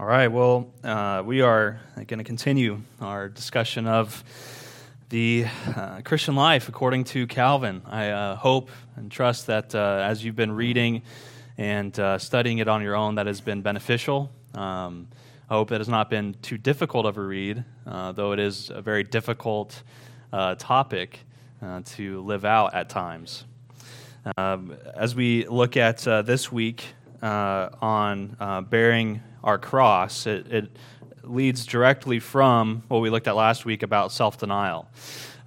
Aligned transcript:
All 0.00 0.06
right, 0.06 0.28
well, 0.28 0.70
uh, 0.84 1.24
we 1.26 1.40
are 1.40 1.80
going 1.96 2.18
to 2.18 2.24
continue 2.24 2.82
our 3.00 3.28
discussion 3.28 3.88
of 3.88 4.22
the 5.08 5.46
uh, 5.74 6.02
Christian 6.04 6.36
life 6.36 6.68
according 6.68 7.02
to 7.04 7.26
Calvin. 7.26 7.82
I 7.84 8.10
uh, 8.10 8.36
hope 8.36 8.70
and 8.94 9.10
trust 9.10 9.48
that 9.48 9.74
uh, 9.74 10.04
as 10.06 10.24
you've 10.24 10.36
been 10.36 10.52
reading 10.52 11.02
and 11.56 11.98
uh, 11.98 12.16
studying 12.18 12.58
it 12.58 12.68
on 12.68 12.80
your 12.80 12.94
own, 12.94 13.16
that 13.16 13.26
has 13.26 13.40
been 13.40 13.60
beneficial. 13.60 14.30
Um, 14.54 15.08
I 15.50 15.54
hope 15.54 15.72
it 15.72 15.78
has 15.78 15.88
not 15.88 16.10
been 16.10 16.34
too 16.42 16.58
difficult 16.58 17.04
of 17.04 17.16
a 17.16 17.22
read, 17.22 17.64
uh, 17.84 18.12
though 18.12 18.30
it 18.30 18.38
is 18.38 18.70
a 18.70 18.80
very 18.80 19.02
difficult 19.02 19.82
topic 20.30 21.18
to 21.86 22.20
live 22.22 22.44
out 22.44 22.72
at 22.72 22.88
times. 22.88 23.46
Um, 24.36 24.76
as 24.94 25.16
we 25.16 25.48
look 25.48 25.76
at 25.76 25.98
this 25.98 26.52
week 26.52 26.84
on 27.22 28.66
bearing 28.70 29.22
our 29.44 29.58
cross. 29.58 30.26
It, 30.26 30.52
it 30.52 30.70
leads 31.28 31.66
directly 31.66 32.18
from 32.18 32.82
what 32.88 33.00
we 33.00 33.10
looked 33.10 33.28
at 33.28 33.36
last 33.36 33.64
week 33.64 33.82
about 33.82 34.12
self 34.12 34.38
denial. 34.38 34.88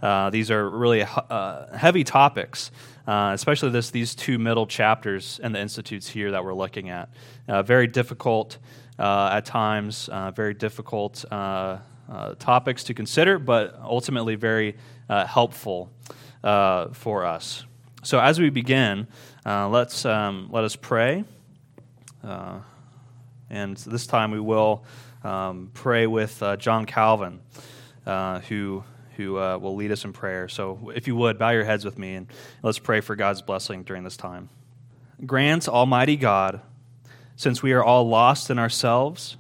Uh, 0.01 0.29
these 0.29 0.49
are 0.49 0.67
really 0.69 1.03
uh, 1.03 1.77
heavy 1.77 2.03
topics, 2.03 2.71
uh, 3.07 3.31
especially 3.33 3.69
this, 3.69 3.91
these 3.91 4.15
two 4.15 4.39
middle 4.39 4.65
chapters 4.65 5.39
and 5.43 5.53
the 5.53 5.59
institutes 5.59 6.07
here 6.07 6.31
that 6.31 6.43
we're 6.43 6.53
looking 6.53 6.89
at. 6.89 7.09
Uh, 7.47 7.61
very 7.61 7.87
difficult 7.87 8.57
uh, 8.97 9.29
at 9.33 9.45
times, 9.45 10.09
uh, 10.09 10.31
very 10.31 10.53
difficult 10.53 11.23
topics 12.39 12.83
to 12.83 12.93
consider, 12.93 13.39
but 13.39 13.79
ultimately 13.83 14.35
very 14.35 14.75
helpful 15.07 15.91
for 16.41 17.25
us. 17.25 17.65
So 18.03 18.19
as 18.19 18.39
we 18.39 18.49
begin, 18.49 19.07
let's 19.45 20.05
um, 20.05 20.49
let 20.51 20.63
us 20.63 20.75
pray. 20.75 21.23
And 22.23 23.77
this 23.77 24.07
time 24.07 24.31
we 24.31 24.39
will 24.39 24.85
um, 25.23 25.71
pray 25.73 26.07
with 26.07 26.41
uh, 26.41 26.57
John 26.57 26.85
Calvin, 26.85 27.41
uh, 28.05 28.39
who, 28.41 28.83
who 29.17 29.37
uh, 29.37 29.57
will 29.57 29.75
lead 29.75 29.91
us 29.91 30.05
in 30.05 30.13
prayer. 30.13 30.47
So 30.47 30.91
if 30.95 31.07
you 31.07 31.15
would, 31.15 31.37
bow 31.37 31.51
your 31.51 31.63
heads 31.63 31.85
with 31.85 31.97
me 31.97 32.15
and 32.15 32.27
let's 32.63 32.79
pray 32.79 33.01
for 33.01 33.15
God's 33.15 33.41
blessing 33.41 33.83
during 33.83 34.03
this 34.03 34.17
time. 34.17 34.49
Grant, 35.25 35.69
Almighty 35.69 36.15
God, 36.15 36.61
since 37.35 37.61
we 37.61 37.73
are 37.73 37.83
all 37.83 38.07
lost 38.07 38.49
in 38.49 38.57
ourselves, 38.57 39.37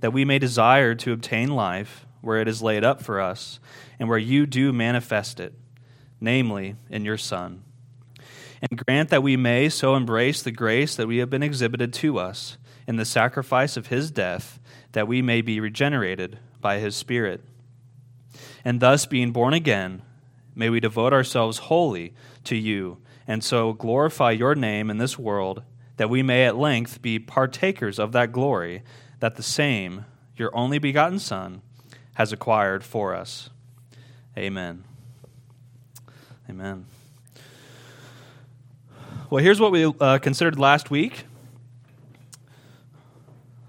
that 0.00 0.12
we 0.12 0.24
may 0.24 0.38
desire 0.38 0.94
to 0.96 1.12
obtain 1.12 1.48
life 1.48 2.04
where 2.20 2.40
it 2.40 2.48
is 2.48 2.62
laid 2.62 2.84
up 2.84 3.02
for 3.02 3.20
us 3.20 3.58
and 3.98 4.08
where 4.08 4.18
you 4.18 4.46
do 4.46 4.72
manifest 4.72 5.40
it, 5.40 5.54
namely 6.20 6.76
in 6.90 7.04
your 7.04 7.18
Son. 7.18 7.63
And 8.70 8.82
grant 8.86 9.10
that 9.10 9.22
we 9.22 9.36
may 9.36 9.68
so 9.68 9.94
embrace 9.94 10.40
the 10.40 10.50
grace 10.50 10.96
that 10.96 11.06
we 11.06 11.18
have 11.18 11.28
been 11.28 11.42
exhibited 11.42 11.92
to 11.94 12.18
us 12.18 12.56
in 12.86 12.96
the 12.96 13.04
sacrifice 13.04 13.76
of 13.76 13.88
his 13.88 14.10
death, 14.10 14.58
that 14.92 15.06
we 15.06 15.20
may 15.20 15.42
be 15.42 15.60
regenerated 15.60 16.38
by 16.62 16.78
his 16.78 16.96
Spirit. 16.96 17.42
And 18.64 18.80
thus, 18.80 19.04
being 19.04 19.32
born 19.32 19.52
again, 19.52 20.00
may 20.54 20.70
we 20.70 20.80
devote 20.80 21.12
ourselves 21.12 21.58
wholly 21.58 22.14
to 22.44 22.56
you, 22.56 22.98
and 23.26 23.44
so 23.44 23.74
glorify 23.74 24.30
your 24.30 24.54
name 24.54 24.88
in 24.88 24.96
this 24.96 25.18
world, 25.18 25.62
that 25.98 26.08
we 26.10 26.22
may 26.22 26.46
at 26.46 26.56
length 26.56 27.02
be 27.02 27.18
partakers 27.18 27.98
of 27.98 28.12
that 28.12 28.32
glory 28.32 28.82
that 29.20 29.36
the 29.36 29.42
same, 29.42 30.06
your 30.36 30.54
only 30.56 30.78
begotten 30.78 31.18
Son, 31.18 31.60
has 32.14 32.32
acquired 32.32 32.82
for 32.82 33.14
us. 33.14 33.50
Amen. 34.38 34.84
Amen. 36.48 36.86
Well, 39.34 39.42
here's 39.42 39.58
what 39.58 39.72
we 39.72 39.84
uh, 39.84 40.18
considered 40.18 40.60
last 40.60 40.92
week 40.92 41.24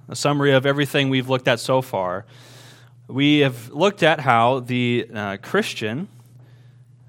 a 0.07 0.15
summary 0.15 0.51
of 0.51 0.63
everything 0.63 1.09
we've 1.09 1.27
looked 1.27 1.47
at 1.47 1.59
so 1.59 1.81
far. 1.81 2.27
We 3.07 3.39
have 3.39 3.71
looked 3.71 4.03
at 4.03 4.19
how 4.19 4.59
the 4.59 5.07
uh, 5.11 5.37
Christian 5.37 6.07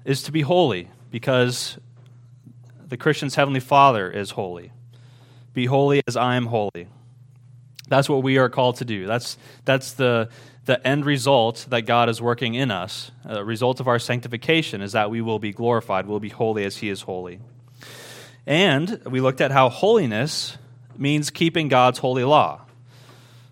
is 0.05 0.23
to 0.23 0.31
be 0.31 0.41
holy 0.41 0.89
because 1.11 1.77
the 2.87 2.97
Christian's 2.97 3.35
heavenly 3.35 3.59
Father 3.59 4.09
is 4.09 4.31
holy. 4.31 4.71
Be 5.53 5.67
holy 5.67 6.01
as 6.07 6.17
I 6.17 6.35
am 6.35 6.47
holy. 6.47 6.87
That's 7.87 8.09
what 8.09 8.23
we 8.23 8.39
are 8.39 8.49
called 8.49 8.77
to 8.77 8.85
do. 8.85 9.05
That's, 9.05 9.37
that's 9.65 9.91
the, 9.91 10.29
the 10.65 10.83
end 10.87 11.05
result 11.05 11.67
that 11.69 11.83
God 11.83 12.09
is 12.09 12.23
working 12.23 12.55
in 12.55 12.71
us. 12.71 13.11
A 13.23 13.45
result 13.45 13.79
of 13.79 13.87
our 13.87 13.99
sanctification 13.99 14.81
is 14.81 14.93
that 14.93 15.11
we 15.11 15.21
will 15.21 15.37
be 15.37 15.51
glorified, 15.51 16.07
we'll 16.07 16.19
be 16.19 16.29
holy 16.29 16.65
as 16.65 16.77
He 16.77 16.89
is 16.89 17.03
holy. 17.03 17.39
And 18.47 19.01
we 19.05 19.19
looked 19.19 19.41
at 19.41 19.51
how 19.51 19.67
holiness 19.67 20.57
means 20.97 21.29
keeping 21.29 21.67
God's 21.67 21.99
holy 21.99 22.23
law. 22.23 22.61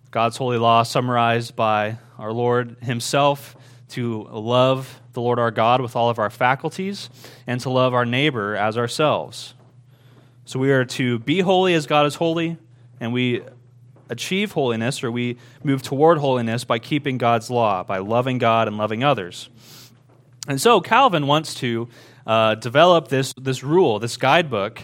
God's 0.09 0.37
holy 0.37 0.57
law 0.57 0.83
summarized 0.83 1.53
by 1.53 1.97
our 2.17 2.31
Lord 2.31 2.77
Himself 2.81 3.57
to 3.89 4.23
love 4.31 5.01
the 5.11 5.19
Lord 5.19 5.37
our 5.37 5.51
God 5.51 5.81
with 5.81 5.97
all 5.97 6.09
of 6.09 6.17
our 6.17 6.29
faculties 6.29 7.09
and 7.45 7.59
to 7.61 7.69
love 7.69 7.93
our 7.93 8.05
neighbor 8.05 8.55
as 8.55 8.77
ourselves. 8.77 9.53
So 10.45 10.59
we 10.59 10.71
are 10.71 10.85
to 10.85 11.19
be 11.19 11.41
holy 11.41 11.73
as 11.73 11.87
God 11.87 12.05
is 12.05 12.15
holy, 12.15 12.57
and 13.01 13.11
we 13.11 13.41
achieve 14.09 14.53
holiness 14.53 15.03
or 15.03 15.11
we 15.11 15.37
move 15.61 15.81
toward 15.81 16.19
holiness 16.19 16.63
by 16.63 16.79
keeping 16.79 17.17
God's 17.17 17.51
law, 17.51 17.83
by 17.83 17.97
loving 17.97 18.37
God 18.37 18.69
and 18.69 18.77
loving 18.77 19.03
others. 19.03 19.49
And 20.47 20.61
so 20.61 20.79
Calvin 20.79 21.27
wants 21.27 21.53
to 21.55 21.89
uh, 22.25 22.55
develop 22.55 23.07
this, 23.07 23.33
this 23.39 23.63
rule, 23.63 23.99
this 23.99 24.17
guidebook 24.17 24.81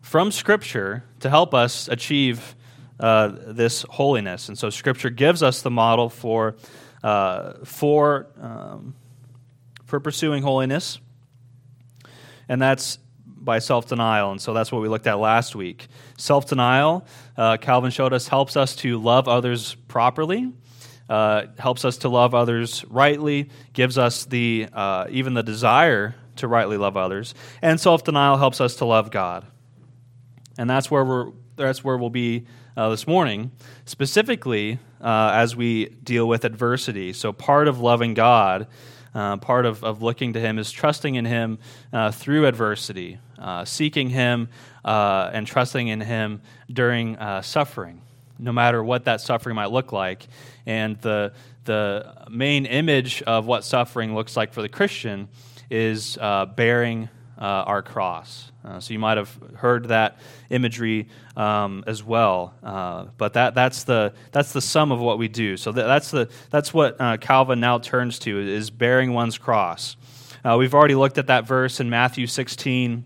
from 0.00 0.30
Scripture 0.30 1.04
to 1.20 1.30
help 1.30 1.54
us 1.54 1.88
achieve 1.88 2.54
uh, 3.00 3.28
this 3.46 3.84
holiness. 3.90 4.48
And 4.48 4.56
so 4.56 4.70
Scripture 4.70 5.10
gives 5.10 5.42
us 5.42 5.62
the 5.62 5.70
model 5.70 6.08
for, 6.08 6.56
uh, 7.02 7.54
for, 7.64 8.28
um, 8.40 8.94
for 9.86 9.98
pursuing 10.00 10.42
holiness, 10.42 11.00
and 12.48 12.60
that's 12.60 12.98
by 13.26 13.58
self 13.58 13.88
denial. 13.88 14.30
And 14.30 14.40
so 14.40 14.54
that's 14.54 14.72
what 14.72 14.82
we 14.82 14.88
looked 14.88 15.06
at 15.06 15.18
last 15.18 15.54
week. 15.54 15.88
Self 16.16 16.46
denial, 16.46 17.06
uh, 17.36 17.56
Calvin 17.56 17.90
showed 17.90 18.12
us, 18.12 18.28
helps 18.28 18.56
us 18.56 18.76
to 18.76 18.98
love 18.98 19.28
others 19.28 19.74
properly. 19.88 20.52
Uh, 21.06 21.48
helps 21.58 21.84
us 21.84 21.98
to 21.98 22.08
love 22.08 22.34
others 22.34 22.82
rightly, 22.88 23.50
gives 23.74 23.98
us 23.98 24.24
the 24.24 24.66
uh, 24.72 25.06
even 25.10 25.34
the 25.34 25.42
desire 25.42 26.14
to 26.36 26.48
rightly 26.48 26.76
love 26.76 26.96
others, 26.96 27.34
and 27.62 27.80
self 27.80 28.04
denial 28.04 28.36
helps 28.36 28.60
us 28.60 28.76
to 28.76 28.84
love 28.84 29.10
God, 29.10 29.46
and 30.58 30.68
that's 30.68 30.90
where 30.90 31.04
we're 31.04 31.32
that's 31.56 31.84
where 31.84 31.96
we'll 31.96 32.10
be 32.10 32.46
uh, 32.76 32.88
this 32.88 33.06
morning, 33.06 33.52
specifically 33.84 34.78
uh, 35.00 35.30
as 35.34 35.54
we 35.54 35.86
deal 36.02 36.26
with 36.26 36.44
adversity. 36.44 37.12
So, 37.12 37.32
part 37.32 37.68
of 37.68 37.80
loving 37.80 38.14
God, 38.14 38.66
uh, 39.14 39.36
part 39.36 39.66
of, 39.66 39.84
of 39.84 40.02
looking 40.02 40.32
to 40.32 40.40
Him, 40.40 40.58
is 40.58 40.72
trusting 40.72 41.14
in 41.14 41.24
Him 41.24 41.58
uh, 41.92 42.10
through 42.10 42.46
adversity, 42.46 43.18
uh, 43.38 43.64
seeking 43.64 44.10
Him 44.10 44.48
uh, 44.84 45.30
and 45.32 45.46
trusting 45.46 45.88
in 45.88 46.00
Him 46.00 46.42
during 46.72 47.16
suffering, 47.42 48.02
no 48.38 48.52
matter 48.52 48.82
what 48.82 49.04
that 49.04 49.20
suffering 49.20 49.54
might 49.54 49.70
look 49.70 49.92
like. 49.92 50.26
And 50.66 51.00
the, 51.00 51.32
the 51.64 52.26
main 52.28 52.66
image 52.66 53.22
of 53.22 53.46
what 53.46 53.64
suffering 53.64 54.14
looks 54.14 54.36
like 54.36 54.52
for 54.52 54.62
the 54.62 54.68
Christian 54.68 55.28
is 55.70 56.18
bearing 56.56 57.08
our 57.38 57.82
cross. 57.82 58.52
Uh, 58.64 58.80
so 58.80 58.94
you 58.94 58.98
might 58.98 59.18
have 59.18 59.38
heard 59.56 59.88
that 59.88 60.18
imagery 60.48 61.08
um, 61.36 61.84
as 61.86 62.02
well. 62.02 62.54
Uh, 62.62 63.06
but 63.18 63.34
that, 63.34 63.54
that's, 63.54 63.84
the, 63.84 64.14
that's 64.32 64.52
the 64.52 64.60
sum 64.60 64.90
of 64.90 65.00
what 65.00 65.18
we 65.18 65.28
do. 65.28 65.56
So 65.58 65.70
that, 65.72 65.84
that's, 65.84 66.10
the, 66.10 66.30
that's 66.50 66.72
what 66.72 66.98
uh, 66.98 67.18
Calvin 67.18 67.60
now 67.60 67.78
turns 67.78 68.18
to, 68.20 68.38
is 68.38 68.70
bearing 68.70 69.12
one's 69.12 69.36
cross. 69.36 69.96
Uh, 70.42 70.56
we've 70.58 70.74
already 70.74 70.94
looked 70.94 71.18
at 71.18 71.26
that 71.26 71.46
verse 71.46 71.78
in 71.78 71.90
Matthew 71.90 72.26
16, 72.26 73.04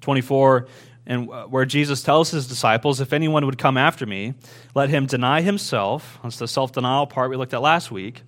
24, 0.00 0.66
and 1.06 1.30
uh, 1.30 1.44
where 1.46 1.64
Jesus 1.64 2.02
tells 2.02 2.30
his 2.30 2.46
disciples, 2.46 3.00
if 3.00 3.14
anyone 3.14 3.46
would 3.46 3.58
come 3.58 3.78
after 3.78 4.04
me, 4.04 4.34
let 4.74 4.90
him 4.90 5.06
deny 5.06 5.40
himself. 5.40 6.18
That's 6.22 6.38
the 6.38 6.48
self-denial 6.48 7.06
part 7.06 7.30
we 7.30 7.36
looked 7.36 7.54
at 7.54 7.62
last 7.62 7.90
week. 7.90 8.22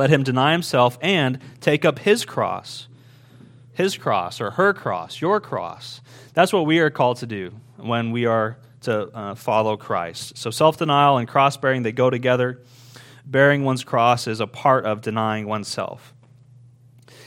Let 0.00 0.08
him 0.08 0.22
deny 0.22 0.52
himself 0.52 0.96
and 1.02 1.38
take 1.60 1.84
up 1.84 1.98
his 1.98 2.24
cross 2.24 2.88
his 3.74 3.98
cross 3.98 4.40
or 4.40 4.52
her 4.52 4.72
cross, 4.72 5.20
your 5.20 5.40
cross. 5.40 6.00
That's 6.32 6.54
what 6.54 6.64
we 6.64 6.78
are 6.78 6.88
called 6.88 7.18
to 7.18 7.26
do 7.26 7.52
when 7.76 8.10
we 8.10 8.24
are 8.24 8.56
to 8.82 9.08
uh, 9.14 9.34
follow 9.34 9.76
Christ. 9.76 10.38
So 10.38 10.50
self 10.50 10.78
denial 10.78 11.18
and 11.18 11.28
cross 11.28 11.58
bearing, 11.58 11.82
they 11.82 11.92
go 11.92 12.08
together. 12.08 12.62
Bearing 13.26 13.62
one's 13.62 13.84
cross 13.84 14.26
is 14.26 14.40
a 14.40 14.46
part 14.46 14.86
of 14.86 15.02
denying 15.02 15.46
oneself. 15.46 16.14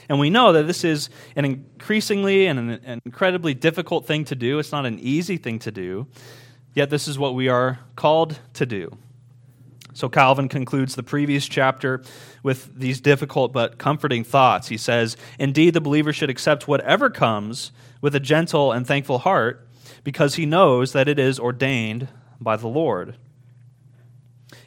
And 0.08 0.18
we 0.18 0.28
know 0.28 0.52
that 0.52 0.66
this 0.66 0.82
is 0.82 1.10
an 1.36 1.44
increasingly 1.44 2.46
and 2.46 2.58
an 2.58 3.00
incredibly 3.04 3.54
difficult 3.54 4.04
thing 4.04 4.24
to 4.26 4.34
do. 4.34 4.58
It's 4.58 4.72
not 4.72 4.84
an 4.84 4.98
easy 4.98 5.36
thing 5.36 5.60
to 5.60 5.70
do, 5.70 6.08
yet, 6.74 6.90
this 6.90 7.06
is 7.06 7.18
what 7.18 7.36
we 7.36 7.48
are 7.48 7.78
called 7.94 8.38
to 8.54 8.66
do. 8.66 8.98
So 9.94 10.08
Calvin 10.08 10.48
concludes 10.48 10.96
the 10.96 11.04
previous 11.04 11.46
chapter 11.46 12.02
with 12.42 12.78
these 12.78 13.00
difficult 13.00 13.52
but 13.52 13.78
comforting 13.78 14.24
thoughts. 14.24 14.68
He 14.68 14.76
says, 14.76 15.16
Indeed, 15.38 15.72
the 15.72 15.80
believer 15.80 16.12
should 16.12 16.30
accept 16.30 16.68
whatever 16.68 17.08
comes 17.08 17.70
with 18.00 18.14
a 18.14 18.20
gentle 18.20 18.72
and 18.72 18.86
thankful 18.86 19.18
heart 19.18 19.68
because 20.02 20.34
he 20.34 20.46
knows 20.46 20.92
that 20.92 21.08
it 21.08 21.18
is 21.18 21.38
ordained 21.38 22.08
by 22.40 22.56
the 22.56 22.68
Lord. 22.68 23.16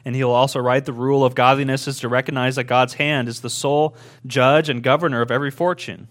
And 0.04 0.16
he 0.16 0.24
will 0.24 0.32
also 0.32 0.60
write 0.60 0.86
the 0.86 0.92
rule 0.94 1.24
of 1.24 1.34
godliness 1.34 1.86
is 1.86 2.00
to 2.00 2.08
recognize 2.08 2.56
that 2.56 2.64
God's 2.64 2.94
hand 2.94 3.28
is 3.28 3.42
the 3.42 3.50
sole 3.50 3.94
judge 4.26 4.70
and 4.70 4.82
governor 4.82 5.20
of 5.20 5.30
every 5.30 5.50
fortune. 5.50 6.08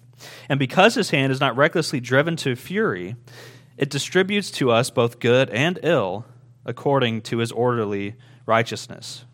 And 0.47 0.59
because 0.59 0.93
his 0.93 1.09
hand 1.09 1.31
is 1.31 1.39
not 1.39 1.57
recklessly 1.57 1.99
driven 1.99 2.35
to 2.37 2.55
fury, 2.55 3.15
it 3.77 3.89
distributes 3.89 4.51
to 4.51 4.69
us 4.69 4.91
both 4.91 5.19
good 5.19 5.49
and 5.49 5.79
ill 5.81 6.25
according 6.65 7.21
to 7.21 7.39
his 7.39 7.51
orderly 7.51 8.15
righteousness. 8.47 9.25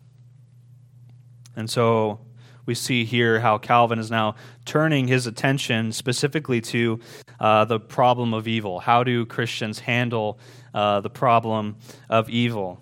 And 1.55 1.69
so 1.69 2.19
we 2.65 2.75
see 2.75 3.05
here 3.05 3.39
how 3.39 3.57
Calvin 3.57 3.99
is 3.99 4.09
now 4.09 4.35
turning 4.65 5.07
his 5.07 5.27
attention 5.27 5.91
specifically 5.91 6.61
to 6.61 6.99
uh, 7.39 7.65
the 7.65 7.79
problem 7.79 8.33
of 8.33 8.47
evil. 8.47 8.79
How 8.79 9.03
do 9.03 9.25
Christians 9.25 9.79
handle 9.79 10.39
uh, 10.73 11.01
the 11.01 11.09
problem 11.09 11.77
of 12.09 12.29
evil? 12.29 12.81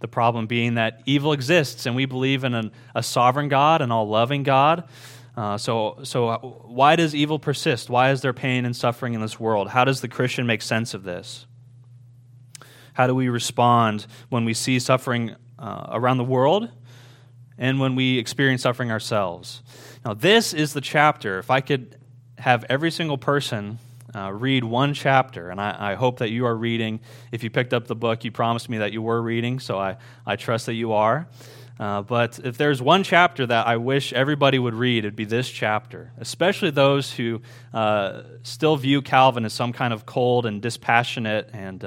The 0.00 0.08
problem 0.08 0.46
being 0.46 0.74
that 0.74 1.02
evil 1.06 1.32
exists, 1.32 1.84
and 1.84 1.96
we 1.96 2.06
believe 2.06 2.44
in 2.44 2.54
an, 2.54 2.72
a 2.94 3.02
sovereign 3.02 3.48
God, 3.48 3.82
an 3.82 3.90
all 3.90 4.08
loving 4.08 4.44
God. 4.44 4.88
Uh, 5.36 5.58
so, 5.58 5.98
so, 6.04 6.62
why 6.66 6.96
does 6.96 7.14
evil 7.14 7.38
persist? 7.38 7.90
Why 7.90 8.10
is 8.10 8.22
there 8.22 8.32
pain 8.32 8.64
and 8.64 8.74
suffering 8.74 9.14
in 9.14 9.20
this 9.20 9.38
world? 9.38 9.68
How 9.68 9.84
does 9.84 10.00
the 10.00 10.08
Christian 10.08 10.46
make 10.46 10.62
sense 10.62 10.94
of 10.94 11.02
this? 11.02 11.46
How 12.92 13.06
do 13.06 13.14
we 13.14 13.28
respond 13.28 14.06
when 14.28 14.44
we 14.44 14.54
see 14.54 14.78
suffering 14.78 15.36
uh, 15.58 15.88
around 15.90 16.18
the 16.18 16.24
world 16.24 16.70
and 17.58 17.80
when 17.80 17.94
we 17.94 18.18
experience 18.18 18.62
suffering 18.62 18.90
ourselves? 18.90 19.62
Now, 20.04 20.14
this 20.14 20.54
is 20.54 20.72
the 20.72 20.80
chapter. 20.80 21.38
If 21.38 21.50
I 21.50 21.60
could 21.60 21.96
have 22.38 22.64
every 22.68 22.90
single 22.90 23.18
person 23.18 23.78
uh, 24.14 24.32
read 24.32 24.64
one 24.64 24.94
chapter, 24.94 25.50
and 25.50 25.60
I, 25.60 25.92
I, 25.92 25.94
hope 25.94 26.20
that 26.20 26.30
you 26.30 26.46
are 26.46 26.56
reading. 26.56 27.00
If 27.30 27.42
you 27.44 27.50
picked 27.50 27.74
up 27.74 27.86
the 27.86 27.94
book, 27.94 28.24
you 28.24 28.32
promised 28.32 28.68
me 28.68 28.78
that 28.78 28.92
you 28.92 29.02
were 29.02 29.20
reading, 29.20 29.60
so 29.60 29.78
I, 29.78 29.96
I 30.24 30.36
trust 30.36 30.66
that 30.66 30.74
you 30.74 30.92
are. 30.92 31.28
Uh, 31.78 32.02
but 32.02 32.40
if 32.42 32.56
there's 32.56 32.82
one 32.82 33.04
chapter 33.04 33.46
that 33.46 33.66
I 33.66 33.76
wish 33.76 34.12
everybody 34.12 34.58
would 34.58 34.74
read, 34.74 34.98
it'd 35.04 35.14
be 35.14 35.24
this 35.24 35.48
chapter, 35.48 36.12
especially 36.18 36.70
those 36.70 37.12
who 37.12 37.40
uh, 37.72 38.22
still 38.42 38.76
view 38.76 39.00
Calvin 39.00 39.44
as 39.44 39.52
some 39.52 39.72
kind 39.72 39.92
of 39.92 40.04
cold 40.04 40.46
and 40.46 40.60
dispassionate 40.60 41.50
and 41.52 41.84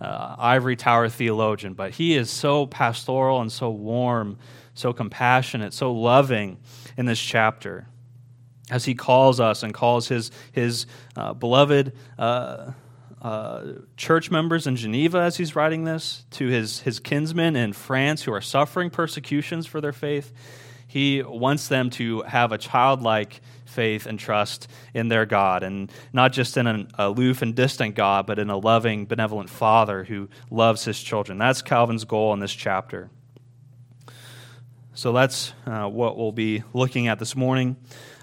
uh, 0.00 0.36
ivory 0.38 0.76
tower 0.76 1.08
theologian. 1.08 1.74
But 1.74 1.92
he 1.92 2.16
is 2.16 2.30
so 2.30 2.66
pastoral 2.66 3.40
and 3.40 3.50
so 3.50 3.70
warm, 3.70 4.38
so 4.74 4.92
compassionate, 4.92 5.72
so 5.72 5.92
loving 5.92 6.58
in 6.96 7.06
this 7.06 7.20
chapter 7.20 7.86
as 8.70 8.84
he 8.84 8.94
calls 8.94 9.40
us 9.40 9.62
and 9.62 9.74
calls 9.74 10.08
his, 10.08 10.30
his 10.52 10.86
uh, 11.16 11.34
beloved 11.34 11.92
uh, 12.18 12.72
uh, 13.20 13.64
church 13.96 14.30
members 14.30 14.66
in 14.66 14.76
Geneva 14.76 15.18
as 15.18 15.36
he's 15.36 15.54
writing 15.54 15.84
this, 15.84 16.24
to 16.30 16.46
his, 16.46 16.80
his 16.80 17.00
kinsmen 17.00 17.56
in 17.56 17.72
France 17.72 18.22
who 18.22 18.32
are 18.32 18.40
suffering 18.40 18.90
persecutions 18.90 19.66
for 19.66 19.80
their 19.80 19.92
faith. 19.92 20.32
He 20.86 21.22
wants 21.22 21.68
them 21.68 21.90
to 21.90 22.22
have 22.22 22.52
a 22.52 22.58
childlike 22.58 23.40
faith 23.74 24.06
and 24.06 24.18
trust 24.18 24.68
in 24.94 25.08
their 25.08 25.26
God, 25.26 25.62
and 25.62 25.92
not 26.12 26.32
just 26.32 26.56
in 26.56 26.66
an 26.66 26.88
aloof 26.94 27.42
and 27.42 27.54
distant 27.54 27.94
God, 27.94 28.26
but 28.26 28.38
in 28.38 28.48
a 28.48 28.56
loving, 28.56 29.04
benevolent 29.04 29.50
Father 29.50 30.04
who 30.04 30.28
loves 30.50 30.84
his 30.84 31.02
children. 31.02 31.36
That's 31.38 31.60
Calvin's 31.60 32.04
goal 32.04 32.32
in 32.32 32.40
this 32.40 32.54
chapter. 32.54 33.10
So 34.94 35.12
that's 35.12 35.52
uh, 35.66 35.88
what 35.88 36.16
we'll 36.16 36.32
be 36.32 36.62
looking 36.72 37.08
at 37.08 37.18
this 37.18 37.34
morning. 37.34 37.76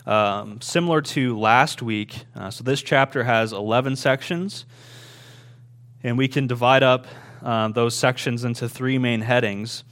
Um, 0.06 0.62
similar 0.62 1.02
to 1.02 1.38
last 1.38 1.82
week, 1.82 2.24
uh, 2.34 2.50
so 2.50 2.64
this 2.64 2.82
chapter 2.82 3.24
has 3.24 3.52
11 3.52 3.98
sections, 3.98 4.66
and 6.02 6.18
we 6.18 6.28
can 6.28 6.48
divide 6.48 6.82
up 6.82 7.06
uh, 7.44 7.68
those 7.68 7.96
sections 7.96 8.44
into 8.46 8.70
three 8.70 8.98
main 8.98 9.22
headings. 9.22 9.84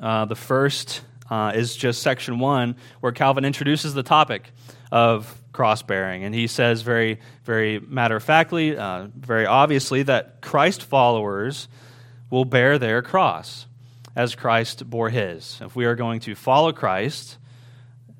Uh, 0.00 0.24
the 0.24 0.34
first 0.34 1.02
uh, 1.30 1.52
is 1.54 1.74
just 1.74 2.02
section 2.02 2.38
one, 2.38 2.76
where 3.00 3.12
Calvin 3.12 3.44
introduces 3.44 3.94
the 3.94 4.02
topic 4.02 4.50
of 4.92 5.40
cross 5.52 5.82
bearing. 5.82 6.24
And 6.24 6.34
he 6.34 6.46
says 6.46 6.82
very, 6.82 7.20
very 7.44 7.78
matter 7.80 8.16
of 8.16 8.22
factly, 8.22 8.76
uh, 8.76 9.08
very 9.16 9.46
obviously, 9.46 10.02
that 10.04 10.40
Christ 10.42 10.82
followers 10.82 11.68
will 12.30 12.44
bear 12.44 12.78
their 12.78 13.02
cross 13.02 13.66
as 14.16 14.34
Christ 14.34 14.88
bore 14.88 15.10
his. 15.10 15.58
If 15.60 15.74
we 15.74 15.86
are 15.86 15.94
going 15.94 16.20
to 16.20 16.34
follow 16.34 16.72
Christ, 16.72 17.38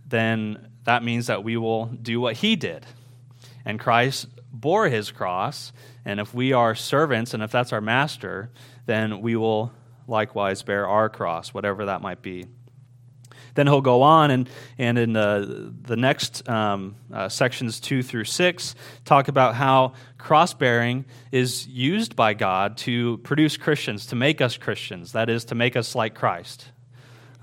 then 0.06 0.68
that 0.84 1.02
means 1.02 1.26
that 1.26 1.44
we 1.44 1.56
will 1.56 1.86
do 1.86 2.20
what 2.20 2.36
he 2.36 2.56
did. 2.56 2.86
And 3.64 3.78
Christ 3.78 4.26
bore 4.52 4.88
his 4.88 5.10
cross, 5.10 5.72
and 6.04 6.20
if 6.20 6.34
we 6.34 6.52
are 6.52 6.74
servants 6.74 7.34
and 7.34 7.42
if 7.42 7.50
that's 7.50 7.72
our 7.72 7.80
master, 7.80 8.50
then 8.86 9.20
we 9.20 9.36
will 9.36 9.72
likewise 10.06 10.62
bear 10.62 10.86
our 10.86 11.08
cross, 11.08 11.54
whatever 11.54 11.86
that 11.86 12.02
might 12.02 12.22
be. 12.22 12.46
Then 13.54 13.66
he'll 13.66 13.80
go 13.80 14.02
on 14.02 14.30
and, 14.30 14.50
and 14.78 14.98
in 14.98 15.12
the, 15.12 15.72
the 15.82 15.96
next 15.96 16.48
um, 16.48 16.96
uh, 17.12 17.28
sections 17.28 17.80
two 17.80 18.02
through 18.02 18.24
six, 18.24 18.74
talk 19.04 19.28
about 19.28 19.54
how 19.54 19.92
cross 20.18 20.54
bearing 20.54 21.04
is 21.30 21.66
used 21.68 22.16
by 22.16 22.34
God 22.34 22.76
to 22.78 23.18
produce 23.18 23.56
Christians, 23.56 24.06
to 24.06 24.16
make 24.16 24.40
us 24.40 24.56
Christians, 24.56 25.12
that 25.12 25.28
is, 25.28 25.44
to 25.46 25.54
make 25.54 25.76
us 25.76 25.94
like 25.94 26.14
Christ. 26.14 26.66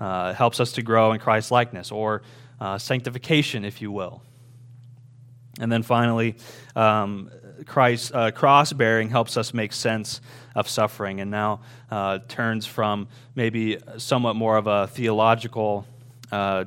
Uh, 0.00 0.32
helps 0.34 0.58
us 0.58 0.72
to 0.72 0.82
grow 0.82 1.12
in 1.12 1.20
Christ 1.20 1.50
likeness, 1.50 1.92
or 1.92 2.22
uh, 2.60 2.76
sanctification, 2.76 3.64
if 3.64 3.80
you 3.80 3.92
will. 3.92 4.20
And 5.60 5.70
then 5.70 5.82
finally, 5.82 6.34
um, 6.74 7.30
Christ 7.66 8.12
uh, 8.12 8.32
cross 8.32 8.72
bearing 8.72 9.10
helps 9.10 9.36
us 9.36 9.54
make 9.54 9.72
sense 9.72 10.20
of 10.54 10.68
suffering, 10.68 11.20
and 11.20 11.30
now 11.30 11.60
uh, 11.90 12.18
turns 12.26 12.66
from 12.66 13.06
maybe 13.36 13.78
somewhat 13.96 14.34
more 14.34 14.56
of 14.56 14.66
a 14.66 14.88
theological 14.88 15.86
uh, 16.32 16.64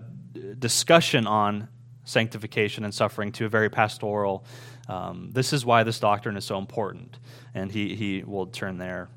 discussion 0.59 1.27
on 1.27 1.67
sanctification 2.03 2.85
and 2.85 2.93
suffering 2.93 3.31
to 3.33 3.45
a 3.45 3.49
very 3.49 3.69
pastoral. 3.69 4.45
Um, 4.87 5.31
this 5.33 5.51
is 5.51 5.65
why 5.65 5.83
this 5.83 5.99
doctrine 5.99 6.37
is 6.37 6.45
so 6.45 6.57
important, 6.57 7.17
and 7.53 7.71
he 7.71 7.95
he 7.95 8.23
will 8.23 8.45
turn 8.45 8.77
there. 8.77 9.09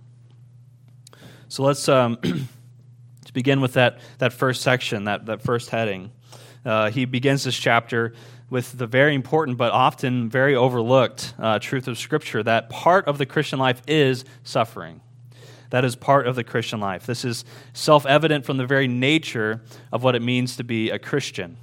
So 1.49 1.63
let's 1.63 1.89
um, 1.89 2.19
begin 3.33 3.61
with 3.61 3.75
that 3.75 4.01
that 4.19 4.33
first 4.33 4.63
section, 4.63 5.05
that 5.05 5.27
that 5.27 5.43
first 5.43 5.71
heading. 5.71 6.11
Uh, 6.65 6.91
he 6.91 7.05
begins 7.05 7.45
this 7.45 7.57
chapter 7.57 8.15
with 8.51 8.77
the 8.79 8.87
very 8.87 9.15
important 9.15 9.59
but 9.59 9.73
often 9.73 10.29
very 10.29 10.57
overlooked 10.57 11.35
uh, 11.39 11.59
truth 11.59 11.87
of 11.87 11.99
Scripture 11.99 12.43
that 12.43 12.69
part 12.71 13.07
of 13.07 13.19
the 13.19 13.27
Christian 13.27 13.59
life 13.59 13.83
is 13.87 14.25
suffering. 14.43 15.01
That 15.71 15.85
is 15.85 15.97
part 15.97 16.27
of 16.27 16.35
the 16.35 16.45
Christian 16.45 16.81
life. 16.81 17.07
This 17.07 17.25
is 17.25 17.45
self 17.73 18.07
evident 18.07 18.45
from 18.45 18.57
the 18.57 18.67
very 18.67 18.89
nature 18.89 19.63
of 19.93 20.03
what 20.03 20.15
it 20.15 20.23
means 20.23 20.57
to 20.57 20.65
be 20.65 20.91
a 20.91 20.99
Christian. 20.99 21.57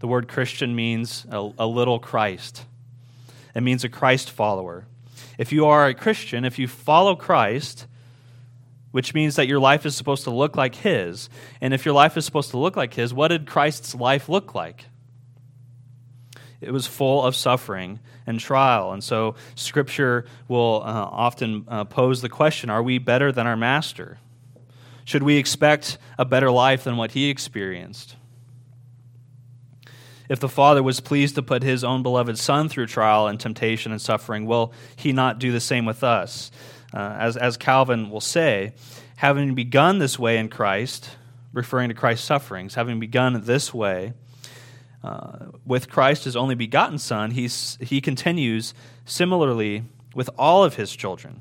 The 0.00 0.08
word 0.08 0.28
Christian 0.28 0.74
means 0.74 1.26
a, 1.30 1.50
a 1.58 1.66
little 1.66 1.98
Christ, 1.98 2.64
it 3.54 3.62
means 3.62 3.84
a 3.84 3.88
Christ 3.88 4.30
follower. 4.30 4.86
If 5.36 5.52
you 5.52 5.66
are 5.66 5.86
a 5.86 5.94
Christian, 5.94 6.44
if 6.44 6.58
you 6.58 6.66
follow 6.66 7.14
Christ, 7.14 7.86
which 8.90 9.14
means 9.14 9.36
that 9.36 9.46
your 9.46 9.60
life 9.60 9.84
is 9.86 9.94
supposed 9.94 10.24
to 10.24 10.30
look 10.30 10.56
like 10.56 10.76
His. 10.76 11.28
And 11.60 11.74
if 11.74 11.84
your 11.84 11.94
life 11.94 12.16
is 12.16 12.24
supposed 12.24 12.50
to 12.50 12.58
look 12.58 12.76
like 12.76 12.94
His, 12.94 13.12
what 13.12 13.28
did 13.28 13.46
Christ's 13.46 13.94
life 13.94 14.28
look 14.28 14.54
like? 14.54 14.86
It 16.60 16.72
was 16.72 16.86
full 16.86 17.24
of 17.24 17.36
suffering 17.36 18.00
and 18.26 18.40
trial. 18.40 18.92
And 18.92 19.02
so, 19.02 19.36
Scripture 19.54 20.24
will 20.48 20.82
uh, 20.84 21.08
often 21.10 21.64
uh, 21.68 21.84
pose 21.84 22.20
the 22.20 22.28
question 22.28 22.68
are 22.68 22.82
we 22.82 22.98
better 22.98 23.30
than 23.30 23.46
our 23.46 23.56
Master? 23.56 24.18
Should 25.04 25.22
we 25.22 25.36
expect 25.36 25.98
a 26.18 26.24
better 26.24 26.50
life 26.50 26.84
than 26.84 26.96
what 26.96 27.12
He 27.12 27.30
experienced? 27.30 28.16
If 30.28 30.40
the 30.40 30.48
Father 30.48 30.82
was 30.82 31.00
pleased 31.00 31.36
to 31.36 31.42
put 31.42 31.62
His 31.62 31.84
own 31.84 32.02
beloved 32.02 32.38
Son 32.38 32.68
through 32.68 32.86
trial 32.86 33.28
and 33.28 33.38
temptation 33.38 33.92
and 33.92 34.00
suffering, 34.00 34.44
will 34.44 34.72
He 34.96 35.12
not 35.12 35.38
do 35.38 35.52
the 35.52 35.60
same 35.60 35.86
with 35.86 36.02
us? 36.02 36.50
Uh, 36.92 37.16
as, 37.18 37.36
as 37.36 37.56
Calvin 37.56 38.10
will 38.10 38.20
say, 38.20 38.72
having 39.16 39.54
begun 39.54 39.98
this 39.98 40.18
way 40.18 40.38
in 40.38 40.48
Christ, 40.48 41.10
referring 41.52 41.88
to 41.88 41.94
Christ's 41.94 42.26
sufferings, 42.26 42.74
having 42.74 42.98
begun 42.98 43.42
this 43.44 43.72
way 43.72 44.12
uh, 45.02 45.46
with 45.64 45.88
Christ, 45.88 46.24
his 46.24 46.36
only 46.36 46.54
begotten 46.54 46.98
Son, 46.98 47.30
he's, 47.30 47.78
he 47.80 48.00
continues 48.00 48.74
similarly 49.04 49.84
with 50.14 50.28
all 50.36 50.64
of 50.64 50.74
his 50.74 50.94
children. 50.94 51.40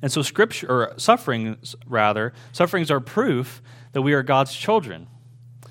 And 0.00 0.10
so, 0.10 0.22
scripture, 0.22 0.66
or 0.68 0.94
sufferings, 0.96 1.76
rather, 1.86 2.32
sufferings 2.52 2.90
are 2.90 3.00
proof 3.00 3.62
that 3.92 4.02
we 4.02 4.14
are 4.14 4.22
God's 4.22 4.54
children 4.54 5.06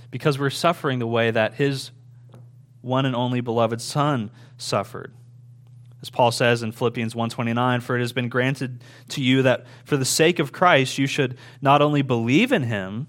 because 0.10 0.40
we're 0.40 0.50
suffering 0.50 1.00
the 1.00 1.08
way 1.08 1.32
that 1.32 1.56
his 1.56 1.92
one 2.82 3.06
and 3.06 3.16
only 3.16 3.42
beloved 3.42 3.82
Son 3.82 4.32
suffered. 4.58 5.14
As 6.02 6.10
Paul 6.10 6.32
says 6.32 6.64
in 6.64 6.72
Philippians 6.72 7.14
1:29, 7.14 7.82
for 7.82 7.96
it 7.96 8.02
has 8.02 8.14
been 8.14 8.30
granted 8.30 8.84
to 9.10 9.22
you 9.22 9.44
that 9.44 9.66
for 9.84 9.98
the 9.98 10.06
sake 10.06 10.40
of 10.40 10.52
Christ 10.52 10.98
you 10.98 11.08
should 11.08 11.38
not 11.62 11.82
only 11.82 12.02
believe 12.02 12.52
in 12.52 12.64
him 12.64 13.08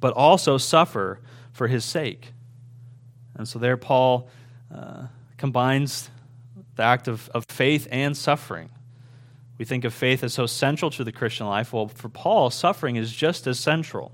but 0.00 0.14
also 0.14 0.58
suffer 0.58 1.20
for 1.52 1.68
his 1.68 1.84
sake. 1.84 2.32
And 3.34 3.46
so 3.46 3.58
there 3.58 3.76
Paul 3.76 4.28
uh, 4.74 5.06
combines 5.36 6.10
the 6.76 6.82
act 6.82 7.08
of, 7.08 7.28
of 7.34 7.44
faith 7.48 7.86
and 7.90 8.16
suffering. 8.16 8.70
We 9.58 9.64
think 9.64 9.84
of 9.84 9.94
faith 9.94 10.24
as 10.24 10.34
so 10.34 10.46
central 10.46 10.90
to 10.92 11.04
the 11.04 11.12
Christian 11.12 11.46
life. 11.46 11.72
Well, 11.72 11.88
for 11.88 12.08
Paul, 12.08 12.50
suffering 12.50 12.96
is 12.96 13.12
just 13.12 13.46
as 13.46 13.60
central. 13.60 14.12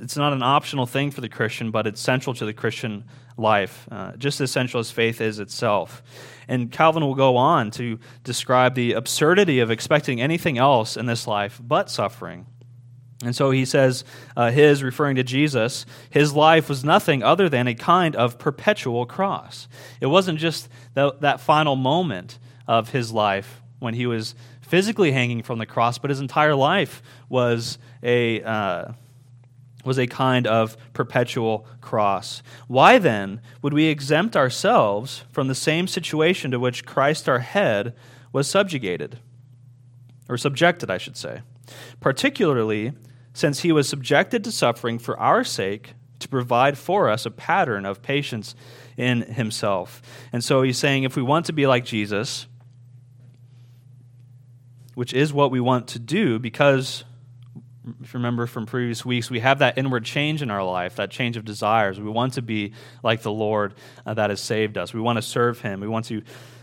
It's 0.00 0.16
not 0.16 0.32
an 0.32 0.42
optional 0.42 0.86
thing 0.86 1.10
for 1.10 1.20
the 1.20 1.28
Christian, 1.28 1.70
but 1.70 1.86
it's 1.86 2.00
central 2.00 2.34
to 2.34 2.44
the 2.44 2.52
Christian 2.52 3.04
life, 3.36 3.88
uh, 3.90 4.12
just 4.16 4.40
as 4.40 4.50
central 4.50 4.80
as 4.80 4.90
faith 4.90 5.20
is 5.20 5.38
itself. 5.38 6.02
And 6.46 6.70
Calvin 6.70 7.04
will 7.04 7.14
go 7.14 7.36
on 7.36 7.70
to 7.72 7.98
describe 8.24 8.74
the 8.74 8.92
absurdity 8.92 9.60
of 9.60 9.70
expecting 9.70 10.20
anything 10.20 10.56
else 10.56 10.96
in 10.96 11.06
this 11.06 11.26
life 11.26 11.60
but 11.62 11.90
suffering. 11.90 12.46
And 13.24 13.34
so 13.34 13.50
he 13.50 13.64
says, 13.64 14.04
uh, 14.36 14.50
his, 14.50 14.82
referring 14.82 15.16
to 15.16 15.24
Jesus, 15.24 15.84
his 16.08 16.34
life 16.34 16.68
was 16.68 16.84
nothing 16.84 17.22
other 17.22 17.48
than 17.48 17.66
a 17.66 17.74
kind 17.74 18.14
of 18.14 18.38
perpetual 18.38 19.06
cross. 19.06 19.66
It 20.00 20.06
wasn't 20.06 20.38
just 20.38 20.68
the, 20.94 21.14
that 21.20 21.40
final 21.40 21.74
moment 21.74 22.38
of 22.68 22.90
his 22.90 23.10
life 23.10 23.60
when 23.80 23.94
he 23.94 24.06
was 24.06 24.36
physically 24.60 25.10
hanging 25.10 25.42
from 25.42 25.58
the 25.58 25.66
cross, 25.66 25.98
but 25.98 26.10
his 26.10 26.20
entire 26.20 26.54
life 26.54 27.02
was 27.28 27.78
a. 28.02 28.42
Uh, 28.42 28.92
was 29.84 29.98
a 29.98 30.06
kind 30.06 30.46
of 30.46 30.76
perpetual 30.92 31.64
cross. 31.80 32.42
Why 32.66 32.98
then 32.98 33.40
would 33.62 33.72
we 33.72 33.86
exempt 33.86 34.36
ourselves 34.36 35.24
from 35.32 35.48
the 35.48 35.54
same 35.54 35.86
situation 35.86 36.50
to 36.50 36.60
which 36.60 36.84
Christ 36.84 37.28
our 37.28 37.38
head 37.38 37.94
was 38.30 38.48
subjugated? 38.48 39.18
Or 40.28 40.36
subjected, 40.36 40.90
I 40.90 40.98
should 40.98 41.16
say. 41.16 41.40
Particularly 42.00 42.92
since 43.38 43.60
he 43.60 43.70
was 43.70 43.88
subjected 43.88 44.42
to 44.42 44.50
suffering 44.50 44.98
for 44.98 45.16
our 45.20 45.44
sake 45.44 45.94
to 46.18 46.28
provide 46.28 46.76
for 46.76 47.08
us 47.08 47.24
a 47.24 47.30
pattern 47.30 47.86
of 47.86 48.02
patience 48.02 48.56
in 48.96 49.22
himself. 49.22 50.02
And 50.32 50.42
so 50.42 50.62
he's 50.62 50.76
saying 50.76 51.04
if 51.04 51.14
we 51.14 51.22
want 51.22 51.46
to 51.46 51.52
be 51.52 51.64
like 51.64 51.84
Jesus, 51.84 52.48
which 54.96 55.14
is 55.14 55.32
what 55.32 55.52
we 55.52 55.60
want 55.60 55.86
to 55.86 56.00
do 56.00 56.40
because 56.40 57.04
if 58.02 58.12
you 58.12 58.18
remember 58.18 58.48
from 58.48 58.66
previous 58.66 59.04
weeks, 59.04 59.30
we 59.30 59.38
have 59.38 59.60
that 59.60 59.78
inward 59.78 60.04
change 60.04 60.42
in 60.42 60.50
our 60.50 60.64
life, 60.64 60.96
that 60.96 61.12
change 61.12 61.36
of 61.36 61.44
desires. 61.44 62.00
We 62.00 62.10
want 62.10 62.32
to 62.34 62.42
be 62.42 62.72
like 63.04 63.22
the 63.22 63.30
Lord 63.30 63.72
uh, 64.04 64.14
that 64.14 64.30
has 64.30 64.40
saved 64.40 64.76
us. 64.76 64.92
We 64.92 65.00
want 65.00 65.16
to 65.16 65.22
serve 65.22 65.60
Him. 65.60 65.80
We 65.80 65.86
want 65.86 66.06
to 66.06 66.22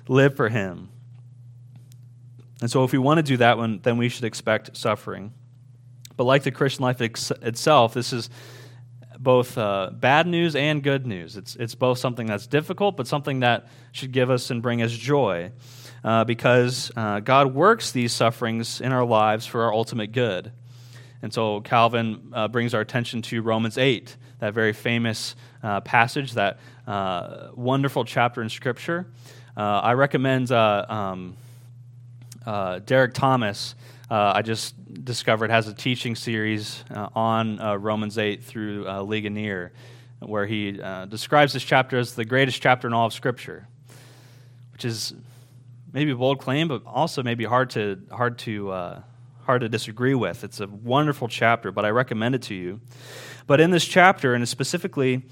live 0.10 0.36
for 0.36 0.50
Him. 0.50 0.90
And 2.62 2.70
so, 2.70 2.84
if 2.84 2.92
we 2.92 3.00
want 3.00 3.18
to 3.18 3.24
do 3.24 3.38
that, 3.38 3.58
one, 3.58 3.80
then 3.82 3.98
we 3.98 4.08
should 4.08 4.26
expect 4.26 4.78
suffering. 4.78 5.34
But 6.18 6.24
like 6.26 6.44
the 6.44 6.52
Christian 6.52 6.84
life 6.84 7.02
ex- 7.02 7.32
itself, 7.42 7.94
this 7.94 8.14
is 8.14 8.30
both 9.20 9.58
uh, 9.58 9.90
bad 9.92 10.28
news 10.28 10.56
and 10.56 10.84
good 10.84 11.06
news. 11.08 11.36
It's, 11.36 11.56
it's 11.56 11.76
both 11.76 11.98
something 11.98 12.28
that's 12.28 12.48
difficult, 12.48 12.96
but 12.96 13.08
something 13.08 13.42
that 13.42 13.68
should 13.92 14.12
give 14.12 14.30
us 14.30 14.52
and 14.52 14.62
bring 14.62 14.82
us 14.82 14.92
joy. 14.92 15.52
Uh, 16.04 16.24
because 16.24 16.92
uh, 16.96 17.20
God 17.20 17.56
works 17.56 17.92
these 17.92 18.14
sufferings 18.14 18.80
in 18.80 18.92
our 18.92 19.04
lives 19.04 19.48
for 19.48 19.64
our 19.64 19.74
ultimate 19.74 20.12
good. 20.12 20.52
And 21.24 21.34
so 21.34 21.62
Calvin 21.62 22.32
uh, 22.32 22.48
brings 22.48 22.76
our 22.76 22.82
attention 22.82 23.24
to 23.24 23.42
Romans 23.42 23.80
8, 23.80 24.16
that 24.38 24.54
very 24.54 24.74
famous 24.74 25.36
uh, 25.64 25.82
passage, 25.82 26.34
that 26.34 26.60
uh, 26.86 27.48
wonderful 27.56 28.06
chapter 28.06 28.44
in 28.44 28.50
Scripture. 28.50 29.08
I 29.58 29.94
recommend 29.94 30.52
um, 30.52 31.38
Derek 32.46 33.16
Thomas. 33.16 33.74
Uh, 34.10 34.34
I 34.36 34.44
just 34.44 34.76
discovered 35.04 35.50
has 35.50 35.68
a 35.68 35.74
teaching 35.74 36.16
series 36.16 36.84
uh, 36.94 37.10
on 37.16 37.60
uh, 37.60 37.76
Romans 37.76 38.20
8 38.20 38.44
through 38.44 38.84
Ligonier, 39.02 39.72
where 40.20 40.46
he 40.46 40.80
describes 41.10 41.54
this 41.54 41.64
chapter 41.64 41.98
as 41.98 42.14
the 42.14 42.26
greatest 42.26 42.62
chapter 42.62 42.88
in 42.88 42.94
all 42.94 43.08
of 43.08 43.14
Scripture, 43.14 43.68
which 44.74 44.86
is 44.86 45.14
maybe 45.92 46.12
a 46.12 46.16
bold 46.16 46.40
claim, 46.40 46.68
but 46.68 46.84
also 46.86 47.24
maybe 47.24 47.46
hard 47.46 47.72
to 47.72 48.00
hard 48.12 48.38
to 48.40 48.70
hard 49.46 49.62
to 49.62 49.70
disagree 49.70 50.16
with. 50.16 50.44
It's 50.44 50.60
a 50.60 50.68
wonderful 50.68 51.28
chapter, 51.28 51.72
but 51.72 51.86
I 51.86 51.90
recommend 51.90 52.36
it 52.36 52.42
to 52.44 52.56
you. 52.56 52.82
But 53.48 53.62
in 53.62 53.72
this 53.72 53.86
chapter, 53.86 54.34
and 54.34 54.48
specifically 54.48 55.24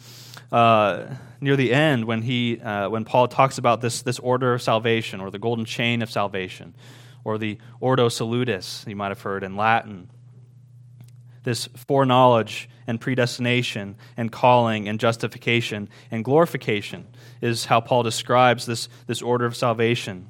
uh, 0.51 1.05
near 1.41 1.55
the 1.55 1.73
end, 1.73 2.05
when 2.05 2.21
he 2.21 2.59
uh, 2.59 2.89
when 2.89 3.05
Paul 3.05 3.27
talks 3.27 3.57
about 3.57 3.81
this 3.81 4.01
this 4.01 4.19
order 4.19 4.53
of 4.53 4.61
salvation 4.61 5.19
or 5.19 5.31
the 5.31 5.39
golden 5.39 5.65
chain 5.65 6.01
of 6.01 6.11
salvation, 6.11 6.75
or 7.23 7.37
the 7.37 7.57
Ordo 7.79 8.09
Salutis, 8.09 8.83
you 8.87 8.95
might 8.95 9.09
have 9.09 9.21
heard 9.21 9.43
in 9.43 9.55
Latin. 9.55 10.09
This 11.43 11.67
foreknowledge 11.75 12.69
and 12.87 12.99
predestination 12.99 13.95
and 14.15 14.31
calling 14.31 14.87
and 14.87 14.99
justification 14.99 15.89
and 16.09 16.23
glorification 16.23 17.05
is 17.41 17.65
how 17.65 17.81
Paul 17.81 18.03
describes 18.03 18.65
this, 18.65 18.87
this 19.07 19.21
order 19.21 19.45
of 19.45 19.55
salvation 19.55 20.29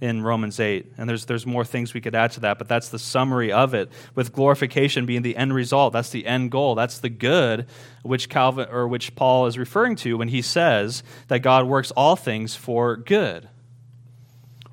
in 0.00 0.22
Romans 0.22 0.60
8. 0.60 0.92
And 0.96 1.08
there's, 1.08 1.24
there's 1.24 1.44
more 1.44 1.64
things 1.64 1.92
we 1.92 2.00
could 2.00 2.14
add 2.14 2.32
to 2.32 2.40
that, 2.40 2.58
but 2.58 2.68
that's 2.68 2.88
the 2.88 2.98
summary 2.98 3.52
of 3.52 3.74
it, 3.74 3.90
with 4.14 4.32
glorification 4.32 5.06
being 5.06 5.22
the 5.22 5.36
end 5.36 5.52
result. 5.52 5.92
That's 5.92 6.10
the 6.10 6.26
end 6.26 6.50
goal. 6.50 6.74
That's 6.74 6.98
the 6.98 7.08
good 7.08 7.66
which 8.02 8.28
Calvin 8.28 8.68
or 8.70 8.86
which 8.86 9.14
Paul 9.16 9.46
is 9.46 9.58
referring 9.58 9.96
to 9.96 10.16
when 10.16 10.28
he 10.28 10.42
says 10.42 11.02
that 11.28 11.40
God 11.40 11.66
works 11.66 11.90
all 11.92 12.16
things 12.16 12.54
for 12.54 12.96
good. 12.96 13.48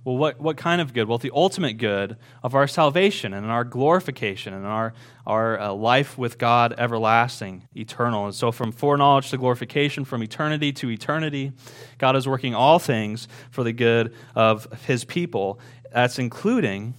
Well, 0.06 0.18
what, 0.18 0.40
what 0.40 0.56
kind 0.56 0.82
of 0.82 0.94
good? 0.94 1.08
Well, 1.08 1.18
the 1.18 1.32
ultimate 1.34 1.80
good 1.80 2.18
of 2.44 2.54
our 2.54 2.68
salvation 2.68 3.34
and 3.34 3.48
our 3.48 3.64
glorification 3.64 4.54
and 4.54 4.64
our, 4.64 4.94
our 5.26 5.60
uh, 5.60 5.74
life 5.74 6.16
with 6.16 6.38
God 6.38 6.76
everlasting, 6.78 7.68
eternal. 7.76 8.26
And 8.26 8.36
so, 8.36 8.52
from 8.52 8.72
foreknowledge 8.72 9.32
to 9.32 9.38
glorification, 9.38 10.06
from 10.06 10.22
eternity 10.22 10.72
to 10.74 10.92
eternity, 10.92 11.54
God 11.98 12.16
is 12.16 12.28
working 12.28 12.54
all 12.54 12.78
things 12.78 13.28
for 13.50 13.64
the 13.64 13.74
good 13.74 14.14
of 14.36 14.68
his 14.86 15.04
people. 15.06 15.60
That's 15.92 16.20
including 16.20 16.94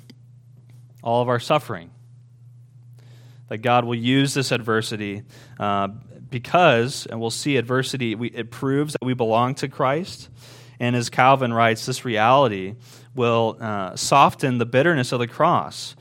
all 1.00 1.22
of 1.22 1.28
our 1.28 1.38
suffering. 1.38 1.92
That 3.50 3.58
God 3.58 3.84
will 3.84 3.94
use 3.94 4.34
this 4.34 4.50
adversity 4.50 5.22
uh, 5.60 5.86
because, 6.28 7.06
and 7.06 7.20
we'll 7.20 7.30
see 7.30 7.56
adversity, 7.56 8.16
we, 8.16 8.30
it 8.30 8.50
proves 8.50 8.94
that 8.94 9.04
we 9.04 9.14
belong 9.14 9.54
to 9.56 9.68
Christ 9.68 10.28
and 10.78 10.94
as 10.96 11.08
Calvin 11.08 11.52
writes, 11.52 11.86
this 11.86 12.04
reality 12.04 12.74
will 13.14 13.56
uh, 13.60 13.96
soften 13.96 14.58
the 14.58 14.66
bitterness 14.66 15.12
of 15.12 15.18
the 15.18 15.26
cross. 15.26 15.96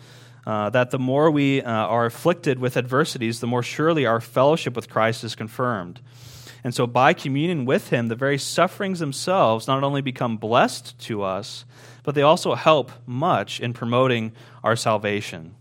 Uh, 0.46 0.70
that 0.70 0.92
the 0.92 1.00
more 1.00 1.32
we 1.32 1.60
uh, 1.64 1.72
are 1.72 2.06
afflicted 2.06 2.60
with 2.60 2.78
adversities, 2.78 3.40
the 3.40 3.48
more 3.48 3.64
surely 3.64 4.06
our 4.06 4.22
fellowship 4.22 4.76
with 4.76 4.88
Christ 4.88 5.24
is 5.24 5.34
confirmed. 5.34 6.00
And 6.64 6.74
so, 6.74 6.86
by 6.86 7.14
communion 7.14 7.66
with 7.66 7.90
Him, 7.90 8.10
the 8.10 8.16
very 8.16 8.38
sufferings 8.38 9.00
themselves 9.00 9.68
not 9.68 9.84
only 9.84 10.02
become 10.02 10.38
blessed 10.38 10.98
to 11.02 11.24
us, 11.24 11.66
but 12.04 12.14
they 12.14 12.22
also 12.22 12.54
help 12.54 12.92
much 13.08 13.60
in 13.60 13.74
promoting 13.74 14.34
our 14.64 14.76
salvation. 14.76 15.56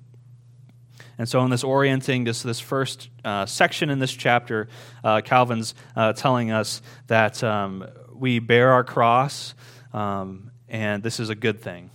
And 1.16 1.28
so, 1.28 1.42
in 1.44 1.50
this 1.50 1.64
orienting, 1.64 2.24
this, 2.24 2.42
this 2.42 2.60
first 2.60 3.08
uh, 3.24 3.46
section 3.46 3.88
in 3.88 3.98
this 3.98 4.12
chapter, 4.12 4.68
uh, 5.02 5.20
Calvin's 5.20 5.74
uh, 5.94 6.12
telling 6.12 6.50
us 6.50 6.82
that 7.06 7.44
um, 7.44 7.86
we 8.14 8.38
bear 8.38 8.72
our 8.72 8.84
cross, 8.84 9.54
um, 9.92 10.50
and 10.68 11.02
this 11.02 11.20
is 11.20 11.30
a 11.30 11.34
good 11.34 11.60
thing. 11.60 11.90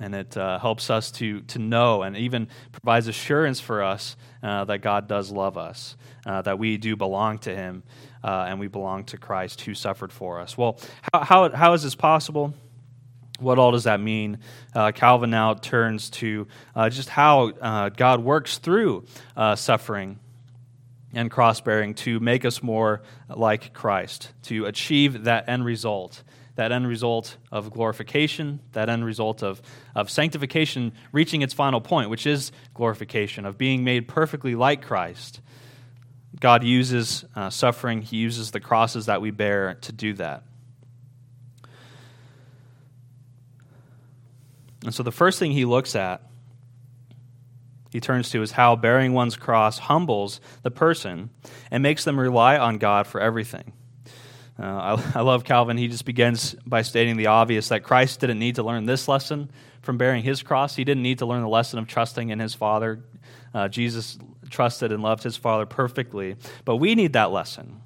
And 0.00 0.14
it 0.14 0.36
uh, 0.36 0.58
helps 0.58 0.88
us 0.88 1.10
to, 1.12 1.42
to 1.42 1.58
know 1.58 2.02
and 2.02 2.16
even 2.16 2.48
provides 2.72 3.06
assurance 3.06 3.60
for 3.60 3.82
us 3.82 4.16
uh, 4.42 4.64
that 4.64 4.78
God 4.78 5.08
does 5.08 5.30
love 5.30 5.58
us, 5.58 5.96
uh, 6.24 6.40
that 6.42 6.58
we 6.58 6.78
do 6.78 6.96
belong 6.96 7.38
to 7.40 7.54
Him, 7.54 7.82
uh, 8.24 8.46
and 8.48 8.58
we 8.58 8.66
belong 8.66 9.04
to 9.04 9.18
Christ 9.18 9.60
who 9.62 9.74
suffered 9.74 10.10
for 10.10 10.40
us. 10.40 10.56
Well, 10.56 10.78
how, 11.12 11.20
how, 11.20 11.50
how 11.50 11.72
is 11.74 11.82
this 11.82 11.94
possible? 11.94 12.54
What 13.38 13.58
all 13.58 13.72
does 13.72 13.84
that 13.84 14.00
mean? 14.00 14.38
Uh, 14.74 14.92
Calvin 14.92 15.30
now 15.30 15.54
turns 15.54 16.08
to 16.10 16.46
uh, 16.74 16.88
just 16.88 17.10
how 17.10 17.90
God 17.90 18.24
works 18.24 18.58
through 18.58 19.04
suffering 19.54 20.18
and 21.12 21.30
cross 21.30 21.60
bearing 21.60 21.94
to 21.94 22.20
make 22.20 22.44
us 22.44 22.62
more 22.62 23.02
like 23.28 23.72
Christ, 23.72 24.32
to 24.44 24.66
achieve 24.66 25.24
that 25.24 25.48
end 25.48 25.64
result, 25.64 26.22
that 26.54 26.72
end 26.72 26.86
result 26.86 27.36
of 27.50 27.70
glorification, 27.70 28.60
that 28.72 28.88
end 28.88 29.04
result 29.04 29.42
of, 29.42 29.60
of 29.94 30.10
sanctification 30.10 30.92
reaching 31.12 31.42
its 31.42 31.54
final 31.54 31.80
point, 31.80 32.10
which 32.10 32.26
is 32.26 32.52
glorification, 32.74 33.44
of 33.44 33.58
being 33.58 33.82
made 33.82 34.06
perfectly 34.06 34.54
like 34.54 34.82
Christ. 34.82 35.40
God 36.38 36.62
uses 36.62 37.24
uh, 37.34 37.50
suffering, 37.50 38.02
He 38.02 38.18
uses 38.18 38.52
the 38.52 38.60
crosses 38.60 39.06
that 39.06 39.20
we 39.20 39.30
bear 39.30 39.74
to 39.82 39.92
do 39.92 40.14
that. 40.14 40.44
And 44.84 44.94
so 44.94 45.02
the 45.02 45.12
first 45.12 45.38
thing 45.38 45.50
He 45.50 45.64
looks 45.64 45.96
at 45.96 46.22
he 47.90 48.00
turns 48.00 48.30
to 48.30 48.42
is 48.42 48.52
how 48.52 48.76
bearing 48.76 49.12
one's 49.12 49.36
cross 49.36 49.78
humbles 49.78 50.40
the 50.62 50.70
person 50.70 51.30
and 51.70 51.82
makes 51.82 52.04
them 52.04 52.18
rely 52.18 52.56
on 52.56 52.78
God 52.78 53.06
for 53.06 53.20
everything. 53.20 53.72
Uh, 54.58 54.96
I, 55.14 55.18
I, 55.18 55.22
love 55.22 55.44
Calvin. 55.44 55.78
He 55.78 55.88
just 55.88 56.04
begins 56.04 56.54
by 56.66 56.82
stating 56.82 57.16
the 57.16 57.28
obvious 57.28 57.68
that 57.68 57.82
Christ 57.82 58.20
didn't 58.20 58.38
need 58.38 58.56
to 58.56 58.62
learn 58.62 58.84
this 58.84 59.08
lesson 59.08 59.50
from 59.80 59.96
bearing 59.96 60.22
his 60.22 60.42
cross. 60.42 60.76
He 60.76 60.84
didn't 60.84 61.02
need 61.02 61.18
to 61.18 61.26
learn 61.26 61.40
the 61.40 61.48
lesson 61.48 61.78
of 61.78 61.88
trusting 61.88 62.28
in 62.28 62.38
his 62.38 62.54
Father. 62.54 63.02
Uh, 63.54 63.68
Jesus 63.68 64.18
trusted 64.50 64.92
and 64.92 65.02
loved 65.02 65.22
his 65.22 65.36
Father 65.36 65.64
perfectly. 65.64 66.36
But 66.64 66.76
we 66.76 66.94
need 66.94 67.14
that 67.14 67.32
lesson. 67.32 67.80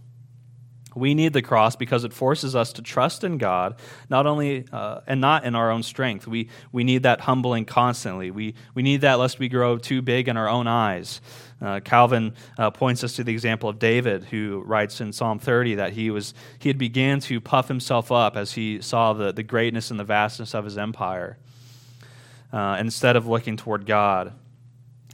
We 0.94 1.14
need 1.14 1.32
the 1.32 1.42
cross 1.42 1.76
because 1.76 2.04
it 2.04 2.12
forces 2.12 2.54
us 2.54 2.72
to 2.74 2.82
trust 2.82 3.24
in 3.24 3.38
God, 3.38 3.76
not 4.08 4.26
only 4.26 4.64
uh, 4.72 5.00
and 5.06 5.20
not 5.20 5.44
in 5.44 5.54
our 5.54 5.70
own 5.70 5.82
strength. 5.82 6.26
We, 6.26 6.48
we 6.72 6.84
need 6.84 7.02
that 7.02 7.22
humbling 7.22 7.64
constantly. 7.64 8.30
We, 8.30 8.54
we 8.74 8.82
need 8.82 9.00
that 9.02 9.18
lest 9.18 9.38
we 9.38 9.48
grow 9.48 9.78
too 9.78 10.02
big 10.02 10.28
in 10.28 10.36
our 10.36 10.48
own 10.48 10.66
eyes. 10.66 11.20
Uh, 11.60 11.80
Calvin 11.80 12.34
uh, 12.58 12.70
points 12.70 13.02
us 13.04 13.14
to 13.16 13.24
the 13.24 13.32
example 13.32 13.68
of 13.68 13.78
David, 13.78 14.24
who 14.24 14.62
writes 14.66 15.00
in 15.00 15.12
Psalm 15.12 15.38
30 15.38 15.76
that 15.76 15.92
he 15.92 16.10
was 16.10 16.34
he 16.58 16.68
had 16.68 16.78
began 16.78 17.20
to 17.20 17.40
puff 17.40 17.68
himself 17.68 18.12
up 18.12 18.36
as 18.36 18.52
he 18.52 18.82
saw 18.82 19.12
the, 19.12 19.32
the 19.32 19.42
greatness 19.42 19.90
and 19.90 19.98
the 19.98 20.04
vastness 20.04 20.54
of 20.54 20.64
his 20.64 20.76
empire, 20.76 21.38
uh, 22.52 22.76
instead 22.78 23.16
of 23.16 23.26
looking 23.26 23.56
toward 23.56 23.86
God 23.86 24.32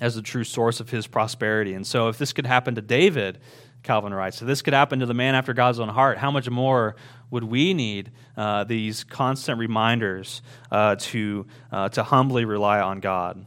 as 0.01 0.15
the 0.15 0.23
true 0.23 0.45
source 0.45 0.81
of 0.81 0.91
his 0.91 1.07
prosperity. 1.07 1.75
And 1.75 1.87
so, 1.87 2.09
if 2.09 2.19
this 2.19 2.33
could 2.33 2.47
happen 2.47 2.75
to 2.75 2.83
David, 2.83 3.39
Calvin 3.83 4.13
writes. 4.13 4.39
So 4.39 4.45
this 4.45 4.63
could 4.63 4.75
happen 4.75 5.01
to 5.01 5.07
the 5.07 5.15
man 5.15 5.35
after 5.35 5.55
God's 5.55 5.81
own 5.81 5.89
heart, 5.89 6.19
how 6.19 6.31
much 6.31 6.49
more 6.51 6.97
would 7.31 7.45
we 7.45 7.75
need 7.75 8.11
uh, 8.37 8.65
these 8.65 9.05
constant 9.05 9.59
reminders 9.59 10.43
uh, 10.71 10.97
to, 10.97 11.47
uh, 11.73 11.89
to 11.91 12.03
humbly 12.03 12.45
rely 12.45 12.81
on 12.81 13.01
God? 13.01 13.45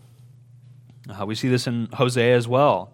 Uh, 1.09 1.25
we 1.25 1.35
see 1.35 1.49
this 1.49 1.67
in 1.67 1.89
Hosea 1.93 2.35
as 2.35 2.47
well. 2.47 2.93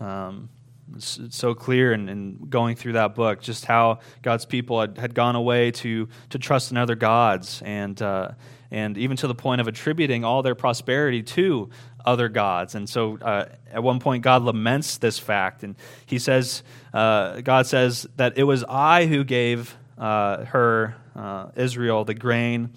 Um, 0.00 0.48
it's, 0.96 1.18
it's, 1.18 1.36
so 1.36 1.54
clear 1.54 1.92
in, 1.92 2.08
in, 2.08 2.46
going 2.48 2.76
through 2.76 2.94
that 2.94 3.14
book 3.14 3.40
just 3.40 3.64
how 3.64 4.00
God's 4.22 4.44
people 4.46 4.80
had, 4.80 4.98
had 4.98 5.14
gone 5.14 5.36
away 5.36 5.70
to, 5.72 6.08
to 6.30 6.38
trust 6.38 6.70
in 6.70 6.76
other 6.76 6.94
gods 6.94 7.62
and, 7.64 8.00
uh, 8.00 8.32
and 8.70 8.96
even 8.96 9.16
to 9.18 9.26
the 9.26 9.34
point 9.34 9.60
of 9.60 9.68
attributing 9.68 10.24
all 10.24 10.42
their 10.42 10.54
prosperity 10.54 11.22
to 11.22 11.70
other 12.04 12.28
gods. 12.28 12.74
And 12.74 12.88
so 12.88 13.18
uh, 13.18 13.46
at 13.70 13.82
one 13.82 14.00
point, 14.00 14.22
God 14.22 14.42
laments 14.42 14.98
this 14.98 15.18
fact. 15.18 15.62
And 15.62 15.76
he 16.06 16.18
says, 16.18 16.62
uh, 16.92 17.40
God 17.40 17.66
says 17.66 18.06
that 18.16 18.36
it 18.36 18.44
was 18.44 18.64
I 18.68 19.06
who 19.06 19.24
gave 19.24 19.76
uh, 19.98 20.44
her, 20.46 20.96
uh, 21.14 21.48
Israel, 21.56 22.04
the 22.04 22.14
grain, 22.14 22.70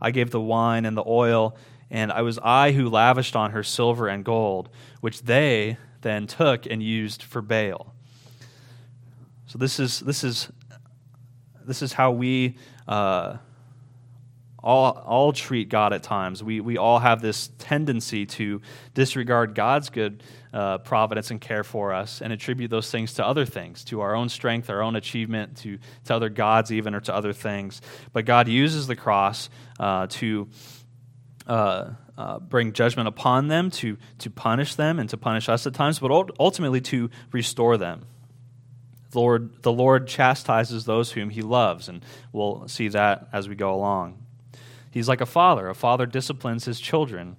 I 0.00 0.10
gave 0.10 0.30
the 0.30 0.40
wine 0.40 0.84
and 0.84 0.96
the 0.96 1.04
oil, 1.06 1.56
and 1.90 2.12
I 2.12 2.22
was 2.22 2.38
I 2.42 2.72
who 2.72 2.88
lavished 2.90 3.36
on 3.36 3.52
her 3.52 3.62
silver 3.62 4.08
and 4.08 4.24
gold, 4.24 4.68
which 5.00 5.22
they 5.22 5.78
then 6.02 6.26
took 6.26 6.66
and 6.66 6.82
used 6.82 7.22
for 7.22 7.40
Baal. 7.40 7.94
So 9.46 9.58
this 9.58 9.80
is, 9.80 10.00
this 10.00 10.24
is, 10.24 10.50
this 11.64 11.82
is 11.82 11.92
how 11.92 12.10
we 12.10 12.56
uh, 12.86 13.36
all, 14.66 15.00
all 15.06 15.32
treat 15.32 15.68
God 15.68 15.92
at 15.92 16.02
times. 16.02 16.42
We, 16.42 16.60
we 16.60 16.76
all 16.76 16.98
have 16.98 17.22
this 17.22 17.50
tendency 17.58 18.26
to 18.26 18.60
disregard 18.94 19.54
God's 19.54 19.90
good 19.90 20.24
uh, 20.52 20.78
providence 20.78 21.30
and 21.30 21.40
care 21.40 21.62
for 21.62 21.94
us 21.94 22.20
and 22.20 22.32
attribute 22.32 22.68
those 22.68 22.90
things 22.90 23.14
to 23.14 23.24
other 23.24 23.44
things, 23.44 23.84
to 23.84 24.00
our 24.00 24.16
own 24.16 24.28
strength, 24.28 24.68
our 24.68 24.82
own 24.82 24.96
achievement, 24.96 25.58
to, 25.58 25.78
to 26.06 26.14
other 26.16 26.28
gods, 26.28 26.72
even, 26.72 26.96
or 26.96 27.00
to 27.00 27.14
other 27.14 27.32
things. 27.32 27.80
But 28.12 28.24
God 28.24 28.48
uses 28.48 28.88
the 28.88 28.96
cross 28.96 29.48
uh, 29.78 30.08
to. 30.10 30.48
Uh, 31.46 31.92
uh, 32.18 32.38
bring 32.40 32.72
judgment 32.72 33.06
upon 33.06 33.46
them, 33.46 33.70
to, 33.70 33.98
to 34.18 34.30
punish 34.30 34.74
them, 34.74 34.98
and 34.98 35.08
to 35.10 35.18
punish 35.18 35.50
us 35.50 35.66
at 35.66 35.74
times, 35.74 35.98
but 35.98 36.10
ultimately 36.40 36.80
to 36.80 37.10
restore 37.30 37.76
them. 37.76 38.06
The 39.10 39.20
Lord, 39.20 39.62
the 39.62 39.70
Lord 39.70 40.08
chastises 40.08 40.86
those 40.86 41.12
whom 41.12 41.28
he 41.28 41.42
loves, 41.42 41.88
and 41.90 42.02
we'll 42.32 42.66
see 42.68 42.88
that 42.88 43.28
as 43.34 43.50
we 43.50 43.54
go 43.54 43.72
along. 43.72 44.25
He's 44.96 45.10
like 45.10 45.20
a 45.20 45.26
father. 45.26 45.68
A 45.68 45.74
father 45.74 46.06
disciplines 46.06 46.64
his 46.64 46.80
children. 46.80 47.36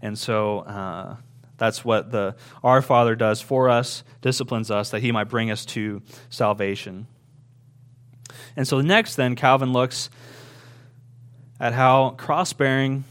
And 0.00 0.18
so 0.18 0.60
uh, 0.60 1.16
that's 1.58 1.84
what 1.84 2.10
the 2.10 2.34
our 2.62 2.80
Father 2.80 3.14
does 3.14 3.42
for 3.42 3.68
us, 3.68 4.04
disciplines 4.22 4.70
us, 4.70 4.88
that 4.88 5.02
he 5.02 5.12
might 5.12 5.28
bring 5.28 5.50
us 5.50 5.66
to 5.66 6.00
salvation. 6.30 7.06
And 8.56 8.66
so 8.66 8.78
the 8.78 8.84
next, 8.84 9.16
then, 9.16 9.36
Calvin 9.36 9.70
looks 9.70 10.08
at 11.60 11.74
how 11.74 12.14
cross 12.16 12.54
bearing 12.54 13.04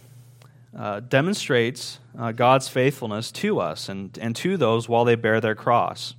uh, 0.75 1.01
demonstrates 1.01 1.99
uh, 2.17 2.31
God's 2.31 2.67
faithfulness 2.67 3.31
to 3.33 3.59
us 3.59 3.89
and, 3.89 4.17
and 4.17 4.35
to 4.37 4.57
those 4.57 4.89
while 4.89 5.05
they 5.05 5.13
bear 5.13 5.39
their 5.39 5.53
cross. 5.53 6.15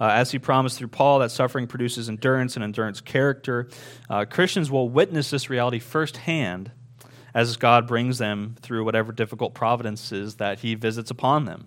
Uh, 0.00 0.06
as 0.06 0.32
he 0.32 0.38
promised 0.38 0.78
through 0.78 0.88
Paul 0.88 1.20
that 1.20 1.30
suffering 1.30 1.66
produces 1.66 2.08
endurance 2.08 2.56
and 2.56 2.64
endurance 2.64 3.00
character, 3.00 3.68
uh, 4.10 4.24
Christians 4.24 4.70
will 4.70 4.88
witness 4.88 5.30
this 5.30 5.48
reality 5.48 5.78
firsthand 5.78 6.72
as 7.34 7.56
God 7.56 7.86
brings 7.86 8.18
them 8.18 8.56
through 8.60 8.84
whatever 8.84 9.12
difficult 9.12 9.54
providences 9.54 10.36
that 10.36 10.60
he 10.60 10.74
visits 10.74 11.10
upon 11.10 11.44
them. 11.44 11.66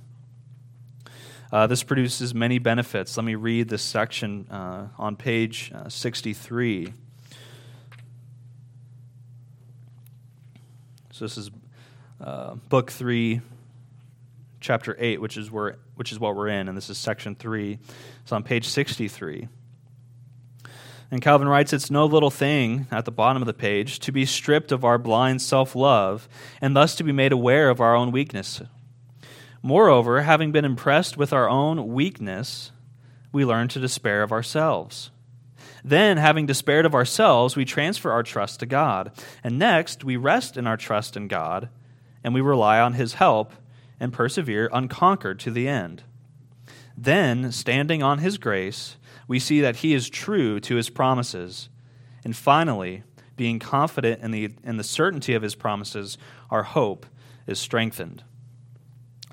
Uh, 1.52 1.68
this 1.68 1.84
produces 1.84 2.34
many 2.34 2.60
benefits. 2.60 3.16
Let 3.16 3.24
me 3.24 3.36
read 3.36 3.70
this 3.70 3.82
section 3.82 4.48
uh, 4.50 4.88
on 4.98 5.16
page 5.16 5.72
uh, 5.74 5.90
63. 5.90 6.94
So 11.12 11.24
this 11.26 11.38
is 11.38 11.50
uh, 12.20 12.56
book 12.56 12.92
3, 12.92 13.42
chapter 14.60 14.98
8, 15.00 15.22
which 15.22 15.38
is 15.38 15.50
where 15.50 15.78
which 15.96 16.12
is 16.12 16.20
what 16.20 16.36
we're 16.36 16.48
in, 16.48 16.68
and 16.68 16.78
this 16.78 16.90
is 16.90 16.98
section 16.98 17.36
3. 17.36 17.80
It's 18.22 18.32
on 18.32 18.44
page 18.44 18.68
63. 18.68 19.48
And 21.12 21.22
Calvin 21.22 21.48
writes, 21.48 21.74
It's 21.74 21.92
no 21.92 22.06
little 22.06 22.32
thing 22.32 22.88
at 22.92 23.06
the 23.06 23.12
bottom 23.12 23.42
of 23.42 23.46
the 23.46 23.54
page 23.54 24.00
to 24.00 24.12
be 24.12 24.26
stripped 24.26 24.72
of 24.72 24.84
our 24.84 24.98
blind 24.98 25.42
self 25.42 25.76
love 25.76 26.28
and 26.62 26.76
thus 26.76 26.96
to 26.96 27.04
be 27.04 27.12
made 27.12 27.32
aware 27.32 27.70
of 27.70 27.80
our 27.80 27.96
own 27.96 28.12
weakness. 28.12 28.62
Moreover, 29.62 30.22
having 30.22 30.52
been 30.52 30.66
impressed 30.66 31.18
with 31.18 31.34
our 31.34 31.50
own 31.50 31.94
weakness, 31.94 32.72
we 33.32 33.46
learn 33.46 33.68
to 33.70 33.80
despair 33.80 34.24
of 34.24 34.32
ourselves. 34.32 35.12
Then, 35.84 36.18
having 36.18 36.48
despaired 36.48 36.86
of 36.86 36.96
ourselves, 36.96 37.56
we 37.56 37.66
transfer 37.66 38.12
our 38.12 38.24
trust 38.24 38.60
to 38.60 38.66
God. 38.66 39.12
And 39.44 39.60
next, 39.60 40.04
we 40.04 40.18
rest 40.18 40.58
in 40.58 40.66
our 40.66 40.78
trust 40.78 41.16
in 41.16 41.28
God, 41.28 41.70
and 42.24 42.34
we 42.34 42.42
rely 42.42 42.80
on 42.80 42.94
His 42.94 43.16
help 43.16 43.54
and 44.00 44.14
persevere 44.14 44.70
unconquered 44.72 45.40
to 45.40 45.52
the 45.52 45.68
end. 45.68 46.04
Then, 46.98 47.52
standing 47.52 48.02
on 48.02 48.20
his 48.20 48.38
grace, 48.38 48.98
we 49.28 49.40
see 49.40 49.62
that 49.62 49.78
he 49.78 49.94
is 49.94 50.10
true 50.10 50.60
to 50.62 50.76
his 50.76 50.90
promises. 50.90 51.70
And 52.24 52.36
finally, 52.36 53.04
being 53.36 53.60
confident 53.60 54.22
in 54.22 54.32
the, 54.32 54.54
in 54.64 54.78
the 54.78 54.84
certainty 54.84 55.34
of 55.34 55.42
his 55.42 55.56
promises, 55.56 56.18
our 56.50 56.64
hope 56.64 57.06
is 57.48 57.60
strengthened. 57.60 58.24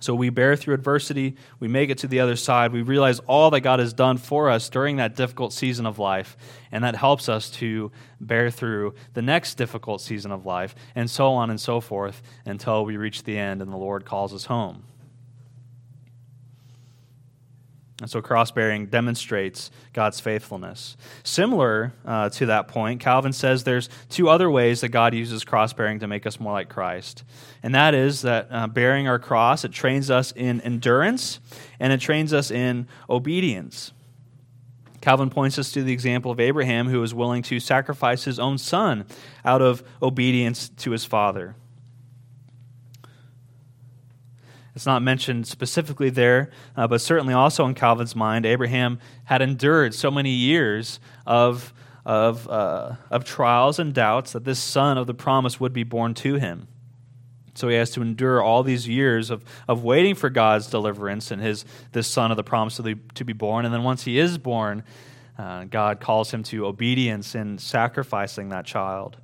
So 0.03 0.17
we 0.17 0.31
bear 0.31 0.57
through 0.57 0.75
adversity, 0.75 1.37
we 1.61 1.69
make 1.69 1.88
it 1.88 1.99
to 1.99 2.09
the 2.09 2.19
other 2.19 2.35
side, 2.35 2.73
we 2.73 2.83
realize 2.83 3.21
all 3.21 3.51
that 3.51 3.61
God 3.61 3.79
has 3.79 3.93
done 3.93 4.17
for 4.17 4.51
us 4.51 4.69
during 4.69 4.97
that 4.97 5.15
difficult 5.15 5.53
season 5.53 5.87
of 5.87 6.01
life, 6.01 6.37
and 6.73 6.83
that 6.83 6.97
helps 6.97 7.29
us 7.29 7.49
to 7.51 7.93
bear 8.21 8.51
through 8.51 8.95
the 9.15 9.23
next 9.23 9.55
difficult 9.55 10.01
season 10.01 10.33
of 10.33 10.45
life, 10.45 10.75
and 10.97 11.09
so 11.09 11.33
on 11.33 11.51
and 11.51 11.61
so 11.61 11.81
forth 11.81 12.21
until 12.45 12.85
we 12.85 12.97
reach 12.97 13.23
the 13.23 13.38
end 13.38 13.62
and 13.62 13.73
the 13.73 13.77
Lord 13.77 14.05
calls 14.05 14.35
us 14.35 14.47
home. 14.47 14.83
And 18.03 18.11
so 18.11 18.21
cross 18.21 18.51
bearing 18.51 18.87
demonstrates 18.87 19.71
God's 19.93 20.19
faithfulness. 20.19 20.97
Similar 21.23 21.93
uh, 22.05 22.31
to 22.31 22.47
that 22.47 22.67
point, 22.67 23.01
Calvin 23.01 23.33
says 23.33 23.62
there's 23.62 23.88
two 24.09 24.29
other 24.29 24.51
ways 24.51 24.81
that 24.81 24.88
God 24.88 25.15
uses 25.15 25.45
cross 25.45 25.73
bearing 25.73 26.01
to 26.01 26.09
make 26.09 26.27
us 26.27 26.41
more 26.41 26.53
like 26.53 26.69
Christ. 26.69 27.23
And 27.62 27.77
that 27.77 27.95
is 27.95 28.23
that 28.23 28.49
uh, 28.51 28.67
bearing 28.67 29.07
our 29.07 29.21
cross, 29.21 29.65
it 29.65 29.71
trains 29.71 30.11
us 30.11 30.33
in 30.33 30.61
endurance 30.62 31.38
and 31.79 31.93
it 31.93 32.01
trains 32.01 32.35
us 32.35 32.51
in 32.51 32.88
obedience. 33.09 33.93
Calvin 35.01 35.31
points 35.31 35.57
us 35.57 35.71
to 35.71 35.85
the 35.85 35.93
example 35.93 36.33
of 36.33 36.41
Abraham, 36.41 36.88
who 36.88 37.01
was 37.01 37.15
willing 37.15 37.43
to 37.45 37.61
sacrifice 37.61 38.25
his 38.25 38.41
own 38.41 38.59
son 38.59 39.05
out 39.45 39.62
of 39.62 39.85
obedience 40.03 40.71
to 40.79 40.91
his 40.91 41.05
father. 41.05 41.55
It's 44.75 44.87
not 44.87 45.03
mentioned 45.03 45.47
specifically 45.47 46.09
there, 46.09 46.51
uh, 46.77 46.87
but 46.87 47.01
certainly 47.01 47.35
also 47.35 47.67
in 47.67 47.75
Calvin's 47.75 48.17
mind, 48.17 48.47
Abraham 48.47 48.99
had 49.25 49.43
endured 49.43 49.95
so 49.95 50.11
many 50.11 50.31
years 50.31 50.99
of, 51.27 51.75
of, 52.07 52.49
uh, 52.49 52.95
of 53.11 53.25
trials 53.25 53.79
and 53.79 53.93
doubts 53.93 54.33
that 54.33 54.45
this 54.45 54.59
son 54.59 54.97
of 54.97 55.07
the 55.07 55.15
promise 55.15 55.61
would 55.61 55.73
be 55.73 55.85
born 55.85 56.15
to 56.15 56.37
him. 56.37 56.69
So 57.55 57.69
he 57.69 57.77
has 57.77 57.91
to 57.91 58.03
endure 58.03 58.43
all 58.43 58.63
these 58.63 58.89
years 58.89 59.29
of, 59.29 59.45
of 59.69 59.85
waiting 59.85 60.15
for 60.15 60.31
God's 60.31 60.69
deliverance 60.69 61.31
and 61.31 61.43
his 61.43 61.67
this 61.93 62.09
son 62.09 62.31
of 62.31 62.39
the 62.39 62.45
promise 62.45 62.77
to, 62.79 62.95
to 62.95 63.25
be 63.25 63.35
born. 63.35 63.67
And 63.67 63.75
then 63.75 63.83
once 63.83 64.05
he 64.05 64.19
is 64.19 64.39
born, 64.39 64.85
uh, 65.39 65.65
God 65.65 66.01
calls 66.01 66.33
him 66.33 66.43
to 66.45 66.67
obedience 66.67 67.35
in 67.35 67.59
sacrificing 67.59 68.49
that 68.51 68.65
child. 68.65 69.19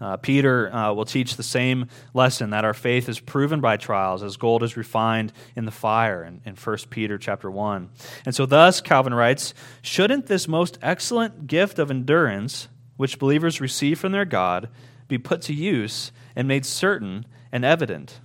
Uh, 0.00 0.16
Peter 0.16 0.72
uh, 0.72 0.92
will 0.92 1.04
teach 1.04 1.36
the 1.36 1.42
same 1.42 1.86
lesson 2.14 2.50
that 2.50 2.64
our 2.64 2.74
faith 2.74 3.08
is 3.08 3.18
proven 3.18 3.60
by 3.60 3.76
trials 3.76 4.22
as 4.22 4.36
gold 4.36 4.62
is 4.62 4.76
refined 4.76 5.32
in 5.56 5.64
the 5.64 5.72
fire 5.72 6.22
in, 6.22 6.40
in 6.44 6.54
1 6.54 6.76
Peter 6.90 7.18
chapter 7.18 7.50
1. 7.50 7.90
And 8.24 8.34
so 8.34 8.46
thus, 8.46 8.80
Calvin 8.80 9.14
writes, 9.14 9.54
shouldn't 9.82 10.26
this 10.26 10.46
most 10.46 10.78
excellent 10.82 11.48
gift 11.48 11.78
of 11.78 11.90
endurance, 11.90 12.68
which 12.96 13.18
believers 13.18 13.60
receive 13.60 13.98
from 13.98 14.12
their 14.12 14.24
God, 14.24 14.68
be 15.08 15.18
put 15.18 15.42
to 15.42 15.54
use 15.54 16.12
and 16.36 16.46
made 16.46 16.64
certain 16.64 17.26
and 17.50 17.64
evident? 17.64 18.20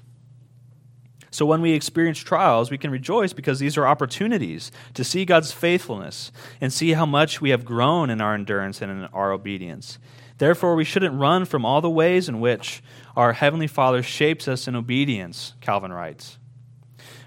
So 1.33 1.47
when 1.47 1.63
we 1.63 1.71
experience 1.71 2.19
trials, 2.19 2.69
we 2.69 2.77
can 2.77 2.91
rejoice 2.91 3.33
because 3.33 3.57
these 3.57 3.75
are 3.75 3.88
opportunities 3.88 4.71
to 4.93 5.03
see 5.03 5.25
God's 5.25 5.51
faithfulness 5.51 6.31
and 6.62 6.71
see 6.71 6.91
how 6.91 7.07
much 7.07 7.41
we 7.41 7.49
have 7.49 7.65
grown 7.65 8.12
in 8.12 8.21
our 8.21 8.36
endurance 8.36 8.83
and 8.83 8.91
in 8.91 9.05
our 9.05 9.31
obedience. 9.31 9.97
Therefore, 10.37 10.75
we 10.75 10.83
shouldn't 10.83 11.19
run 11.19 11.45
from 11.45 11.65
all 11.65 11.81
the 11.81 11.89
ways 11.89 12.27
in 12.27 12.39
which 12.39 12.81
our 13.15 13.33
Heavenly 13.33 13.67
Father 13.67 14.01
shapes 14.01 14.47
us 14.47 14.67
in 14.67 14.75
obedience, 14.75 15.53
Calvin 15.61 15.93
writes. 15.93 16.37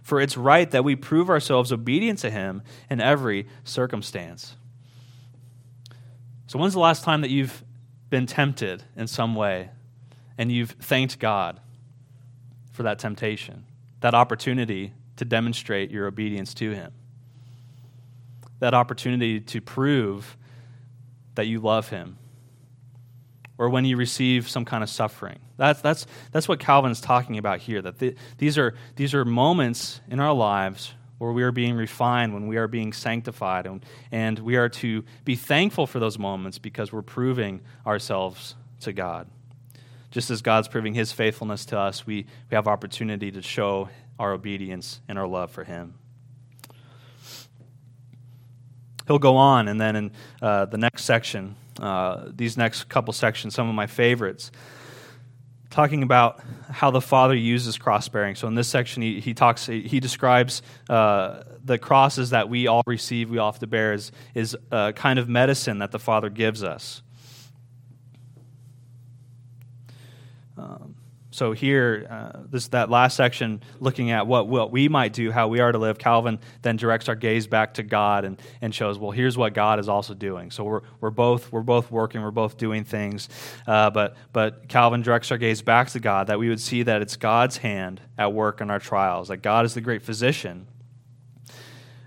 For 0.03 0.21
it's 0.21 0.37
right 0.37 0.71
that 0.71 0.85
we 0.85 0.97
prove 0.97 1.31
ourselves 1.31 1.73
obedient 1.73 2.19
to 2.21 2.31
Him 2.31 2.63
in 2.91 3.01
every 3.01 3.47
circumstance. 3.65 4.57
So, 6.47 6.59
when's 6.59 6.75
the 6.75 6.81
last 6.81 7.05
time 7.05 7.23
that 7.23 7.31
you've 7.31 7.65
been 8.09 8.27
tempted 8.27 8.85
in 8.97 9.07
some 9.07 9.35
way 9.35 9.71
and 10.39 10.53
you've 10.53 10.71
thanked 10.71 11.19
God 11.19 11.61
for 12.73 12.85
that 12.85 12.99
temptation? 12.99 13.65
that 14.01 14.15
opportunity 14.15 14.93
to 15.17 15.25
demonstrate 15.25 15.91
your 15.91 16.07
obedience 16.07 16.55
to 16.55 16.71
Him, 16.73 16.93
that 18.61 18.75
opportunity 18.75 19.41
to 19.41 19.61
prove 19.61 20.37
that 21.35 21.47
you 21.47 21.61
love 21.61 21.89
Him, 21.89 22.19
or 23.59 23.71
when 23.71 23.85
you 23.85 23.97
receive 23.97 24.49
some 24.49 24.65
kind 24.65 24.83
of 24.83 24.91
suffering. 24.91 25.39
That's, 25.57 25.81
that's, 25.81 26.07
that's 26.33 26.49
what 26.49 26.61
Calvin 26.61 26.93
is 26.93 27.01
talking 27.01 27.39
about 27.39 27.61
here, 27.61 27.81
that 27.83 27.99
the, 27.99 28.15
these, 28.39 28.59
are, 28.59 28.75
these 28.97 29.15
are 29.15 29.25
moments 29.25 30.01
in 30.09 30.21
our 30.21 30.35
lives 30.35 30.93
where 31.19 31.33
we 31.33 31.43
are 31.43 31.53
being 31.53 31.75
refined, 31.75 32.35
when 32.35 32.47
we 32.47 32.59
are 32.59 32.69
being 32.69 32.93
sanctified, 32.93 33.67
and, 33.67 33.85
and 34.13 34.39
we 34.39 34.57
are 34.57 34.69
to 34.69 35.03
be 35.25 35.35
thankful 35.35 35.87
for 35.87 35.99
those 35.99 36.19
moments 36.19 36.59
because 36.59 36.93
we're 36.93 37.01
proving 37.01 37.63
ourselves 37.87 38.55
to 38.81 38.93
God. 38.93 39.27
Just 40.11 40.31
as 40.31 40.43
God's 40.43 40.69
proving 40.69 40.95
his 40.95 41.13
faithfulness 41.13 41.65
to 41.67 41.79
us, 41.79 42.07
we, 42.07 42.27
we 42.51 42.55
have 42.55 42.69
opportunity 42.69 43.31
to 43.31 43.41
show 43.41 43.89
our 44.19 44.33
obedience 44.33 45.01
and 45.09 45.19
our 45.19 45.27
love 45.27 45.51
for 45.51 45.65
him. 45.65 45.95
He'll 49.07 49.19
go 49.19 49.37
on, 49.37 49.69
and 49.69 49.81
then 49.81 49.97
in 49.97 50.11
uh, 50.43 50.67
the 50.67 50.79
next 50.79 51.05
section, 51.05 51.57
uh, 51.81 52.31
these 52.35 52.57
next 52.57 52.85
couple 52.89 53.13
sections, 53.13 53.55
some 53.55 53.69
of 53.69 53.75
my 53.75 53.87
favorites, 53.87 54.51
talking 55.71 56.03
about 56.03 56.41
how 56.71 56.91
the 56.91 57.01
Father 57.01 57.35
uses 57.35 57.77
cross 57.79 58.09
bearing. 58.09 58.35
So 58.35 58.49
in 58.49 58.55
this 58.55 58.69
section, 58.69 59.03
he, 59.03 59.21
he 59.21 59.35
talks, 59.35 59.67
he 59.67 60.01
describes 60.01 60.63
uh, 60.89 61.43
the 61.65 61.79
crosses 61.79 62.31
that 62.31 62.49
we 62.49 62.67
all 62.67 62.83
receive, 62.87 63.31
we 63.31 63.39
all 63.39 63.53
have 63.53 63.61
to 63.61 63.67
bear, 63.67 63.93
is, 63.93 64.13
is 64.35 64.57
a 64.71 64.93
kind 64.95 65.19
of 65.19 65.29
medicine 65.29 65.79
that 65.79 65.93
the 65.93 65.99
Father 65.99 66.31
gives 66.31 66.63
us. 66.63 67.03
Um, 70.57 70.96
so 71.37 71.53
here, 71.53 72.07
uh, 72.09 72.45
this 72.51 72.69
that 72.69 72.89
last 72.89 73.15
section, 73.15 73.61
looking 73.79 74.11
at 74.11 74.27
what 74.27 74.49
what 74.49 74.73
we 74.73 74.89
might 74.89 75.13
do, 75.13 75.31
how 75.31 75.49
we 75.49 75.61
are 75.61 75.71
to 75.71 75.77
live. 75.77 75.99
Calvin 75.99 76.39
then 76.63 76.77
directs 76.77 77.11
our 77.11 77.15
gaze 77.15 77.47
back 77.47 77.75
to 77.75 77.83
God 77.83 78.25
and, 78.25 78.41
and 78.63 78.75
shows, 78.75 78.99
well, 78.99 79.11
here's 79.11 79.37
what 79.37 79.53
God 79.53 79.79
is 79.79 79.87
also 79.87 80.15
doing. 80.15 80.51
So 80.51 80.65
we're 80.65 80.81
we're 80.99 81.11
both 81.11 81.53
we're 81.53 81.61
both 81.61 81.91
working, 81.91 82.23
we're 82.23 82.31
both 82.31 82.57
doing 82.57 82.85
things, 82.85 83.29
uh, 83.67 83.91
but 83.91 84.17
but 84.33 84.67
Calvin 84.71 85.03
directs 85.03 85.31
our 85.31 85.37
gaze 85.37 85.61
back 85.61 85.91
to 85.91 86.01
God 86.01 86.29
that 86.29 86.39
we 86.39 86.49
would 86.49 86.59
see 86.61 86.85
that 86.85 87.03
it's 87.03 87.17
God's 87.17 87.59
hand 87.59 88.01
at 88.17 88.33
work 88.33 88.63
in 88.63 88.71
our 88.71 88.81
trials, 88.81 89.29
that 89.29 89.43
God 89.43 89.67
is 89.67 89.75
the 89.75 89.83
great 89.83 90.01
physician 90.01 90.67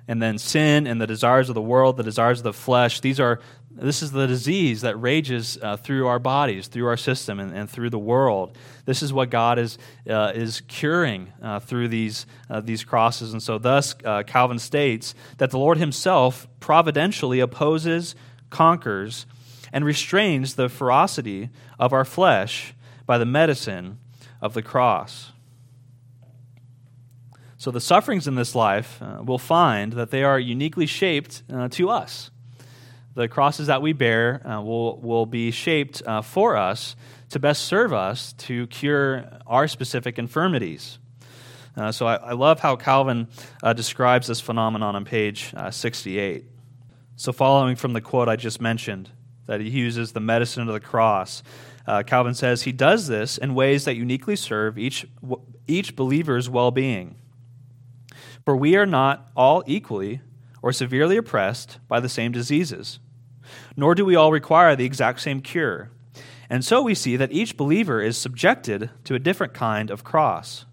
and 0.10 0.20
then 0.20 0.40
sin 0.40 0.88
and 0.88 1.00
the 1.00 1.06
desires 1.06 1.50
of 1.50 1.56
the 1.56 1.62
world, 1.62 1.96
the 1.96 2.04
desires 2.04 2.40
of 2.40 2.44
the 2.44 2.52
flesh. 2.52 3.00
These 3.00 3.20
are 3.20 3.40
this 3.72 4.02
is 4.02 4.12
the 4.12 4.26
disease 4.26 4.82
that 4.82 5.00
rages 5.00 5.58
uh, 5.62 5.78
through 5.78 6.08
our 6.08 6.20
bodies, 6.20 6.68
through 6.68 6.88
our 6.88 6.98
system, 6.98 7.40
and, 7.40 7.54
and, 7.56 7.70
through 7.70 7.92
the 7.92 8.00
world. 8.00 8.58
This 8.86 9.04
is 9.04 9.14
what 9.14 9.30
God 9.30 9.60
is, 9.60 9.78
uh, 10.10 10.32
is 10.34 10.62
curing 10.62 11.32
uh, 11.42 11.60
through 11.60 11.88
these, 11.88 12.26
uh, 12.50 12.62
these 12.62 12.84
crosses. 12.84 13.32
And 13.32 13.42
so, 13.42 13.58
thus, 13.58 13.96
uh, 14.04 14.24
Calvin 14.24 14.60
states 14.60 15.14
that 15.38 15.52
the 15.52 15.60
Lord 15.60 15.78
Himself 15.78 16.48
providentially 16.60 17.40
opposes, 17.40 18.16
conquers, 18.50 19.28
and 19.72 19.86
restrains 19.86 20.56
the 20.56 20.68
ferocity 20.68 21.50
of 21.78 21.94
our 21.94 22.06
flesh 22.06 22.74
by 23.06 23.20
the 23.20 23.26
medicine 23.26 24.00
of 24.42 24.56
the 24.56 24.64
cross. 24.64 25.32
So, 27.56 27.70
the 27.70 27.82
sufferings 27.82 28.28
in 28.28 28.34
this 28.34 28.56
life 28.56 29.00
uh, 29.02 29.22
will 29.24 29.38
find 29.38 29.94
that 29.94 30.10
they 30.10 30.24
are 30.24 30.40
uniquely 30.40 30.88
shaped 30.88 31.44
to 31.72 31.90
us 31.90 32.32
the 33.16 33.28
crosses 33.28 33.68
that 33.68 33.82
we 33.82 33.94
bear 33.94 34.46
uh, 34.48 34.62
will, 34.62 35.00
will 35.00 35.26
be 35.26 35.52
shaped 35.52 36.02
uh, 36.06 36.22
for 36.22 36.56
us 36.56 36.96
to 37.30 37.40
best 37.40 37.66
serve 37.66 37.94
us 37.94 38.34
to 38.34 38.68
cure 38.68 39.30
our 39.46 39.68
specific 39.68 40.18
infirmities. 40.18 41.00
Uh, 41.76 41.92
so 41.92 42.08
I, 42.08 42.16
I, 42.16 42.32
love 42.34 42.60
how 42.60 42.76
Calvin 42.76 43.28
uh, 43.62 43.74
describes 43.74 44.28
this 44.28 44.42
phenomenon 44.42 44.96
on 44.96 45.06
page 45.06 45.54
uh, 45.56 45.72
68. 45.72 46.46
So, 47.16 47.32
following 47.32 47.76
from 47.76 47.94
the 47.94 48.02
quote 48.02 48.28
I 48.30 48.36
just 48.36 48.60
mentioned, 48.60 49.10
that 49.46 49.62
he 49.62 49.70
uses 49.70 50.12
the 50.12 50.20
medicine 50.20 50.68
of 50.68 50.74
the 50.74 50.80
cross, 50.80 51.42
uh, 51.88 52.04
Calvin 52.04 52.34
says 52.34 52.64
he 52.64 52.72
does 52.72 53.08
this 53.08 53.38
in 53.38 53.56
ways 53.56 53.86
that 53.86 53.96
uniquely 53.96 54.36
serve 54.36 54.78
each, 54.78 55.08
each 55.68 55.96
believer's 55.96 56.50
well 56.50 56.72
being. 56.72 57.16
For 58.46 58.56
we 58.56 58.76
are 58.76 58.86
not 58.86 59.30
all 59.36 59.64
equally 59.66 60.22
or 60.62 60.72
severely 60.72 61.18
oppressed 61.18 61.80
by 61.88 62.00
the 62.00 62.10
same 62.10 62.32
diseases, 62.32 63.00
nor 63.76 63.96
do 63.96 64.06
we 64.06 64.16
all 64.16 64.32
require 64.32 64.76
the 64.76 64.86
exact 64.86 65.22
same 65.22 65.42
cure. 65.42 65.92
And 66.50 66.66
so 66.66 66.82
we 66.82 66.96
see 66.96 67.16
that 67.16 67.32
each 67.32 67.58
believer 67.58 68.02
is 68.02 68.18
subjected 68.18 68.90
to 69.04 69.16
a 69.16 69.20
different 69.20 69.54
kind 69.54 69.92
of 69.92 70.04
cross. 70.04 70.66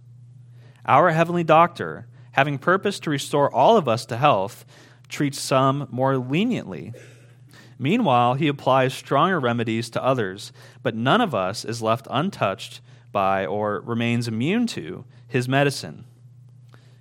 Our 0.86 1.10
heavenly 1.10 1.44
doctor, 1.44 2.06
having 2.32 2.58
purpose 2.58 2.98
to 3.00 3.10
restore 3.10 3.52
all 3.52 3.76
of 3.76 3.88
us 3.88 4.06
to 4.06 4.16
health, 4.16 4.64
treats 5.08 5.38
some 5.38 5.88
more 5.90 6.16
leniently. 6.16 6.92
Meanwhile, 7.78 8.34
he 8.34 8.48
applies 8.48 8.94
stronger 8.94 9.38
remedies 9.38 9.90
to 9.90 10.02
others, 10.02 10.52
but 10.82 10.94
none 10.94 11.20
of 11.20 11.34
us 11.34 11.64
is 11.64 11.82
left 11.82 12.06
untouched 12.10 12.80
by 13.12 13.44
or 13.44 13.80
remains 13.80 14.28
immune 14.28 14.66
to 14.68 15.04
his 15.28 15.48
medicine. 15.48 16.06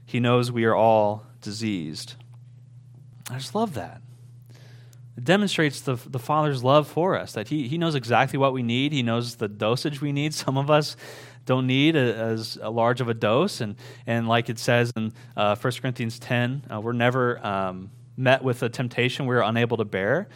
He 0.06 0.19
knows 0.19 0.52
we 0.52 0.65
are 0.65 0.76
all 0.76 1.26
diseased. 1.41 2.15
I 3.29 3.38
just 3.38 3.55
love 3.55 3.73
that. 3.73 4.01
It 5.17 5.23
demonstrates 5.23 5.81
the, 5.81 5.95
the 5.95 6.19
Father's 6.19 6.63
love 6.63 6.88
for 6.88 7.17
us, 7.17 7.33
that 7.33 7.47
he, 7.47 7.67
he 7.67 7.77
knows 7.77 7.95
exactly 7.95 8.38
what 8.38 8.53
we 8.53 8.63
need. 8.63 8.91
He 8.91 9.01
knows 9.01 9.35
the 9.35 9.47
dosage 9.47 10.01
we 10.01 10.11
need. 10.11 10.33
Some 10.45 10.57
of 10.57 10.69
us 10.69 10.95
don't 11.45 11.67
need 11.67 11.95
a, 11.95 12.15
as 12.15 12.57
a 12.61 12.69
large 12.69 13.01
of 13.01 13.07
a 13.07 13.13
dose. 13.13 13.61
And, 13.61 13.75
and 14.05 14.27
like 14.27 14.49
it 14.49 14.59
says 14.59 14.91
in 14.95 15.13
uh, 15.38 15.55
1 15.55 15.73
Corinthians 15.81 16.19
10, 16.19 16.65
uh, 16.73 16.81
we're 16.81 16.93
never 16.93 17.43
um, 17.45 17.91
met 18.17 18.43
with 18.43 18.61
a 18.63 18.69
temptation 18.69 19.25
we're 19.25 19.41
unable 19.41 19.77
to 19.77 19.85
bear. 19.85 20.27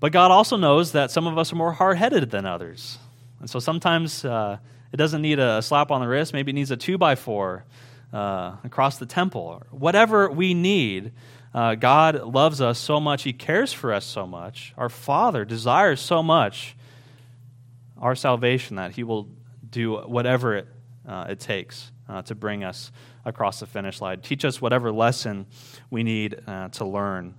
But 0.00 0.12
God 0.12 0.30
also 0.30 0.56
knows 0.56 0.92
that 0.92 1.10
some 1.10 1.26
of 1.26 1.38
us 1.38 1.52
are 1.52 1.56
more 1.56 1.72
hard 1.72 1.96
headed 1.96 2.30
than 2.30 2.46
others. 2.46 2.98
And 3.40 3.48
so 3.48 3.58
sometimes 3.58 4.24
uh, 4.24 4.58
it 4.92 4.96
doesn't 4.96 5.22
need 5.22 5.38
a 5.38 5.62
slap 5.62 5.90
on 5.90 6.00
the 6.00 6.08
wrist, 6.08 6.32
maybe 6.32 6.50
it 6.50 6.54
needs 6.54 6.70
a 6.70 6.76
two 6.76 6.98
by 6.98 7.14
four 7.14 7.64
uh, 8.12 8.56
across 8.64 8.98
the 8.98 9.06
temple. 9.06 9.62
Whatever 9.70 10.30
we 10.30 10.54
need 10.54 11.12
uh, 11.54 11.76
God 11.76 12.20
loves 12.22 12.60
us 12.60 12.78
so 12.78 12.98
much, 12.98 13.22
He 13.22 13.32
cares 13.32 13.72
for 13.72 13.92
us 13.92 14.04
so 14.04 14.26
much. 14.26 14.74
Our 14.76 14.88
Father 14.88 15.44
desires 15.44 16.00
so 16.00 16.22
much 16.22 16.76
our 17.98 18.14
salvation 18.14 18.76
that 18.76 18.92
He 18.92 19.04
will 19.04 19.28
do 19.70 19.96
whatever 19.98 20.56
it, 20.56 20.68
uh, 21.08 21.26
it 21.28 21.40
takes 21.40 21.92
uh, 22.08 22.22
to 22.22 22.34
bring 22.34 22.64
us 22.64 22.90
across 23.24 23.60
the 23.60 23.66
finish 23.66 24.00
line. 24.00 24.20
Teach 24.20 24.44
us 24.44 24.60
whatever 24.60 24.92
lesson 24.92 25.46
we 25.90 26.02
need 26.02 26.40
uh, 26.46 26.68
to 26.70 26.84
learn. 26.84 27.34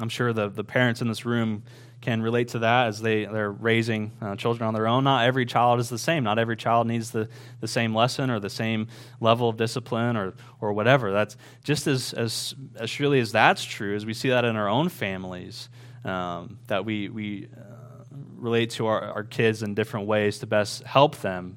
I'm 0.00 0.08
sure 0.08 0.32
the, 0.32 0.48
the 0.48 0.64
parents 0.64 1.00
in 1.00 1.08
this 1.08 1.24
room 1.24 1.62
can 2.04 2.20
relate 2.20 2.48
to 2.48 2.58
that 2.60 2.88
as 2.88 3.00
they, 3.00 3.24
they're 3.24 3.50
raising 3.50 4.12
uh, 4.20 4.36
children 4.36 4.68
on 4.68 4.74
their 4.74 4.86
own. 4.86 5.04
Not 5.04 5.24
every 5.24 5.46
child 5.46 5.80
is 5.80 5.88
the 5.88 5.98
same. 5.98 6.22
Not 6.22 6.38
every 6.38 6.56
child 6.56 6.86
needs 6.86 7.10
the, 7.10 7.28
the 7.60 7.66
same 7.66 7.94
lesson 7.94 8.28
or 8.28 8.38
the 8.38 8.50
same 8.50 8.88
level 9.20 9.48
of 9.48 9.56
discipline 9.56 10.16
or, 10.16 10.34
or 10.60 10.74
whatever. 10.74 11.12
That's 11.12 11.36
just 11.64 11.86
as, 11.86 12.12
as, 12.12 12.54
as 12.76 12.90
surely 12.90 13.20
as 13.20 13.32
that's 13.32 13.64
true, 13.64 13.96
as 13.96 14.04
we 14.04 14.12
see 14.12 14.28
that 14.28 14.44
in 14.44 14.54
our 14.54 14.68
own 14.68 14.90
families, 14.90 15.70
um, 16.04 16.58
that 16.66 16.84
we, 16.84 17.08
we 17.08 17.48
uh, 17.56 18.04
relate 18.36 18.70
to 18.70 18.86
our, 18.86 19.02
our 19.02 19.24
kids 19.24 19.62
in 19.62 19.74
different 19.74 20.06
ways 20.06 20.40
to 20.40 20.46
best 20.46 20.82
help 20.82 21.16
them. 21.22 21.56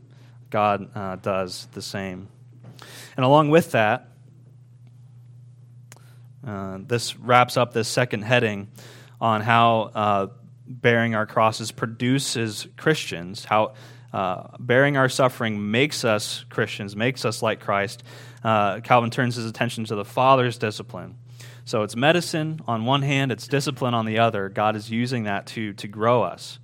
God 0.50 0.90
uh, 0.96 1.18
does 1.18 1.68
the 1.74 1.82
same. 1.82 2.30
And 3.18 3.26
along 3.26 3.50
with 3.50 3.72
that, 3.72 4.08
uh, 6.48 6.78
this 6.88 7.18
wraps 7.18 7.58
up 7.58 7.74
this 7.74 7.90
second 7.90 8.22
heading 8.22 8.70
on 9.20 9.42
how 9.42 9.92
uh, 9.96 10.28
bearing 10.68 11.16
our 11.16 11.26
crosses 11.26 11.72
produces 11.72 12.68
Christians, 12.78 13.46
how 13.46 13.74
uh, 14.14 14.56
bearing 14.60 14.98
our 14.98 15.10
suffering 15.10 15.72
makes 15.72 16.04
us 16.04 16.46
Christians, 16.50 16.96
makes 16.96 17.26
us 17.26 17.42
like 17.42 17.60
Christ. 17.60 18.04
Uh, 18.44 18.80
Calvin 18.80 19.10
turns 19.10 19.36
his 19.36 19.46
attention 19.46 19.86
to 19.86 19.96
the 19.96 20.06
Father's 20.06 20.58
discipline. 20.58 21.16
So 21.66 21.84
it's 21.84 21.96
medicine 21.96 22.62
on 22.68 22.86
one 22.86 23.02
hand, 23.02 23.32
it's 23.32 23.48
discipline 23.48 23.94
on 23.94 24.06
the 24.06 24.20
other. 24.20 24.50
God 24.50 24.76
is 24.76 24.90
using 24.90 25.24
that 25.24 25.48
to, 25.48 25.74
to 25.74 25.88
grow 25.88 26.24
us. 26.24 26.60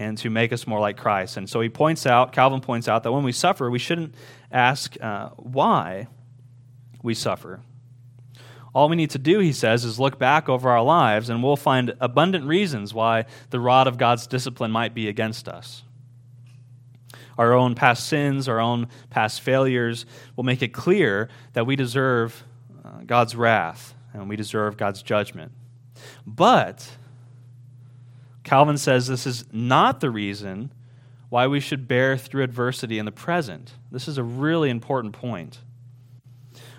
and 0.00 0.16
to 0.18 0.30
make 0.30 0.52
us 0.52 0.64
more 0.64 0.78
like 0.78 0.96
Christ. 0.96 1.36
And 1.36 1.50
so 1.50 1.60
he 1.60 1.68
points 1.68 2.06
out, 2.06 2.32
Calvin 2.32 2.60
points 2.60 2.86
out, 2.86 3.02
that 3.02 3.10
when 3.10 3.24
we 3.24 3.32
suffer, 3.32 3.68
we 3.68 3.80
shouldn't 3.80 4.14
ask 4.52 4.96
uh, 5.00 5.30
why 5.30 6.06
we 7.02 7.14
suffer. 7.14 7.60
All 8.74 8.88
we 8.88 8.96
need 8.96 9.10
to 9.10 9.18
do, 9.18 9.38
he 9.38 9.52
says, 9.52 9.84
is 9.84 9.98
look 9.98 10.18
back 10.18 10.48
over 10.48 10.68
our 10.70 10.82
lives 10.82 11.30
and 11.30 11.42
we'll 11.42 11.56
find 11.56 11.94
abundant 12.00 12.44
reasons 12.44 12.92
why 12.92 13.24
the 13.50 13.60
rod 13.60 13.86
of 13.86 13.98
God's 13.98 14.26
discipline 14.26 14.70
might 14.70 14.94
be 14.94 15.08
against 15.08 15.48
us. 15.48 15.84
Our 17.38 17.54
own 17.54 17.74
past 17.74 18.06
sins, 18.06 18.48
our 18.48 18.60
own 18.60 18.88
past 19.10 19.40
failures 19.40 20.06
will 20.36 20.44
make 20.44 20.62
it 20.62 20.72
clear 20.72 21.28
that 21.52 21.66
we 21.66 21.76
deserve 21.76 22.44
uh, 22.84 23.02
God's 23.06 23.36
wrath 23.36 23.94
and 24.12 24.28
we 24.28 24.36
deserve 24.36 24.76
God's 24.76 25.02
judgment. 25.02 25.52
But 26.26 26.90
Calvin 28.42 28.78
says 28.78 29.06
this 29.06 29.26
is 29.26 29.44
not 29.52 30.00
the 30.00 30.10
reason 30.10 30.72
why 31.28 31.46
we 31.46 31.60
should 31.60 31.86
bear 31.86 32.16
through 32.16 32.42
adversity 32.42 32.98
in 32.98 33.04
the 33.04 33.12
present. 33.12 33.74
This 33.90 34.08
is 34.08 34.18
a 34.18 34.22
really 34.22 34.70
important 34.70 35.12
point. 35.12 35.58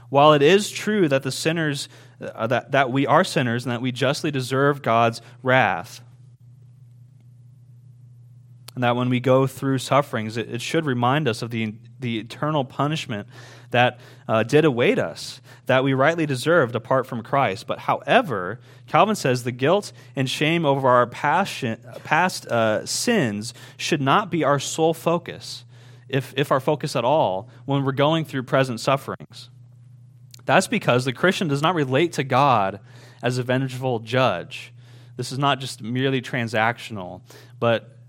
While 0.10 0.34
it 0.34 0.42
is 0.42 0.70
true 0.70 1.08
that 1.08 1.24
the 1.24 1.32
sinners 1.32 1.88
uh, 2.22 2.48
that, 2.48 2.72
that 2.72 2.92
we 2.92 3.08
are 3.08 3.24
sinners 3.24 3.66
and 3.66 3.72
that 3.72 3.82
we 3.82 3.92
justly 3.92 4.32
deserve 4.32 4.82
God's 4.82 5.22
wrath, 5.42 6.02
and 8.76 8.84
that 8.84 8.96
when 8.96 9.10
we 9.10 9.20
go 9.20 9.48
through 9.48 9.78
sufferings, 9.78 10.38
it, 10.38 10.50
it 10.50 10.62
should 10.62 10.86
remind 10.86 11.28
us 11.28 11.42
of 11.42 11.50
the, 11.50 11.76
the 12.00 12.20
eternal 12.20 12.64
punishment 12.64 13.28
that 13.72 14.00
uh, 14.28 14.44
did 14.44 14.66
await 14.66 14.98
us, 14.98 15.42
that 15.66 15.84
we 15.84 15.94
rightly 15.94 16.26
deserved 16.26 16.76
apart 16.76 17.06
from 17.06 17.22
Christ. 17.22 17.68
But 17.68 17.80
however, 17.80 18.60
Calvin 18.88 19.16
says 19.16 19.44
the 19.44 19.52
guilt 19.52 19.92
and 20.16 20.30
shame 20.30 20.66
over 20.66 20.88
our 20.88 21.08
past, 21.08 21.64
past 22.04 22.48
uh, 22.48 22.86
sins 22.86 23.54
should 23.78 24.02
not 24.02 24.32
be 24.32 24.44
our 24.44 24.60
sole 24.60 24.94
focus, 24.94 25.66
if, 26.08 26.34
if 26.36 26.52
our 26.52 26.60
focus 26.60 26.96
at 26.96 27.06
all, 27.06 27.50
when 27.66 27.84
we're 27.84 27.92
going 27.92 28.26
through 28.26 28.44
present 28.44 28.80
sufferings. 28.80 29.50
That's 30.50 30.68
because 30.68 31.06
the 31.06 31.14
Christian 31.14 31.48
does 31.48 31.62
not 31.62 31.76
relate 31.76 32.14
to 32.14 32.24
God 32.24 32.80
as 33.22 33.38
a 33.38 33.44
vengeful 33.44 34.00
judge. 34.00 34.74
This 35.16 35.32
is 35.32 35.38
not 35.38 35.60
just 35.60 35.84
merely 35.84 36.24
transactional, 36.24 37.22
but 37.60 38.00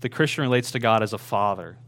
the 0.00 0.08
Christian 0.08 0.42
relates 0.42 0.72
to 0.72 0.80
God 0.80 1.04
as 1.04 1.12
a 1.12 1.18
father, 1.18 1.78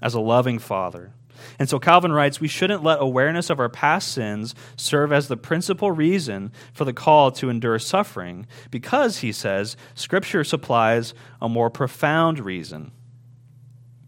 as 0.00 0.14
a 0.14 0.20
loving 0.20 0.58
father. 0.58 1.12
And 1.58 1.68
so 1.68 1.78
Calvin 1.78 2.10
writes, 2.10 2.40
we 2.40 2.48
shouldn't 2.48 2.82
let 2.82 3.02
awareness 3.02 3.50
of 3.50 3.60
our 3.60 3.68
past 3.68 4.12
sins 4.12 4.54
serve 4.78 5.12
as 5.12 5.28
the 5.28 5.36
principal 5.36 5.90
reason 5.90 6.50
for 6.72 6.86
the 6.86 6.94
call 6.94 7.30
to 7.32 7.50
endure 7.50 7.78
suffering, 7.78 8.46
because, 8.70 9.18
he 9.18 9.30
says, 9.30 9.76
Scripture 9.94 10.42
supplies 10.42 11.12
a 11.42 11.50
more 11.50 11.68
profound 11.68 12.40
reason. 12.40 12.92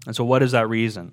And 0.06 0.16
so, 0.16 0.24
what 0.24 0.42
is 0.42 0.52
that 0.52 0.66
reason? 0.66 1.12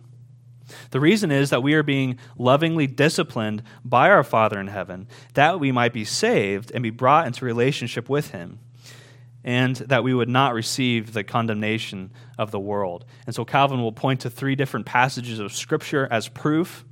The 0.91 0.99
reason 0.99 1.31
is 1.31 1.49
that 1.49 1.63
we 1.63 1.73
are 1.73 1.83
being 1.83 2.19
lovingly 2.38 2.88
disciplined 2.88 3.63
by 3.83 4.09
our 4.09 4.23
Father 4.23 4.59
in 4.59 4.67
heaven, 4.67 5.07
that 5.33 5.59
we 5.59 5.71
might 5.71 5.93
be 5.93 6.05
saved 6.05 6.71
and 6.71 6.83
be 6.83 6.89
brought 6.89 7.27
into 7.27 7.45
relationship 7.45 8.09
with 8.09 8.31
Him 8.31 8.59
and 9.43 9.75
that 9.75 10.03
we 10.03 10.13
would 10.13 10.29
not 10.29 10.53
receive 10.53 11.13
the 11.13 11.23
condemnation 11.23 12.12
of 12.38 12.51
the 12.51 12.59
world. 12.59 13.05
And 13.25 13.36
so 13.36 13.43
Calvin 13.43 13.81
will 13.81 13.91
point 13.91 14.21
to 14.21 14.29
three 14.29 14.55
different 14.55 14.86
passages 14.86 15.39
of 15.39 15.53
Scripture 15.53 16.07
as 16.09 16.29
proof. 16.29 16.86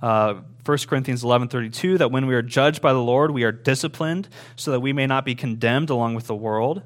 Uh, 0.00 0.42
1 0.64 0.78
Corinthians 0.86 1.22
11:32 1.24 1.98
that 1.98 2.10
when 2.10 2.26
we 2.26 2.34
are 2.34 2.42
judged 2.42 2.82
by 2.82 2.92
the 2.92 3.00
Lord 3.00 3.30
we 3.30 3.44
are 3.44 3.52
disciplined 3.52 4.28
so 4.56 4.70
that 4.70 4.80
we 4.80 4.92
may 4.92 5.06
not 5.06 5.24
be 5.24 5.34
condemned 5.34 5.90
along 5.90 6.14
with 6.14 6.26
the 6.26 6.34
world. 6.34 6.82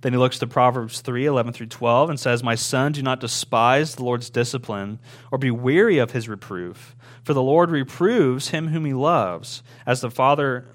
Then 0.00 0.12
he 0.12 0.18
looks 0.18 0.38
to 0.38 0.46
Proverbs 0.46 1.00
3 1.00 1.26
11 1.26 1.52
through 1.52 1.66
12 1.66 2.10
and 2.10 2.20
says, 2.20 2.42
My 2.42 2.54
son, 2.54 2.92
do 2.92 3.02
not 3.02 3.20
despise 3.20 3.94
the 3.94 4.04
Lord's 4.04 4.30
discipline 4.30 5.00
or 5.32 5.38
be 5.38 5.50
weary 5.50 5.98
of 5.98 6.12
his 6.12 6.28
reproof. 6.28 6.94
For 7.24 7.34
the 7.34 7.42
Lord 7.42 7.70
reproves 7.70 8.48
him 8.48 8.68
whom 8.68 8.84
he 8.84 8.94
loves, 8.94 9.62
as, 9.86 10.00
the 10.00 10.10
father, 10.10 10.68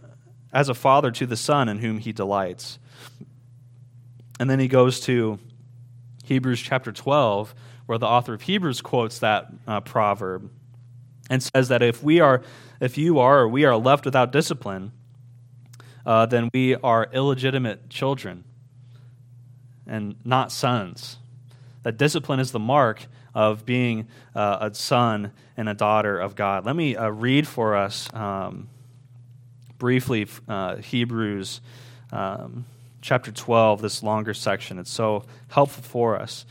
as 0.52 0.68
a 0.68 0.74
father 0.74 1.10
to 1.12 1.26
the 1.26 1.38
son 1.38 1.70
in 1.70 1.80
whom 1.80 2.00
he 2.00 2.12
delights. 2.12 2.80
And 4.40 4.50
then 4.50 4.60
he 4.60 4.68
goes 4.68 5.00
to 5.02 5.40
Hebrews 6.26 6.62
chapter 6.62 6.92
12, 6.92 7.56
where 7.86 7.98
the 7.98 8.08
author 8.08 8.34
of 8.34 8.42
Hebrews 8.42 8.82
quotes 8.82 9.20
that 9.20 9.48
uh, 9.68 9.80
proverb 9.82 10.50
and 11.30 11.42
says 11.42 11.70
that 11.70 11.82
if 11.82 12.04
we 12.04 12.20
are, 12.20 12.42
if 12.82 12.98
you 12.98 13.20
are, 13.20 13.42
or 13.42 13.48
we 13.48 13.64
are 13.64 13.78
left 13.78 14.04
without 14.04 14.34
discipline, 14.34 14.92
uh, 16.06 16.26
then 16.26 16.50
we 16.54 16.76
are 16.76 17.08
illegitimate 17.14 17.90
children 17.90 18.44
and 19.88 20.16
not 20.24 20.52
sons. 20.52 21.18
That 21.84 21.98
discipline 21.98 22.40
is 22.40 22.52
the 22.52 22.60
mark 22.60 23.06
of 23.36 23.66
being 23.66 24.08
uh, 24.36 24.70
a 24.72 24.74
son 24.74 25.32
and 25.58 25.68
a 25.68 25.74
daughter 25.74 26.20
of 26.20 26.36
God. 26.36 26.66
Let 26.66 26.76
me 26.76 26.96
uh, 26.96 27.10
read 27.10 27.48
for 27.48 27.76
us 27.76 28.12
um, 28.14 28.70
briefly 29.78 30.28
uh, 30.48 30.78
Hebrews 30.78 31.62
um, 32.12 32.66
chapter 33.02 33.32
12, 33.32 33.82
this 33.82 34.02
longer 34.02 34.34
section. 34.34 34.80
It's 34.80 34.92
so 34.92 35.26
helpful 35.50 35.84
for 35.84 36.20
us. 36.20 36.46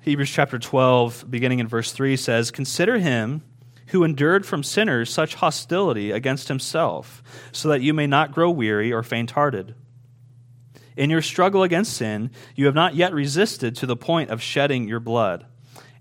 Hebrews 0.00 0.30
chapter 0.30 0.58
12, 0.58 1.26
beginning 1.30 1.60
in 1.60 1.68
verse 1.68 1.92
3, 1.92 2.16
says, 2.16 2.50
Consider 2.50 2.98
him 2.98 3.42
who 3.88 4.02
endured 4.02 4.44
from 4.44 4.62
sinners 4.62 5.10
such 5.10 5.36
hostility 5.36 6.10
against 6.10 6.48
himself, 6.48 7.22
so 7.52 7.68
that 7.68 7.82
you 7.82 7.94
may 7.94 8.06
not 8.06 8.32
grow 8.32 8.50
weary 8.50 8.92
or 8.92 9.02
faint 9.02 9.32
hearted. 9.32 9.74
In 10.96 11.10
your 11.10 11.22
struggle 11.22 11.62
against 11.62 11.96
sin, 11.96 12.30
you 12.54 12.66
have 12.66 12.74
not 12.74 12.94
yet 12.94 13.14
resisted 13.14 13.74
to 13.76 13.86
the 13.86 13.96
point 13.96 14.30
of 14.30 14.42
shedding 14.42 14.88
your 14.88 15.00
blood. 15.00 15.46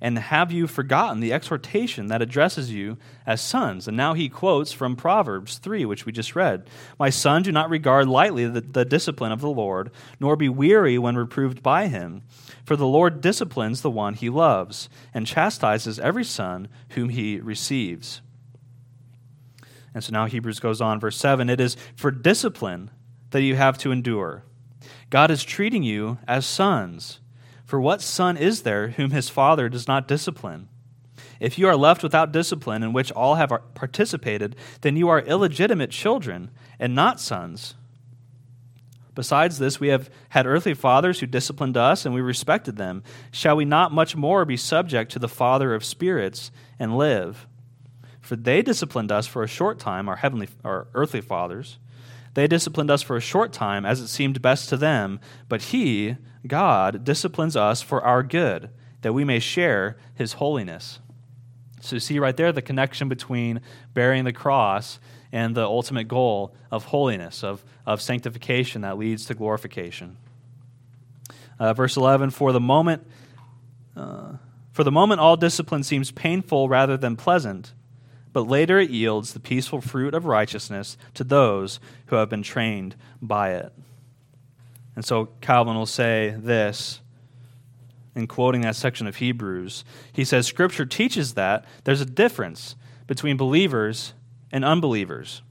And 0.04 0.18
have 0.18 0.52
you 0.52 0.66
forgotten 0.66 1.20
the 1.20 1.32
exhortation 1.32 2.08
that 2.08 2.24
addresses 2.24 2.72
you 2.72 2.98
as 3.28 3.40
sons? 3.40 3.88
And 3.88 3.96
now 3.96 4.16
he 4.16 4.30
quotes 4.30 4.72
from 4.72 4.96
Proverbs 4.96 5.60
3, 5.60 5.86
which 5.86 6.08
we 6.08 6.12
just 6.12 6.36
read 6.36 6.68
My 6.98 7.12
son, 7.12 7.44
do 7.44 7.52
not 7.52 7.70
regard 7.70 8.08
lightly 8.08 8.48
the, 8.48 8.62
the, 8.62 8.84
discipline 8.84 9.32
of 9.32 9.42
the 9.42 9.50
Lord, 9.50 9.92
nor 10.20 10.36
be 10.36 10.50
weary 10.50 10.98
when 10.98 11.16
reproved 11.16 11.62
by 11.62 11.88
him. 11.88 12.24
For 12.66 12.76
the 12.76 12.88
Lord 12.88 13.22
disciplines 13.22 13.82
the 13.82 13.92
one 13.92 14.16
he 14.16 14.30
loves, 14.30 14.90
and 15.14 15.28
chastises 15.28 16.00
every 16.00 16.24
son 16.24 16.68
whom 16.90 17.10
he 17.10 17.40
receives. 17.40 18.22
And 19.94 20.04
so 20.04 20.12
now 20.12 20.26
Hebrews 20.26 20.60
goes 20.60 20.82
on, 20.82 21.00
verse 21.00 21.18
7 21.18 21.48
It 21.48 21.62
is 21.62 21.78
for 21.96 22.10
discipline 22.10 22.90
that 23.30 23.44
you 23.44 23.56
have 23.56 23.78
to 23.80 23.92
endure. 23.92 24.44
God 25.10 25.32
is 25.32 25.44
treating 25.44 25.84
you 25.84 26.18
as 26.28 26.46
sons. 26.46 27.20
For 27.66 27.80
what 27.80 28.02
son 28.02 28.38
is 28.38 28.64
there 28.64 28.90
whom 28.90 29.12
his 29.12 29.30
father 29.30 29.70
does 29.70 29.88
not 29.88 30.08
discipline? 30.08 30.68
If 31.40 31.58
you 31.58 31.68
are 31.68 31.76
left 31.76 32.04
without 32.04 32.32
discipline 32.32 32.84
in 32.84 32.94
which 32.94 33.12
all 33.12 33.36
have 33.36 33.52
participated, 33.74 34.56
then 34.82 34.96
you 34.96 35.10
are 35.10 35.22
illegitimate 35.22 35.90
children 35.90 36.52
and 36.80 36.94
not 36.94 37.20
sons. 37.20 37.76
Besides 39.14 39.58
this, 39.60 39.80
we 39.80 39.90
have 39.90 40.10
had 40.30 40.46
earthly 40.46 40.74
fathers 40.74 41.20
who 41.20 41.26
disciplined 41.26 41.76
us, 41.76 42.06
and 42.06 42.16
we 42.16 42.22
respected 42.22 42.78
them. 42.78 43.04
Shall 43.32 43.56
we 43.56 43.66
not 43.66 43.92
much 43.92 44.16
more 44.16 44.46
be 44.46 44.56
subject 44.56 45.12
to 45.12 45.20
the 45.20 45.28
Father 45.28 45.74
of 45.74 45.84
spirits 45.84 46.52
and 46.80 46.98
live? 46.98 47.48
For 48.22 48.36
they 48.36 48.62
disciplined 48.62 49.12
us 49.12 49.28
for 49.28 49.44
a 49.44 49.48
short 49.48 49.80
time, 49.80 50.08
our 50.08 50.16
heavenly, 50.16 50.48
our 50.64 50.88
earthly 50.94 51.22
fathers. 51.22 51.78
They 52.34 52.48
disciplined 52.48 52.90
us 52.90 53.02
for 53.02 53.18
a 53.18 53.22
short 53.22 53.52
time, 53.52 53.86
as 53.86 54.00
it 54.00 54.08
seemed 54.08 54.42
best 54.42 54.70
to 54.70 54.78
them, 54.78 55.20
but 55.50 55.64
He, 55.64 56.18
God 56.48 57.04
disciplines 57.04 57.56
us 57.56 57.82
for 57.82 58.04
our 58.04 58.24
good, 58.24 58.70
that 59.02 59.14
we 59.14 59.24
may 59.24 59.40
share 59.40 59.98
his 60.16 60.34
holiness. 60.34 61.00
So 61.82 61.96
you 61.96 62.00
see 62.00 62.20
right 62.20 62.36
there 62.36 62.52
the 62.52 62.62
connection 62.62 63.10
between 63.10 63.62
bearing 63.94 64.24
the 64.24 64.34
cross 64.34 65.00
and 65.32 65.56
the 65.56 65.64
ultimate 65.64 66.08
goal 66.08 66.54
of 66.70 66.86
holiness, 66.86 67.44
of, 67.44 67.64
of 67.86 68.02
sanctification 68.02 68.82
that 68.82 68.98
leads 68.98 69.26
to 69.26 69.34
glorification. 69.34 70.18
Uh, 71.60 71.74
verse 71.74 71.98
11 71.98 72.32
For 72.32 72.52
the 72.52 72.60
moment, 72.60 73.08
uh, 73.96 74.34
for 74.72 74.84
the 74.84 74.92
moment, 74.92 75.22
all 75.22 75.36
discipline 75.36 75.84
seems 75.84 76.12
painful 76.12 76.70
rather 76.70 76.98
than 76.98 77.16
pleasant, 77.16 77.74
but 78.34 78.48
later 78.48 78.80
it 78.80 78.90
yields 78.90 79.34
the 79.34 79.40
peaceful 79.40 79.82
fruit 79.82 80.14
of 80.14 80.26
righteousness 80.26 80.98
to 81.14 81.24
those 81.24 81.80
who 82.08 82.16
have 82.16 82.30
been 82.30 82.44
trained 82.44 82.96
by 83.22 83.52
it. 83.54 83.74
And 84.96 85.06
so 85.06 85.30
Calvin 85.42 85.76
will 85.76 85.86
say 85.86 86.36
this 86.38 87.02
in 88.16 88.28
quoting 88.28 88.62
that 88.62 88.76
section 88.76 89.08
of 89.08 89.18
Hebrews. 89.18 89.86
He 90.12 90.26
says, 90.26 90.46
Scripture 90.46 90.86
teaches 90.86 91.34
that 91.36 91.66
there's 91.84 92.02
a 92.02 92.06
difference 92.06 92.76
between 93.08 93.38
believers 93.38 94.14
and 94.52 94.66
unbelievers. 94.66 95.42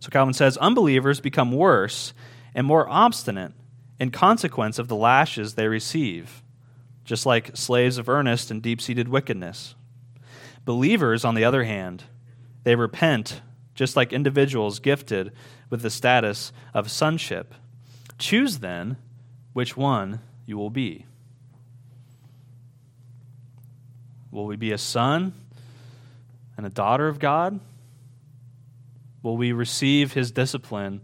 So 0.00 0.10
Calvin 0.10 0.34
says, 0.34 0.56
unbelievers 0.56 1.20
become 1.20 1.52
worse 1.52 2.12
and 2.54 2.66
more 2.66 2.88
obstinate 2.88 3.52
in 4.00 4.10
consequence 4.10 4.78
of 4.78 4.88
the 4.88 4.96
lashes 4.96 5.54
they 5.54 5.68
receive, 5.68 6.42
just 7.04 7.24
like 7.24 7.56
slaves 7.56 7.98
of 7.98 8.08
earnest 8.08 8.50
and 8.50 8.60
deep 8.60 8.80
seated 8.80 9.08
wickedness. 9.08 9.74
Believers, 10.64 11.24
on 11.24 11.34
the 11.34 11.44
other 11.44 11.64
hand, 11.64 12.04
they 12.64 12.76
repent 12.76 13.40
just 13.74 13.96
like 13.96 14.12
individuals 14.12 14.78
gifted 14.78 15.32
with 15.70 15.82
the 15.82 15.90
status 15.90 16.52
of 16.74 16.90
sonship 16.90 17.54
Choose 18.22 18.60
then 18.60 18.98
which 19.52 19.76
one 19.76 20.20
you 20.46 20.56
will 20.56 20.70
be. 20.70 21.06
Will 24.30 24.46
we 24.46 24.54
be 24.54 24.70
a 24.70 24.78
son 24.78 25.34
and 26.56 26.64
a 26.64 26.70
daughter 26.70 27.08
of 27.08 27.18
God? 27.18 27.58
Will 29.24 29.36
we 29.36 29.50
receive 29.50 30.12
his 30.12 30.30
discipline 30.30 31.00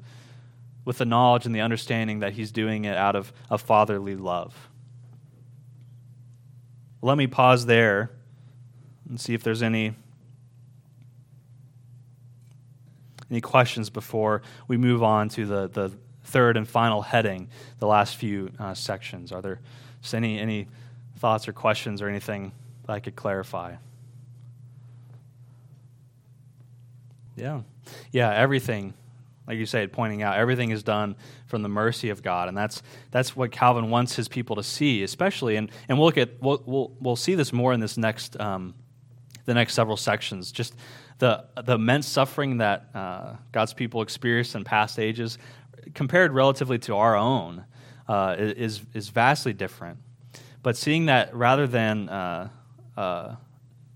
with 0.85 0.99
the 0.99 1.05
knowledge 1.05 1.45
and 1.45 1.53
the 1.53 1.61
understanding 1.61 2.21
that 2.21 2.35
he's 2.35 2.53
doing 2.53 2.85
it 2.85 2.97
out 2.97 3.17
of 3.17 3.33
a 3.51 3.59
fatherly 3.59 4.15
love? 4.15 4.69
Let 7.03 7.19
me 7.19 7.27
pause 7.27 7.67
there 7.67 8.13
and 9.09 9.21
see 9.21 9.35
if 9.35 9.43
there's 9.43 9.63
any 9.63 9.95
any 13.31 13.41
questions 13.41 13.91
before 13.91 14.43
we 14.69 14.77
move 14.77 15.03
on 15.03 15.29
to 15.29 15.45
the, 15.45 15.69
the 15.69 15.93
third 16.25 16.57
and 16.57 16.67
final 16.67 17.03
heading, 17.03 17.49
the 17.79 17.87
last 17.87 18.17
few 18.17 18.51
uh, 18.59 18.75
sections. 18.75 19.33
Are 19.33 19.43
there 19.43 19.61
any, 20.13 20.39
any 20.39 20.69
thoughts 21.19 21.49
or 21.49 21.53
questions 21.53 22.01
or 22.01 22.09
anything 22.09 22.53
that 22.87 22.93
I 22.93 23.01
could 23.01 23.17
clarify? 23.17 23.75
Yeah. 27.37 27.61
Yeah, 28.13 28.33
everything, 28.33 28.95
like 29.47 29.59
you 29.59 29.67
said, 29.67 29.93
pointing 29.93 30.23
out, 30.23 30.37
everything 30.37 30.71
is 30.71 30.83
done 30.83 31.15
from 31.47 31.63
the 31.63 31.69
mercy 31.69 32.11
of 32.11 32.23
God. 32.23 32.49
And 32.49 32.57
that's, 32.57 32.83
that's 33.11 33.37
what 33.37 33.51
Calvin 33.53 33.91
wants 33.91 34.17
his 34.17 34.29
people 34.29 34.57
to 34.57 34.63
see, 34.63 35.03
especially. 35.03 35.57
And, 35.57 35.71
and 35.89 35.99
we'll 35.99 36.07
look 36.07 36.19
at, 36.19 36.41
we'll, 36.41 36.63
we'll, 36.65 36.93
we'll 37.01 37.17
see 37.17 37.35
this 37.35 37.53
more 37.53 37.73
in 37.73 37.81
this 37.81 37.97
next, 37.99 38.41
um, 38.41 38.75
the 39.49 39.55
next 39.55 39.73
several 39.73 39.97
sections. 39.97 40.53
Just 40.53 40.75
the, 41.19 41.43
the 41.65 41.75
immense 41.75 42.07
suffering 42.07 42.59
that 42.59 42.91
uh, 42.95 43.37
God's 43.51 43.73
people 43.73 44.03
experienced 44.03 44.55
in 44.55 44.63
past 44.63 44.99
ages, 44.99 45.39
compared 45.95 46.33
relatively 46.33 46.79
to 46.81 46.95
our 46.95 47.17
own, 47.17 47.65
uh, 48.07 48.37
is, 48.39 48.83
is 48.93 49.09
vastly 49.09 49.55
different. 49.55 49.99
But 50.63 50.77
seeing 50.77 51.07
that 51.07 51.35
rather 51.35 51.67
than 51.67 52.09
uh, 52.09 52.51
uh 52.97 53.37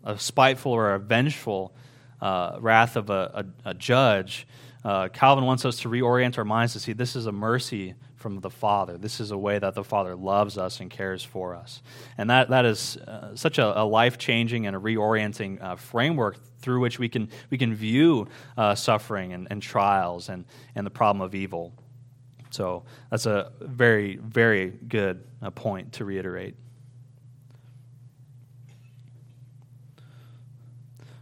a 0.05 0.19
spiteful 0.19 0.73
or 0.73 0.95
a 0.95 0.99
vengeful 0.99 1.73
uh, 2.21 2.57
wrath 2.59 2.97
of 2.97 3.09
a, 3.09 3.45
a, 3.65 3.71
a 3.71 3.75
judge, 3.75 4.49
uh, 4.85 5.07
Calvin 5.09 5.45
wants 5.45 5.65
us 5.65 5.79
to 5.81 5.89
reorient 5.89 6.39
our 6.39 6.45
minds 6.45 6.73
to 6.73 6.81
see 6.81 6.93
this 6.93 7.15
is 7.15 7.27
a 7.27 7.33
mercy 7.33 7.95
from 8.23 8.41
the 8.41 8.49
Father. 8.49 8.97
This 8.97 9.21
is 9.21 9.33
a 9.33 9.37
way 9.37 9.59
that 9.59 9.75
the 9.75 9.83
Father 9.83 10.15
loves 10.15 10.57
us 10.57 10.81
and 10.81 10.89
cares 10.89 11.25
for 11.25 11.55
us. 11.55 11.83
And 12.17 12.31
that, 12.31 12.49
that 12.51 12.65
is 12.65 12.97
uh, 12.97 13.35
such 13.35 13.59
a, 13.59 13.83
a 13.83 13.85
life 13.85 14.17
changing 14.17 14.67
and 14.67 14.77
a 14.77 14.79
reorienting 14.79 15.61
uh, 15.61 15.77
framework 15.77 16.39
through 16.61 16.81
which 16.81 17.01
we 17.01 17.09
can, 17.09 17.29
we 17.51 17.59
can 17.59 17.75
view 17.75 18.29
uh, 18.57 18.77
suffering 18.77 19.33
and, 19.33 19.49
and 19.51 19.61
trials 19.61 20.29
and, 20.29 20.45
and 20.77 20.87
the 20.87 20.91
problem 20.91 21.21
of 21.21 21.35
evil. 21.35 21.75
So 22.51 22.85
that's 23.11 23.27
a 23.27 23.51
very, 23.61 24.17
very 24.17 24.71
good 24.71 25.25
uh, 25.43 25.51
point 25.51 25.95
to 25.95 26.05
reiterate. 26.05 26.55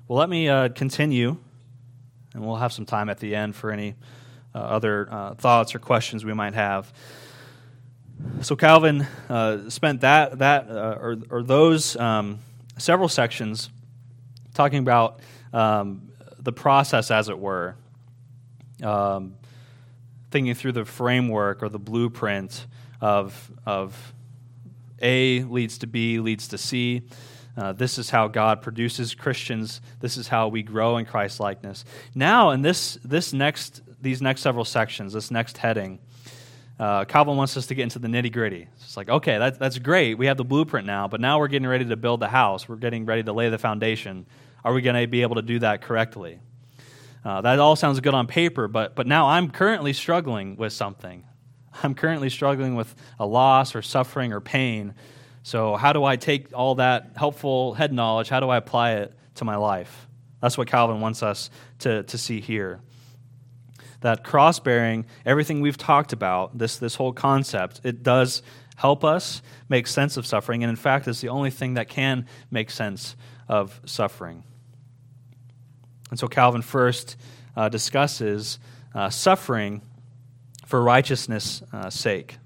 Well, 0.07 0.19
let 0.19 0.29
me 0.29 0.49
uh, 0.49 0.69
continue, 0.71 1.37
and 2.35 2.45
we'll 2.45 2.57
have 2.57 2.73
some 2.73 2.85
time 2.85 3.09
at 3.09 3.19
the 3.21 3.35
end 3.35 3.55
for 3.55 3.71
any 3.71 3.95
uh, 4.55 4.59
other 4.59 5.09
uh, 5.11 5.35
thoughts 5.35 5.75
or 5.75 5.79
questions 5.79 6.25
we 6.25 6.35
might 6.35 6.55
have. 6.55 6.93
So 8.43 8.57
Calvin 8.57 9.07
uh, 9.29 9.71
spent 9.71 10.03
that 10.03 10.39
that 10.39 10.71
uh, 10.71 10.99
or, 11.01 11.17
or 11.31 11.43
those 11.43 11.97
um, 11.97 12.39
several 12.79 13.09
sections 13.09 13.71
talking 14.55 14.79
about 14.79 15.21
um, 15.53 16.11
the 16.39 16.53
process, 16.53 17.11
as 17.11 17.29
it 17.29 17.39
were, 17.39 17.77
um, 18.83 19.37
thinking 20.31 20.55
through 20.55 20.73
the 20.73 20.85
framework 20.85 21.63
or 21.63 21.69
the 21.69 21.79
blueprint 21.79 22.67
of 23.01 23.51
of 23.65 24.13
A 25.01 25.43
leads 25.45 25.79
to 25.79 25.87
B 25.87 26.19
leads 26.19 26.49
to 26.49 26.59
C. 26.59 27.03
Uh, 27.57 27.73
this 27.73 27.99
is 27.99 28.11
how 28.11 28.29
God 28.29 28.63
produces 28.63 29.15
Christians. 29.15 29.81
This 30.01 30.17
is 30.17 30.29
how 30.29 30.49
we 30.49 30.63
grow 30.63 30.97
in 30.97 31.05
Christ 31.05 31.41
likeness. 31.41 31.85
Now, 32.15 32.51
in 32.51 32.63
this 32.63 32.99
this 33.05 33.33
next 33.33 33.83
these 34.01 34.23
next 34.23 34.41
several 34.41 34.65
sections, 34.65 35.13
this 35.13 35.31
next 35.31 35.59
heading, 35.59 35.99
uh, 36.81 37.05
Calvin 37.05 37.37
wants 37.37 37.59
us 37.59 37.67
to 37.67 37.75
get 37.75 37.83
into 37.83 37.99
the 37.99 38.09
nitty 38.09 38.33
gritty. 38.33 38.67
It's 38.83 38.97
like, 38.97 39.11
okay, 39.11 39.37
that, 39.37 39.59
that's 39.59 39.79
great. 39.79 40.15
We 40.15 40.27
have 40.27 40.39
the 40.39 40.45
blueprint 40.45 40.87
now, 40.87 41.09
but 41.09 41.21
now 41.21 41.39
we're 41.39 41.49
getting 41.49 41.69
ready 41.69 41.85
to 41.85 41.97
build 41.97 42.21
the 42.21 42.29
house. 42.29 42.67
We're 42.67 42.77
getting 42.77 43.05
ready 43.05 43.23
to 43.23 43.35
lay 43.35 43.51
the 43.51 43.59
foundation. 43.59 44.25
Are 44.65 44.73
we 44.73 44.81
going 44.81 44.99
to 44.99 45.07
be 45.07 45.21
able 45.21 45.37
to 45.37 45.43
do 45.43 45.59
that 45.59 45.83
correctly? 45.83 46.41
Uh, 47.23 47.43
that 47.43 47.59
all 47.59 47.77
sounds 47.77 48.01
good 48.01 48.15
on 48.15 48.27
paper, 48.27 48.67
but, 48.67 48.97
but 48.97 49.07
now 49.07 49.29
I'm 49.29 49.51
currently 49.51 49.93
struggling 49.93 50.57
with 50.57 50.73
something. 50.73 51.25
I'm 51.83 51.95
currently 51.95 52.31
struggling 52.31 52.77
with 52.77 52.95
a 53.19 53.27
loss 53.27 53.75
or 53.75 53.83
suffering 53.83 54.33
or 54.33 54.41
pain. 54.41 54.95
So, 55.43 55.77
how 55.77 55.93
do 55.93 56.03
I 56.03 56.17
take 56.17 56.49
all 56.55 56.77
that 56.77 57.13
helpful 57.17 57.75
head 57.75 57.93
knowledge? 57.93 58.31
How 58.31 58.41
do 58.41 58.49
I 58.49 58.57
apply 58.57 58.93
it 58.93 59.15
to 59.35 59.45
my 59.45 59.57
life? 59.57 60.07
That's 60.41 60.57
what 60.57 60.67
Calvin 60.67 61.03
wants 61.03 61.23
us 61.23 61.51
to, 61.81 62.05
to 62.05 62.17
see 62.17 62.41
here 62.41 62.81
that 64.01 64.25
cross 64.25 64.59
bearing, 64.59 65.05
everything 65.27 65.61
we've 65.61 65.77
talked 65.77 66.13
about, 66.13 66.57
this, 66.57 66.79
this 66.79 66.95
whole 66.95 67.13
concept, 67.13 67.81
it 67.85 68.03
does 68.03 68.43
help 68.77 69.05
us 69.05 69.43
make 69.69 69.87
sense 69.87 70.17
of 70.17 70.27
suffering. 70.27 70.63
And 70.63 70.71
in 70.71 70.77
fact, 70.77 71.07
it's 71.07 71.21
the 71.21 71.29
only 71.29 71.51
thing 71.51 71.75
that 71.75 71.89
can 71.89 72.27
make 72.51 72.71
sense 72.71 73.15
of 73.49 73.81
suffering. 73.85 74.43
And 76.11 76.19
so 76.19 76.29
Calvin 76.29 76.63
first 76.63 77.17
uh, 77.57 77.69
discusses 77.69 78.59
uh, 78.95 79.11
suffering 79.11 79.83
for 80.67 80.83
righteousness' 80.83 81.63
uh, 81.73 81.91
sake. 81.91 82.39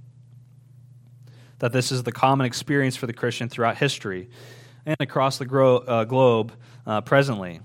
That 1.61 1.73
this 1.73 1.93
is 1.93 2.03
the 2.03 2.13
common 2.13 2.47
experience 2.47 2.97
for 2.97 3.07
the 3.07 3.13
Christian 3.13 3.49
throughout 3.49 3.77
history 3.77 4.29
and 4.85 4.97
across 5.01 5.39
the 5.39 5.47
gro- 5.47 5.79
uh, 5.79 6.05
globe 6.05 6.53
uh, 6.87 7.01
presently. 7.01 7.61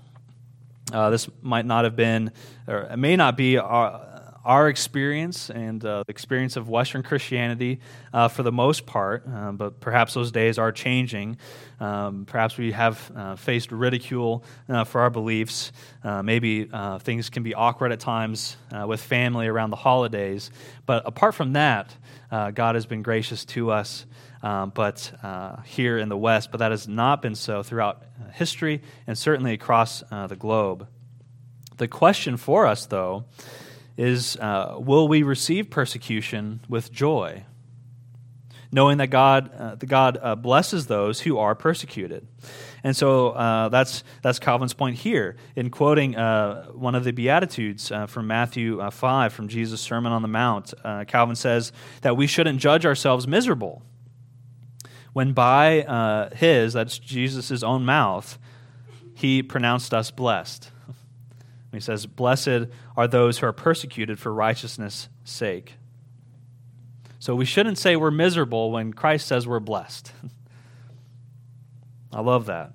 Uh, 0.92 1.10
this 1.10 1.28
might 1.42 1.66
not 1.66 1.84
have 1.84 1.96
been, 1.96 2.32
or 2.66 2.80
it 2.80 2.96
may 2.96 3.16
not 3.16 3.36
be 3.36 3.58
our, 3.58 4.10
our 4.44 4.68
experience 4.68 5.50
and 5.50 5.84
uh, 5.84 6.02
the 6.06 6.10
experience 6.10 6.56
of 6.56 6.68
Western 6.68 7.02
Christianity 7.02 7.80
uh, 8.12 8.28
for 8.28 8.42
the 8.42 8.52
most 8.52 8.86
part, 8.86 9.24
uh, 9.28 9.52
but 9.52 9.80
perhaps 9.80 10.14
those 10.14 10.32
days 10.32 10.58
are 10.58 10.72
changing. 10.72 11.36
Um, 11.78 12.24
perhaps 12.26 12.56
we 12.56 12.72
have 12.72 13.12
uh, 13.14 13.36
faced 13.36 13.70
ridicule 13.70 14.44
uh, 14.68 14.84
for 14.84 15.02
our 15.02 15.10
beliefs. 15.10 15.72
maybe 16.22 16.68
things 17.00 17.30
can 17.30 17.42
be 17.42 17.54
awkward 17.54 17.92
at 17.92 18.00
times 18.00 18.56
with 18.86 19.00
family 19.00 19.46
around 19.46 19.70
the 19.70 19.76
holidays. 19.76 20.50
But 20.86 21.06
apart 21.06 21.34
from 21.34 21.52
that, 21.52 21.94
God 22.30 22.74
has 22.74 22.86
been 22.86 23.02
gracious 23.02 23.44
to 23.46 23.70
us 23.70 24.06
um, 24.42 24.72
but 24.74 25.12
uh, 25.22 25.60
here 25.62 25.98
in 25.98 26.08
the 26.08 26.16
West, 26.16 26.50
but 26.50 26.58
that 26.58 26.70
has 26.70 26.88
not 26.88 27.22
been 27.22 27.34
so 27.34 27.62
throughout 27.62 28.02
history 28.32 28.82
and 29.06 29.16
certainly 29.16 29.52
across 29.52 30.02
uh, 30.10 30.26
the 30.26 30.36
globe. 30.36 30.86
The 31.76 31.88
question 31.88 32.36
for 32.36 32.66
us, 32.66 32.86
though, 32.86 33.24
is 33.96 34.36
uh, 34.36 34.76
will 34.78 35.08
we 35.08 35.22
receive 35.22 35.70
persecution 35.70 36.60
with 36.68 36.92
joy? 36.92 37.44
Knowing 38.72 38.98
that 38.98 39.08
God, 39.08 39.50
uh, 39.58 39.74
God 39.74 40.18
uh, 40.22 40.36
blesses 40.36 40.86
those 40.86 41.20
who 41.20 41.38
are 41.38 41.54
persecuted. 41.54 42.26
And 42.84 42.96
so 42.96 43.30
uh, 43.30 43.68
that's, 43.68 44.04
that's 44.22 44.38
Calvin's 44.38 44.74
point 44.74 44.96
here 44.96 45.36
in 45.56 45.70
quoting 45.70 46.16
uh, 46.16 46.66
one 46.66 46.94
of 46.94 47.02
the 47.02 47.10
Beatitudes 47.12 47.90
uh, 47.90 48.06
from 48.06 48.26
Matthew 48.26 48.80
uh, 48.80 48.90
5 48.90 49.32
from 49.32 49.48
Jesus' 49.48 49.80
Sermon 49.80 50.12
on 50.12 50.22
the 50.22 50.28
Mount. 50.28 50.72
Uh, 50.84 51.04
Calvin 51.04 51.34
says 51.36 51.72
that 52.02 52.16
we 52.16 52.26
shouldn't 52.26 52.60
judge 52.60 52.86
ourselves 52.86 53.26
miserable 53.26 53.82
when 55.12 55.32
by 55.32 55.82
uh, 55.82 56.34
his, 56.34 56.72
that's 56.72 56.98
Jesus' 56.98 57.62
own 57.62 57.84
mouth, 57.84 58.38
he 59.14 59.42
pronounced 59.42 59.92
us 59.92 60.10
blessed. 60.10 60.70
He 61.72 61.80
says, 61.80 62.06
Blessed 62.06 62.66
are 62.96 63.06
those 63.06 63.38
who 63.38 63.46
are 63.46 63.52
persecuted 63.52 64.18
for 64.18 64.32
righteousness' 64.32 65.08
sake. 65.24 65.74
So 67.18 67.34
we 67.34 67.44
shouldn't 67.44 67.78
say 67.78 67.96
we're 67.96 68.10
miserable 68.10 68.72
when 68.72 68.92
Christ 68.92 69.26
says 69.26 69.46
we're 69.46 69.60
blessed. 69.60 70.12
I 72.12 72.20
love 72.20 72.46
that. 72.46 72.72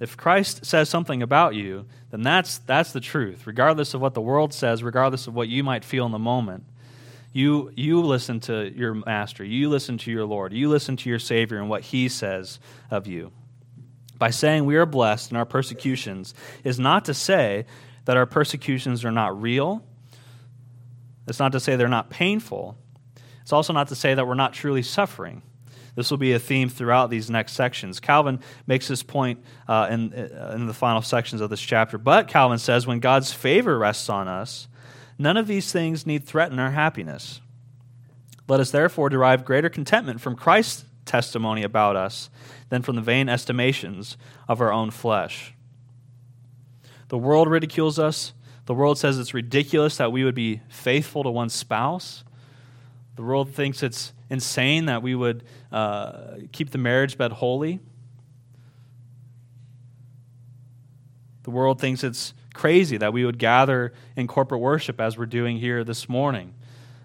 If 0.00 0.16
Christ 0.16 0.64
says 0.64 0.88
something 0.88 1.22
about 1.22 1.54
you, 1.54 1.86
then 2.10 2.22
that's, 2.22 2.58
that's 2.58 2.92
the 2.92 3.00
truth, 3.00 3.46
regardless 3.46 3.94
of 3.94 4.00
what 4.00 4.14
the 4.14 4.20
world 4.20 4.52
says, 4.52 4.82
regardless 4.82 5.26
of 5.26 5.34
what 5.34 5.48
you 5.48 5.62
might 5.64 5.84
feel 5.84 6.06
in 6.06 6.12
the 6.12 6.18
moment. 6.18 6.64
You, 7.34 7.72
you 7.74 8.00
listen 8.00 8.38
to 8.40 8.72
your 8.72 8.94
master. 8.94 9.44
You 9.44 9.68
listen 9.68 9.98
to 9.98 10.10
your 10.12 10.24
Lord. 10.24 10.52
You 10.52 10.68
listen 10.68 10.96
to 10.98 11.10
your 11.10 11.18
Savior 11.18 11.58
and 11.58 11.68
what 11.68 11.82
he 11.82 12.08
says 12.08 12.60
of 12.92 13.08
you. 13.08 13.32
By 14.16 14.30
saying 14.30 14.64
we 14.64 14.76
are 14.76 14.86
blessed 14.86 15.32
in 15.32 15.36
our 15.36 15.44
persecutions 15.44 16.32
is 16.62 16.78
not 16.78 17.06
to 17.06 17.12
say 17.12 17.66
that 18.04 18.16
our 18.16 18.24
persecutions 18.24 19.04
are 19.04 19.10
not 19.10 19.42
real. 19.42 19.84
It's 21.26 21.40
not 21.40 21.50
to 21.52 21.60
say 21.60 21.74
they're 21.74 21.88
not 21.88 22.08
painful. 22.08 22.78
It's 23.42 23.52
also 23.52 23.72
not 23.72 23.88
to 23.88 23.96
say 23.96 24.14
that 24.14 24.28
we're 24.28 24.34
not 24.34 24.52
truly 24.52 24.82
suffering. 24.82 25.42
This 25.96 26.12
will 26.12 26.18
be 26.18 26.34
a 26.34 26.38
theme 26.38 26.68
throughout 26.68 27.10
these 27.10 27.30
next 27.30 27.54
sections. 27.54 27.98
Calvin 27.98 28.38
makes 28.68 28.86
this 28.86 29.02
point 29.02 29.42
uh, 29.66 29.88
in, 29.90 30.12
in 30.12 30.66
the 30.68 30.74
final 30.74 31.02
sections 31.02 31.40
of 31.40 31.50
this 31.50 31.60
chapter. 31.60 31.98
But 31.98 32.28
Calvin 32.28 32.58
says 32.58 32.86
when 32.86 33.00
God's 33.00 33.32
favor 33.32 33.76
rests 33.76 34.08
on 34.08 34.28
us, 34.28 34.68
none 35.18 35.36
of 35.36 35.46
these 35.46 35.72
things 35.72 36.06
need 36.06 36.24
threaten 36.24 36.58
our 36.58 36.72
happiness. 36.72 37.40
Let 38.46 38.60
us 38.60 38.70
therefore 38.70 39.08
derive 39.08 39.44
greater 39.44 39.68
contentment 39.68 40.20
from 40.20 40.36
Christ's 40.36 40.84
testimony 41.04 41.62
about 41.62 41.96
us 41.96 42.30
than 42.68 42.82
from 42.82 42.96
the 42.96 43.02
vain 43.02 43.28
estimations 43.28 44.16
of 44.48 44.60
our 44.60 44.72
own 44.72 44.90
flesh. 44.90 45.54
The 47.08 47.18
world 47.18 47.48
ridicules 47.48 47.98
us. 47.98 48.32
The 48.66 48.74
world 48.74 48.98
says 48.98 49.18
it's 49.18 49.34
ridiculous 49.34 49.96
that 49.98 50.12
we 50.12 50.24
would 50.24 50.34
be 50.34 50.60
faithful 50.68 51.22
to 51.22 51.30
one 51.30 51.50
spouse. 51.50 52.24
The 53.16 53.22
world 53.22 53.54
thinks 53.54 53.82
it's 53.82 54.12
insane 54.30 54.86
that 54.86 55.02
we 55.02 55.14
would 55.14 55.44
uh, 55.70 56.36
keep 56.52 56.70
the 56.70 56.78
marriage 56.78 57.16
bed 57.16 57.32
holy. 57.32 57.80
The 61.44 61.50
world 61.50 61.78
thinks 61.78 62.02
it's 62.02 62.32
crazy 62.54 62.96
that 62.96 63.12
we 63.12 63.26
would 63.26 63.38
gather 63.38 63.92
in 64.16 64.26
corporate 64.26 64.60
worship 64.60 65.00
as 65.00 65.18
we're 65.18 65.26
doing 65.26 65.58
here 65.58 65.84
this 65.84 66.08
morning. 66.08 66.54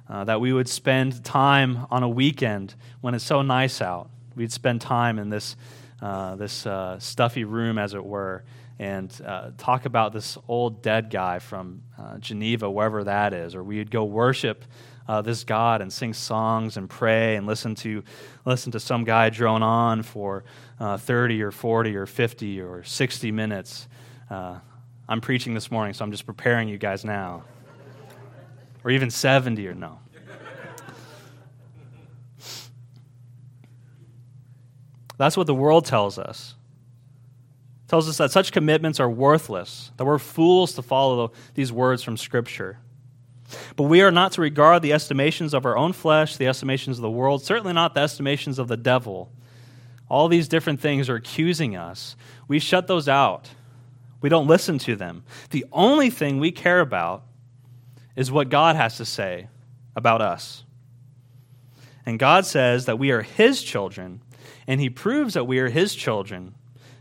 Uh, 0.08 0.24
that 0.24 0.42
we 0.42 0.52
would 0.52 0.68
spend 0.68 1.24
time 1.24 1.86
on 1.92 2.02
a 2.02 2.10
weekend 2.10 2.74
when 3.02 3.14
it's 3.14 3.24
so 3.24 3.44
nice 3.44 3.80
out. 3.80 4.10
We'd 4.36 4.52
spend 4.52 4.82
time 4.82 5.20
in 5.20 5.30
this, 5.30 5.56
uh, 6.02 6.36
this 6.36 6.66
uh, 6.66 6.98
stuffy 6.98 7.44
room, 7.44 7.78
as 7.78 7.94
it 7.94 8.04
were, 8.04 8.44
and 8.80 9.14
uh, 9.24 9.52
talk 9.58 9.86
about 9.86 10.14
this 10.14 10.36
old 10.48 10.82
dead 10.82 11.12
guy 11.12 11.38
from 11.38 11.84
uh, 12.00 12.18
Geneva, 12.18 12.72
wherever 12.72 13.04
that 13.04 13.34
is. 13.34 13.54
Or 13.54 13.64
we'd 13.64 13.92
go 13.92 14.04
worship 14.04 14.66
uh, 15.08 15.22
this 15.22 15.44
God 15.44 15.82
and 15.82 15.94
sing 15.94 16.14
songs 16.16 16.76
and 16.76 16.90
pray 16.90 17.36
and 17.36 17.46
listen 17.46 17.76
to, 17.76 18.04
listen 18.46 18.72
to 18.72 18.80
some 18.80 19.04
guy 19.04 19.30
drone 19.30 19.62
on 19.62 20.02
for 20.02 20.44
30 20.80 21.44
or 21.44 21.52
40 21.52 21.96
or 21.96 22.08
50 22.08 22.62
or 22.62 22.84
60 22.84 23.32
minutes. 23.32 23.88
I'm 25.10 25.22
preaching 25.22 25.56
this 25.56 25.72
morning, 25.72 25.96
so 25.96 26.06
I'm 26.06 26.12
just 26.12 26.28
preparing 26.28 26.70
you 26.70 26.78
guys 26.78 27.04
now 27.04 27.44
or 28.84 28.92
even 28.92 29.10
70 29.10 29.68
or 29.68 29.74
no. 29.74 30.00
That's 35.18 35.36
what 35.36 35.48
the 35.48 35.56
world 35.56 35.86
tells 35.86 36.20
us. 36.20 36.54
It 37.86 37.90
tells 37.90 38.08
us 38.08 38.18
that 38.18 38.32
such 38.32 38.52
commitments 38.52 39.00
are 39.00 39.10
worthless, 39.10 39.92
that 39.98 40.06
we're 40.06 40.20
fools 40.20 40.74
to 40.74 40.84
follow 40.84 41.34
these 41.56 41.74
words 41.74 42.04
from 42.04 42.16
Scripture. 42.16 42.78
But 43.76 43.84
we 43.84 44.04
are 44.04 44.12
not 44.12 44.34
to 44.34 44.42
regard 44.42 44.84
the 44.84 44.94
estimations 44.94 45.56
of 45.56 45.66
our 45.66 45.76
own 45.76 45.92
flesh, 45.92 46.38
the 46.38 46.46
estimations 46.46 47.00
of 47.00 47.02
the 47.02 47.10
world, 47.10 47.44
certainly 47.44 47.74
not 47.74 47.96
the 47.96 48.02
estimations 48.02 48.60
of 48.60 48.68
the 48.68 48.78
devil. 48.78 49.32
All 50.08 50.28
these 50.28 50.48
different 50.48 50.80
things 50.80 51.10
are 51.10 51.16
accusing 51.16 51.76
us. 51.76 52.16
We 52.48 52.60
shut 52.60 52.86
those 52.86 53.10
out. 53.10 53.50
We 54.22 54.30
don't 54.30 54.48
listen 54.48 54.78
to 54.80 54.96
them. 54.96 55.24
The 55.52 55.66
only 55.72 56.10
thing 56.10 56.40
we 56.40 56.52
care 56.52 56.82
about 56.82 57.24
is 58.16 58.32
what 58.32 58.50
God 58.50 58.76
has 58.76 58.98
to 58.98 59.06
say 59.06 59.48
about 59.96 60.22
us. 60.22 60.64
And 62.06 62.20
God 62.20 62.46
says 62.46 62.86
that 62.86 63.00
we 63.00 63.12
are 63.12 63.22
His 63.22 63.62
children, 63.62 64.22
and 64.68 64.82
He 64.82 64.90
proves 64.90 65.36
that 65.36 65.46
we 65.46 65.60
are 65.60 65.70
His 65.70 65.96
children 65.96 66.56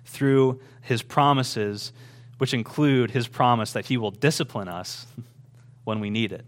through 0.05 0.61
His 0.81 1.03
promises, 1.03 1.93
which 2.39 2.55
include 2.55 3.11
His 3.11 3.27
promise 3.27 3.73
that 3.73 3.87
He 3.87 3.97
will 3.97 4.11
discipline 4.11 4.69
us 4.69 5.07
when 5.85 6.01
we 6.01 6.11
need 6.11 6.33
it. 6.33 6.45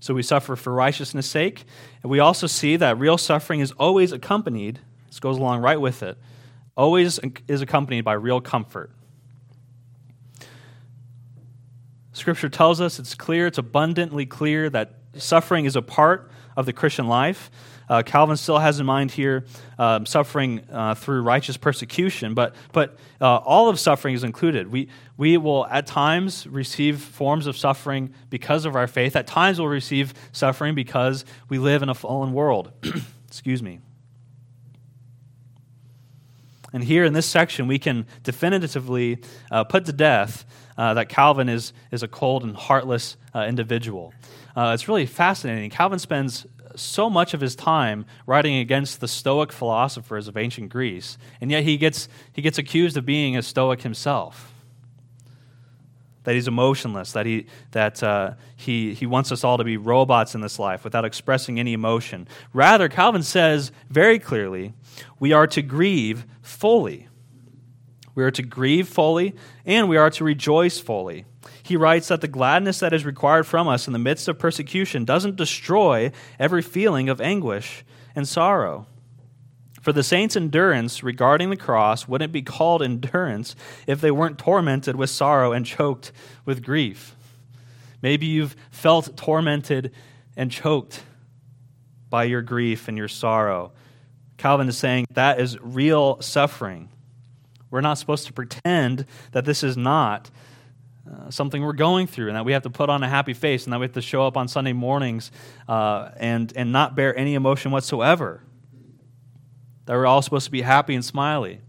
So 0.00 0.14
we 0.14 0.22
suffer 0.22 0.56
for 0.56 0.72
righteousness' 0.72 1.28
sake. 1.28 1.64
And 2.02 2.10
we 2.10 2.20
also 2.20 2.46
see 2.46 2.76
that 2.76 2.98
real 2.98 3.18
suffering 3.18 3.60
is 3.60 3.72
always 3.72 4.12
accompanied, 4.12 4.78
this 5.08 5.20
goes 5.20 5.36
along 5.36 5.60
right 5.60 5.80
with 5.80 6.02
it, 6.02 6.16
always 6.78 7.18
is 7.48 7.60
accompanied 7.60 8.02
by 8.02 8.14
real 8.14 8.40
comfort. 8.40 8.90
Scripture 12.12 12.48
tells 12.48 12.80
us 12.80 12.98
it's 12.98 13.14
clear, 13.14 13.46
it's 13.46 13.58
abundantly 13.58 14.24
clear 14.24 14.70
that 14.70 14.94
suffering 15.14 15.64
is 15.64 15.76
a 15.76 15.82
part 15.82 16.30
of 16.56 16.66
the 16.66 16.72
Christian 16.72 17.08
life. 17.08 17.50
Uh, 17.88 18.02
Calvin 18.02 18.36
still 18.36 18.58
has 18.58 18.78
in 18.80 18.86
mind 18.86 19.10
here 19.10 19.44
um, 19.78 20.04
suffering 20.04 20.60
uh, 20.70 20.94
through 20.94 21.22
righteous 21.22 21.56
persecution, 21.56 22.34
but, 22.34 22.54
but 22.72 22.98
uh, 23.20 23.36
all 23.36 23.68
of 23.68 23.80
suffering 23.80 24.14
is 24.14 24.24
included. 24.24 24.70
We, 24.70 24.88
we 25.16 25.36
will 25.36 25.66
at 25.66 25.86
times 25.86 26.46
receive 26.46 27.00
forms 27.00 27.46
of 27.46 27.56
suffering 27.56 28.12
because 28.30 28.66
of 28.66 28.76
our 28.76 28.86
faith. 28.86 29.16
At 29.16 29.26
times 29.26 29.58
we'll 29.58 29.68
receive 29.68 30.12
suffering 30.32 30.74
because 30.74 31.24
we 31.48 31.58
live 31.58 31.82
in 31.82 31.88
a 31.88 31.94
fallen 31.94 32.32
world. 32.32 32.72
Excuse 33.28 33.62
me. 33.62 33.80
And 36.72 36.84
here 36.84 37.04
in 37.04 37.12
this 37.12 37.26
section, 37.26 37.66
we 37.66 37.78
can 37.78 38.06
definitively 38.22 39.18
uh, 39.50 39.64
put 39.64 39.86
to 39.86 39.92
death 39.92 40.44
uh, 40.76 40.94
that 40.94 41.08
Calvin 41.08 41.48
is, 41.48 41.72
is 41.90 42.02
a 42.02 42.08
cold 42.08 42.42
and 42.44 42.54
heartless 42.54 43.16
uh, 43.34 43.46
individual. 43.48 44.12
Uh, 44.56 44.72
it's 44.74 44.88
really 44.88 45.06
fascinating. 45.06 45.70
Calvin 45.70 45.98
spends 45.98 46.46
so 46.76 47.10
much 47.10 47.34
of 47.34 47.40
his 47.40 47.56
time 47.56 48.04
writing 48.26 48.56
against 48.56 49.00
the 49.00 49.08
Stoic 49.08 49.52
philosophers 49.52 50.28
of 50.28 50.36
ancient 50.36 50.68
Greece, 50.70 51.18
and 51.40 51.50
yet 51.50 51.64
he 51.64 51.76
gets, 51.76 52.08
he 52.32 52.42
gets 52.42 52.58
accused 52.58 52.96
of 52.96 53.04
being 53.04 53.36
a 53.36 53.42
Stoic 53.42 53.82
himself. 53.82 54.52
That 56.28 56.34
he's 56.34 56.46
emotionless, 56.46 57.12
that, 57.12 57.24
he, 57.24 57.46
that 57.70 58.02
uh, 58.02 58.34
he, 58.54 58.92
he 58.92 59.06
wants 59.06 59.32
us 59.32 59.44
all 59.44 59.56
to 59.56 59.64
be 59.64 59.78
robots 59.78 60.34
in 60.34 60.42
this 60.42 60.58
life 60.58 60.84
without 60.84 61.06
expressing 61.06 61.58
any 61.58 61.72
emotion. 61.72 62.28
Rather, 62.52 62.90
Calvin 62.90 63.22
says 63.22 63.72
very 63.88 64.18
clearly 64.18 64.74
we 65.18 65.32
are 65.32 65.46
to 65.46 65.62
grieve 65.62 66.26
fully. 66.42 67.08
We 68.14 68.24
are 68.24 68.30
to 68.30 68.42
grieve 68.42 68.88
fully, 68.88 69.36
and 69.64 69.88
we 69.88 69.96
are 69.96 70.10
to 70.10 70.22
rejoice 70.22 70.78
fully. 70.78 71.24
He 71.62 71.78
writes 71.78 72.08
that 72.08 72.20
the 72.20 72.28
gladness 72.28 72.80
that 72.80 72.92
is 72.92 73.06
required 73.06 73.46
from 73.46 73.66
us 73.66 73.86
in 73.86 73.94
the 73.94 73.98
midst 73.98 74.28
of 74.28 74.38
persecution 74.38 75.06
doesn't 75.06 75.36
destroy 75.36 76.12
every 76.38 76.60
feeling 76.60 77.08
of 77.08 77.22
anguish 77.22 77.86
and 78.14 78.28
sorrow. 78.28 78.86
For 79.88 79.94
the 79.94 80.02
saints' 80.02 80.36
endurance 80.36 81.02
regarding 81.02 81.48
the 81.48 81.56
cross 81.56 82.06
wouldn't 82.06 82.30
be 82.30 82.42
called 82.42 82.82
endurance 82.82 83.56
if 83.86 84.02
they 84.02 84.10
weren't 84.10 84.36
tormented 84.36 84.96
with 84.96 85.08
sorrow 85.08 85.52
and 85.52 85.64
choked 85.64 86.12
with 86.44 86.62
grief. 86.62 87.16
Maybe 88.02 88.26
you've 88.26 88.54
felt 88.70 89.16
tormented 89.16 89.92
and 90.36 90.50
choked 90.50 91.02
by 92.10 92.24
your 92.24 92.42
grief 92.42 92.88
and 92.88 92.98
your 92.98 93.08
sorrow. 93.08 93.72
Calvin 94.36 94.68
is 94.68 94.76
saying 94.76 95.06
that 95.12 95.40
is 95.40 95.58
real 95.62 96.20
suffering. 96.20 96.90
We're 97.70 97.80
not 97.80 97.94
supposed 97.94 98.26
to 98.26 98.34
pretend 98.34 99.06
that 99.32 99.46
this 99.46 99.64
is 99.64 99.78
not 99.78 100.30
uh, 101.10 101.30
something 101.30 101.62
we're 101.62 101.72
going 101.72 102.06
through 102.08 102.26
and 102.26 102.36
that 102.36 102.44
we 102.44 102.52
have 102.52 102.64
to 102.64 102.70
put 102.70 102.90
on 102.90 103.02
a 103.02 103.08
happy 103.08 103.32
face 103.32 103.64
and 103.64 103.72
that 103.72 103.78
we 103.78 103.84
have 103.84 103.94
to 103.94 104.02
show 104.02 104.26
up 104.26 104.36
on 104.36 104.48
Sunday 104.48 104.74
mornings 104.74 105.32
uh, 105.66 106.10
and, 106.18 106.52
and 106.56 106.72
not 106.72 106.94
bear 106.94 107.16
any 107.16 107.32
emotion 107.32 107.70
whatsoever. 107.70 108.42
That 109.88 109.94
we're 109.94 110.04
all 110.04 110.20
supposed 110.20 110.44
to 110.44 110.50
be 110.50 110.60
happy 110.60 110.94
and 110.94 111.02
smiley. 111.02 111.62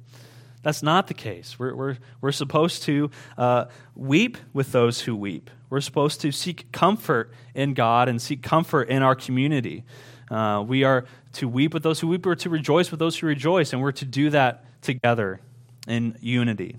That's 0.62 0.84
not 0.84 1.08
the 1.08 1.14
case. 1.14 1.58
We're, 1.58 1.74
we're, 1.74 1.98
we're 2.20 2.34
supposed 2.34 2.84
to 2.84 3.12
uh, 3.38 3.68
weep 3.96 4.38
with 4.52 4.74
those 4.74 5.00
who 5.00 5.16
weep. 5.16 5.50
We're 5.70 5.80
supposed 5.80 6.20
to 6.20 6.34
seek 6.34 6.70
comfort 6.74 7.32
in 7.56 7.74
God 7.74 8.10
and 8.10 8.22
seek 8.22 8.44
comfort 8.44 8.90
in 8.90 9.04
our 9.04 9.16
community. 9.16 9.86
Uh, 10.30 10.66
we 10.68 10.84
are 10.84 11.06
to 11.32 11.48
weep 11.48 11.74
with 11.74 11.82
those 11.82 12.02
who 12.02 12.10
weep, 12.10 12.26
we're 12.26 12.36
to 12.36 12.50
rejoice 12.50 12.92
with 12.92 13.00
those 13.00 13.18
who 13.18 13.26
rejoice, 13.26 13.72
and 13.72 13.82
we're 13.82 13.94
to 13.94 14.04
do 14.04 14.30
that 14.32 14.66
together 14.82 15.40
in 15.88 16.18
unity. 16.20 16.76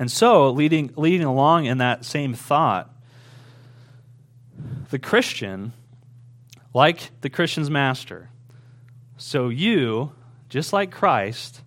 And 0.00 0.10
so, 0.10 0.50
leading, 0.50 0.90
leading 0.96 1.28
along 1.28 1.66
in 1.66 1.78
that 1.78 2.04
same 2.04 2.34
thought, 2.34 2.92
the 4.90 4.98
Christian, 4.98 5.74
like 6.74 7.12
the 7.20 7.30
Christian's 7.30 7.70
master, 7.70 8.30
so 9.16 9.48
you, 9.48 10.12
just 10.48 10.72
like 10.72 10.90
Christ, 10.90 11.62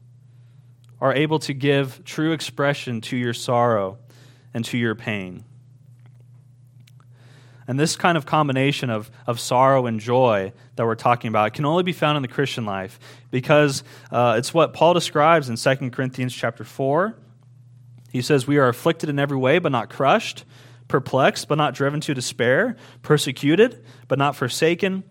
are 1.01 1.13
able 1.13 1.39
to 1.39 1.53
give 1.53 2.03
true 2.03 2.31
expression 2.31 3.01
to 3.01 3.17
your 3.17 3.33
sorrow 3.33 3.97
and 4.53 4.65
to 4.65 4.77
your 4.77 4.95
pain. 4.95 5.43
And 7.67 7.79
this 7.79 7.95
kind 7.95 8.17
of 8.17 8.25
combination 8.25 8.89
of, 8.89 9.11
of 9.27 9.39
sorrow 9.39 9.85
and 9.85 9.99
joy 9.99 10.53
that 10.75 10.85
we're 10.85 10.95
talking 10.95 11.27
about 11.27 11.53
can 11.53 11.65
only 11.65 11.83
be 11.83 11.93
found 11.93 12.15
in 12.15 12.23
the 12.23 12.27
Christian 12.27 12.65
life 12.65 12.99
because 13.29 13.83
uh, 14.11 14.35
it's 14.39 14.53
what 14.53 14.73
Paul 14.73 14.95
describes 14.95 15.49
in 15.49 15.55
2 15.55 15.91
Corinthians 15.91 16.33
chapter 16.33 16.63
4. 16.63 17.15
He 18.11 18.23
says, 18.23 18.47
We 18.47 18.57
are 18.57 18.67
afflicted 18.67 19.07
in 19.07 19.19
every 19.19 19.37
way, 19.37 19.59
but 19.59 19.71
not 19.71 19.91
crushed, 19.91 20.45
perplexed, 20.87 21.47
but 21.47 21.59
not 21.59 21.75
driven 21.75 22.01
to 22.01 22.15
despair, 22.15 22.75
persecuted, 23.03 23.85
but 24.07 24.17
not 24.17 24.35
forsaken, 24.35 25.03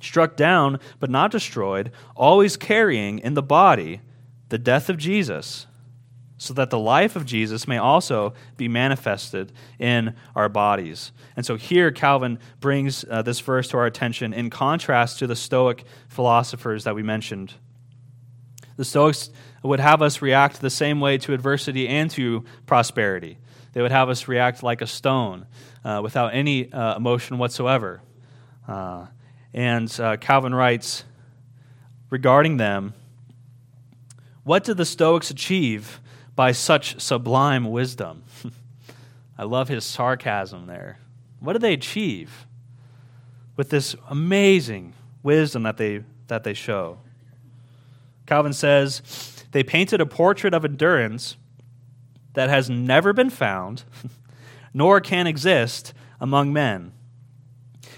struck 0.00 0.36
down, 0.36 0.80
but 0.98 1.10
not 1.10 1.30
destroyed, 1.30 1.92
always 2.16 2.56
carrying 2.56 3.18
in 3.18 3.34
the 3.34 3.42
body 3.42 4.00
the 4.48 4.58
death 4.58 4.88
of 4.88 4.96
Jesus 4.96 5.66
so 6.40 6.54
that 6.54 6.70
the 6.70 6.78
life 6.78 7.16
of 7.16 7.26
Jesus 7.26 7.68
may 7.68 7.76
also 7.76 8.32
be 8.56 8.66
manifested 8.66 9.52
in 9.78 10.14
our 10.34 10.48
bodies. 10.48 11.12
And 11.36 11.44
so 11.44 11.56
here 11.56 11.90
Calvin 11.90 12.38
brings 12.60 13.04
uh, 13.10 13.20
this 13.20 13.40
verse 13.40 13.68
to 13.68 13.76
our 13.76 13.84
attention 13.84 14.32
in 14.32 14.48
contrast 14.48 15.18
to 15.18 15.26
the 15.26 15.36
Stoic 15.36 15.84
philosophers 16.08 16.84
that 16.84 16.94
we 16.94 17.02
mentioned. 17.02 17.52
The 18.78 18.86
Stoics 18.86 19.28
would 19.62 19.80
have 19.80 20.00
us 20.00 20.22
react 20.22 20.62
the 20.62 20.70
same 20.70 20.98
way 20.98 21.18
to 21.18 21.34
adversity 21.34 21.86
and 21.86 22.10
to 22.12 22.46
prosperity. 22.64 23.36
they 23.74 23.82
would 23.82 23.92
have 23.92 24.08
us 24.08 24.26
react 24.26 24.62
like 24.62 24.80
a 24.80 24.86
stone 24.86 25.46
uh, 25.84 26.00
without 26.02 26.34
any 26.34 26.72
uh, 26.72 26.96
emotion 26.96 27.36
whatsoever. 27.36 28.00
Uh, 28.66 29.06
and 29.52 30.00
uh, 30.00 30.16
Calvin 30.16 30.54
writes 30.54 31.04
regarding 32.08 32.56
them 32.56 32.94
What 34.44 34.64
did 34.64 34.76
the 34.76 34.84
Stoics 34.84 35.30
achieve 35.30 36.00
by 36.36 36.52
such 36.52 37.00
sublime 37.00 37.70
wisdom? 37.70 38.22
I 39.38 39.44
love 39.44 39.68
his 39.68 39.84
sarcasm 39.84 40.66
there. 40.66 40.98
What 41.40 41.54
did 41.54 41.62
they 41.62 41.72
achieve 41.72 42.46
with 43.56 43.70
this 43.70 43.96
amazing 44.08 44.92
wisdom 45.22 45.62
that 45.62 45.78
they, 45.78 46.04
that 46.26 46.44
they 46.44 46.54
show? 46.54 46.98
Calvin 48.26 48.52
says, 48.52 49.02
they 49.52 49.62
painted 49.62 50.00
a 50.00 50.06
portrait 50.06 50.54
of 50.54 50.64
endurance 50.64 51.36
that 52.34 52.48
has 52.48 52.70
never 52.70 53.12
been 53.12 53.30
found, 53.30 53.84
nor 54.74 55.00
can 55.00 55.26
exist 55.26 55.92
among 56.20 56.52
men. 56.52 56.92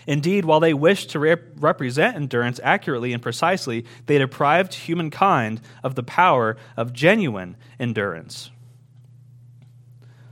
Indeed, 0.07 0.45
while 0.45 0.61
they 0.61 0.75
wished 0.75 1.11
to 1.11 1.19
rep- 1.19 1.43
represent 1.57 2.17
endurance 2.17 2.61
accurately 2.63 3.13
and 3.13 3.23
precisely, 3.23 3.85
they 4.07 4.19
deprived 4.19 4.75
humankind 4.75 5.61
of 5.83 5.95
the 5.95 6.03
power 6.03 6.57
of 6.77 6.93
genuine 6.93 7.57
endurance. 7.79 8.51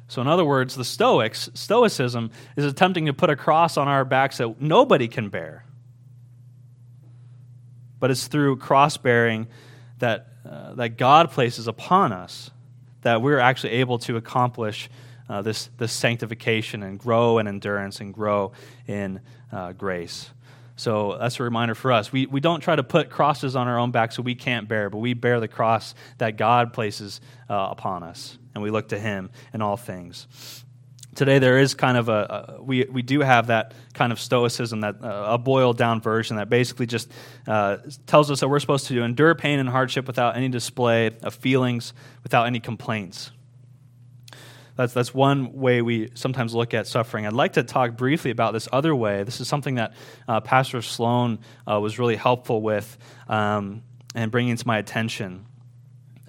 So, 0.08 0.20
in 0.20 0.26
other 0.26 0.44
words, 0.44 0.74
the 0.74 0.84
Stoics, 0.84 1.50
Stoicism, 1.54 2.32
is 2.56 2.64
attempting 2.64 3.06
to 3.06 3.12
put 3.12 3.30
a 3.30 3.36
cross 3.36 3.76
on 3.76 3.86
our 3.86 4.04
backs 4.04 4.38
that 4.38 4.60
nobody 4.60 5.06
can 5.06 5.28
bear. 5.28 5.64
But 8.00 8.10
it's 8.10 8.26
through 8.26 8.56
cross 8.56 8.96
bearing 8.96 9.46
that, 9.98 10.26
uh, 10.44 10.74
that 10.74 10.96
God 10.96 11.30
places 11.30 11.68
upon 11.68 12.12
us 12.12 12.50
that 13.02 13.22
we're 13.22 13.38
actually 13.38 13.74
able 13.74 13.98
to 14.00 14.16
accomplish 14.16 14.90
uh, 15.30 15.40
this, 15.42 15.70
this 15.78 15.92
sanctification 15.92 16.82
and 16.82 16.98
grow 16.98 17.38
in 17.38 17.46
endurance 17.46 18.00
and 18.00 18.12
grow 18.12 18.52
in 18.86 19.20
uh, 19.52 19.72
grace. 19.72 20.28
So 20.76 21.16
that's 21.18 21.38
a 21.38 21.42
reminder 21.42 21.74
for 21.74 21.92
us. 21.92 22.10
We, 22.10 22.26
we 22.26 22.40
don't 22.40 22.60
try 22.60 22.74
to 22.74 22.82
put 22.82 23.10
crosses 23.10 23.54
on 23.54 23.68
our 23.68 23.78
own 23.78 23.92
back 23.92 24.12
so 24.12 24.22
we 24.22 24.34
can't 24.34 24.68
bear, 24.68 24.90
but 24.90 24.98
we 24.98 25.14
bear 25.14 25.38
the 25.38 25.48
cross 25.48 25.94
that 26.18 26.36
God 26.36 26.72
places 26.72 27.20
uh, 27.48 27.68
upon 27.70 28.02
us, 28.02 28.38
and 28.54 28.62
we 28.62 28.70
look 28.70 28.88
to 28.88 28.98
Him 28.98 29.30
in 29.54 29.62
all 29.62 29.76
things 29.76 30.26
today 31.14 31.38
there 31.38 31.58
is 31.58 31.74
kind 31.74 31.96
of 31.96 32.08
a, 32.08 32.56
a, 32.58 32.62
we, 32.62 32.84
we 32.84 33.02
do 33.02 33.20
have 33.20 33.48
that 33.48 33.74
kind 33.94 34.12
of 34.12 34.20
stoicism 34.20 34.80
that 34.80 35.02
uh, 35.02 35.26
a 35.30 35.38
boiled 35.38 35.76
down 35.76 36.00
version 36.00 36.36
that 36.36 36.48
basically 36.48 36.86
just 36.86 37.10
uh, 37.46 37.78
tells 38.06 38.30
us 38.30 38.40
that 38.40 38.48
we're 38.48 38.60
supposed 38.60 38.86
to 38.86 39.02
endure 39.02 39.34
pain 39.34 39.58
and 39.58 39.68
hardship 39.68 40.06
without 40.06 40.36
any 40.36 40.48
display 40.48 41.10
of 41.22 41.34
feelings 41.34 41.92
without 42.22 42.46
any 42.46 42.60
complaints 42.60 43.32
that's, 44.80 44.94
that's 44.94 45.14
one 45.14 45.52
way 45.52 45.82
we 45.82 46.10
sometimes 46.14 46.54
look 46.54 46.74
at 46.74 46.86
suffering 46.86 47.26
i'd 47.26 47.32
like 47.32 47.52
to 47.54 47.62
talk 47.62 47.96
briefly 47.96 48.30
about 48.30 48.52
this 48.52 48.68
other 48.72 48.94
way 48.94 49.22
this 49.24 49.40
is 49.40 49.48
something 49.48 49.76
that 49.76 49.92
uh, 50.28 50.40
pastor 50.40 50.82
sloan 50.82 51.38
uh, 51.70 51.78
was 51.78 51.98
really 51.98 52.16
helpful 52.16 52.62
with 52.62 52.98
um, 53.28 53.82
and 54.14 54.30
bringing 54.30 54.56
to 54.56 54.66
my 54.66 54.78
attention 54.78 55.44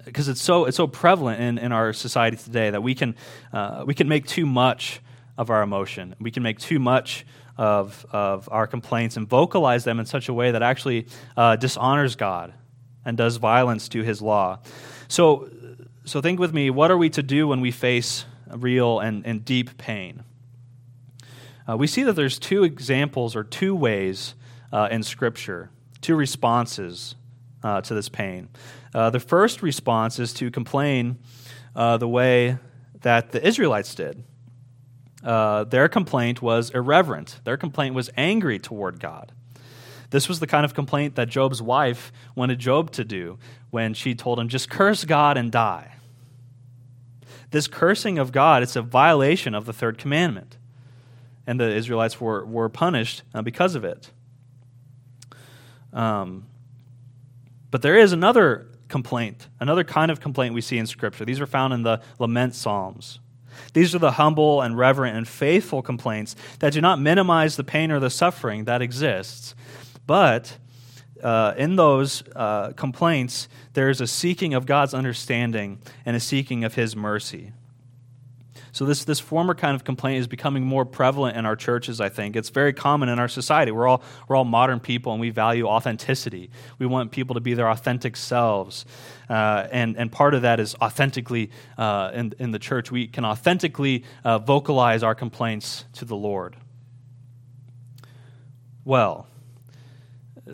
because 0.04 0.28
it's 0.28 0.42
so 0.42 0.64
it's 0.64 0.76
so 0.76 0.86
prevalent 0.86 1.40
in, 1.40 1.58
in 1.58 1.72
our 1.72 1.92
society 1.92 2.36
today 2.36 2.70
that 2.70 2.82
we 2.82 2.94
can 2.94 3.14
uh, 3.52 3.84
we 3.86 3.94
can 3.94 4.08
make 4.08 4.26
too 4.26 4.46
much 4.46 5.00
of 5.38 5.50
our 5.50 5.62
emotion. 5.62 6.14
We 6.20 6.30
can 6.30 6.42
make 6.42 6.58
too 6.58 6.78
much 6.78 7.24
of 7.56 8.04
of 8.10 8.48
our 8.50 8.66
complaints 8.66 9.16
and 9.16 9.28
vocalize 9.28 9.84
them 9.84 10.00
in 10.00 10.06
such 10.06 10.28
a 10.28 10.34
way 10.34 10.50
that 10.50 10.62
actually 10.62 11.06
uh, 11.36 11.56
dishonors 11.56 12.16
God 12.16 12.52
and 13.04 13.16
does 13.16 13.36
violence 13.36 13.88
to 13.90 14.02
His 14.02 14.20
law. 14.20 14.60
So 15.08 15.48
so 16.04 16.20
think 16.20 16.40
with 16.40 16.52
me. 16.52 16.70
What 16.70 16.90
are 16.90 16.98
we 16.98 17.10
to 17.10 17.22
do 17.22 17.46
when 17.46 17.60
we 17.60 17.70
face 17.70 18.24
real 18.54 19.00
and, 19.00 19.26
and 19.26 19.44
deep 19.44 19.76
pain? 19.78 20.24
Uh, 21.68 21.76
we 21.76 21.86
see 21.86 22.02
that 22.02 22.14
there's 22.14 22.38
two 22.38 22.64
examples 22.64 23.36
or 23.36 23.44
two 23.44 23.74
ways 23.74 24.34
uh, 24.72 24.88
in 24.90 25.02
Scripture, 25.02 25.70
two 26.00 26.16
responses 26.16 27.14
uh, 27.62 27.80
to 27.82 27.94
this 27.94 28.08
pain. 28.08 28.48
Uh, 28.94 29.10
the 29.10 29.20
first 29.20 29.62
response 29.62 30.18
is 30.18 30.32
to 30.34 30.50
complain 30.50 31.18
uh, 31.76 31.96
the 31.96 32.08
way 32.08 32.58
that 33.02 33.32
the 33.32 33.46
Israelites 33.46 33.94
did. 33.94 34.24
Uh, 35.22 35.64
their 35.64 35.88
complaint 35.88 36.42
was 36.42 36.70
irreverent, 36.70 37.40
their 37.44 37.56
complaint 37.56 37.94
was 37.94 38.10
angry 38.16 38.58
toward 38.58 38.98
God. 38.98 39.32
This 40.10 40.28
was 40.28 40.40
the 40.40 40.46
kind 40.46 40.64
of 40.64 40.74
complaint 40.74 41.14
that 41.14 41.28
Job's 41.28 41.62
wife 41.62 42.12
wanted 42.34 42.58
Job 42.58 42.90
to 42.92 43.04
do 43.04 43.38
when 43.70 43.94
she 43.94 44.14
told 44.14 44.38
him, 44.38 44.48
just 44.48 44.68
curse 44.68 45.04
God 45.04 45.38
and 45.38 45.50
die. 45.50 45.94
This 47.52 47.68
cursing 47.68 48.18
of 48.18 48.32
God, 48.32 48.62
it's 48.62 48.76
a 48.76 48.82
violation 48.82 49.54
of 49.54 49.66
the 49.66 49.72
third 49.72 49.98
commandment. 49.98 50.56
And 51.46 51.60
the 51.60 51.70
Israelites 51.72 52.20
were, 52.20 52.44
were 52.44 52.68
punished 52.68 53.22
uh, 53.34 53.42
because 53.42 53.74
of 53.74 53.84
it. 53.84 54.10
Um, 55.92 56.46
but 57.70 57.82
there 57.82 57.96
is 57.96 58.12
another 58.12 58.68
complaint, 58.88 59.48
another 59.60 59.84
kind 59.84 60.10
of 60.10 60.20
complaint 60.20 60.54
we 60.54 60.60
see 60.60 60.78
in 60.78 60.86
Scripture. 60.86 61.24
These 61.24 61.40
are 61.40 61.46
found 61.46 61.72
in 61.72 61.82
the 61.82 62.00
lament 62.18 62.54
Psalms. 62.54 63.20
These 63.74 63.94
are 63.94 63.98
the 63.98 64.12
humble 64.12 64.62
and 64.62 64.76
reverent 64.76 65.16
and 65.16 65.28
faithful 65.28 65.82
complaints 65.82 66.36
that 66.60 66.72
do 66.72 66.80
not 66.80 67.00
minimize 67.00 67.56
the 67.56 67.64
pain 67.64 67.90
or 67.90 68.00
the 68.00 68.10
suffering 68.10 68.64
that 68.64 68.82
exists. 68.82 69.54
But 70.06 70.56
uh, 71.22 71.54
in 71.56 71.76
those 71.76 72.22
uh, 72.34 72.72
complaints, 72.72 73.48
there 73.74 73.90
is 73.90 74.00
a 74.00 74.06
seeking 74.06 74.54
of 74.54 74.66
God's 74.66 74.94
understanding 74.94 75.80
and 76.04 76.16
a 76.16 76.20
seeking 76.20 76.64
of 76.64 76.74
His 76.74 76.96
mercy. 76.96 77.52
So 78.74 78.86
this 78.86 79.04
this 79.04 79.20
former 79.20 79.54
kind 79.54 79.74
of 79.74 79.84
complaint 79.84 80.20
is 80.20 80.26
becoming 80.26 80.64
more 80.64 80.86
prevalent 80.86 81.36
in 81.36 81.44
our 81.44 81.56
churches. 81.56 82.00
I 82.00 82.08
think 82.08 82.36
it's 82.36 82.48
very 82.48 82.72
common 82.72 83.10
in 83.10 83.18
our 83.18 83.28
society. 83.28 83.70
We're 83.70 83.86
all 83.86 84.02
we're 84.26 84.36
all 84.36 84.46
modern 84.46 84.80
people, 84.80 85.12
and 85.12 85.20
we 85.20 85.28
value 85.28 85.66
authenticity. 85.66 86.50
We 86.78 86.86
want 86.86 87.10
people 87.10 87.34
to 87.34 87.40
be 87.40 87.52
their 87.52 87.68
authentic 87.68 88.16
selves, 88.16 88.86
uh, 89.28 89.68
and 89.70 89.98
and 89.98 90.10
part 90.10 90.32
of 90.32 90.42
that 90.42 90.58
is 90.58 90.74
authentically 90.76 91.50
uh, 91.76 92.12
in 92.14 92.32
in 92.38 92.50
the 92.50 92.58
church. 92.58 92.90
We 92.90 93.06
can 93.08 93.26
authentically 93.26 94.04
uh, 94.24 94.38
vocalize 94.38 95.02
our 95.02 95.14
complaints 95.14 95.84
to 95.94 96.06
the 96.06 96.16
Lord. 96.16 96.56
Well, 98.86 99.26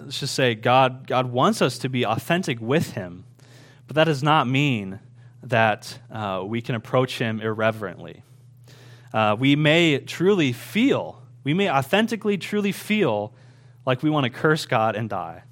let's 0.04 0.20
just 0.20 0.34
say 0.34 0.54
God 0.54 1.06
God 1.06 1.32
wants 1.32 1.62
us 1.62 1.78
to 1.78 1.88
be 1.88 2.04
authentic 2.04 2.60
with 2.60 2.92
Him, 2.92 3.24
but 3.86 3.96
that 3.96 4.04
does 4.04 4.22
not 4.22 4.46
mean 4.46 5.00
that 5.42 5.98
uh, 6.10 6.42
we 6.44 6.60
can 6.60 6.74
approach 6.74 7.18
him 7.18 7.40
irreverently. 7.40 8.22
Uh, 9.12 9.36
we 9.38 9.56
may 9.56 9.98
truly 9.98 10.52
feel, 10.52 11.22
we 11.44 11.54
may 11.54 11.70
authentically, 11.70 12.36
truly 12.36 12.72
feel 12.72 13.32
like 13.86 14.02
we 14.02 14.10
want 14.10 14.24
to 14.24 14.30
curse 14.30 14.66
God 14.66 14.96
and 14.96 15.08
die. 15.08 15.44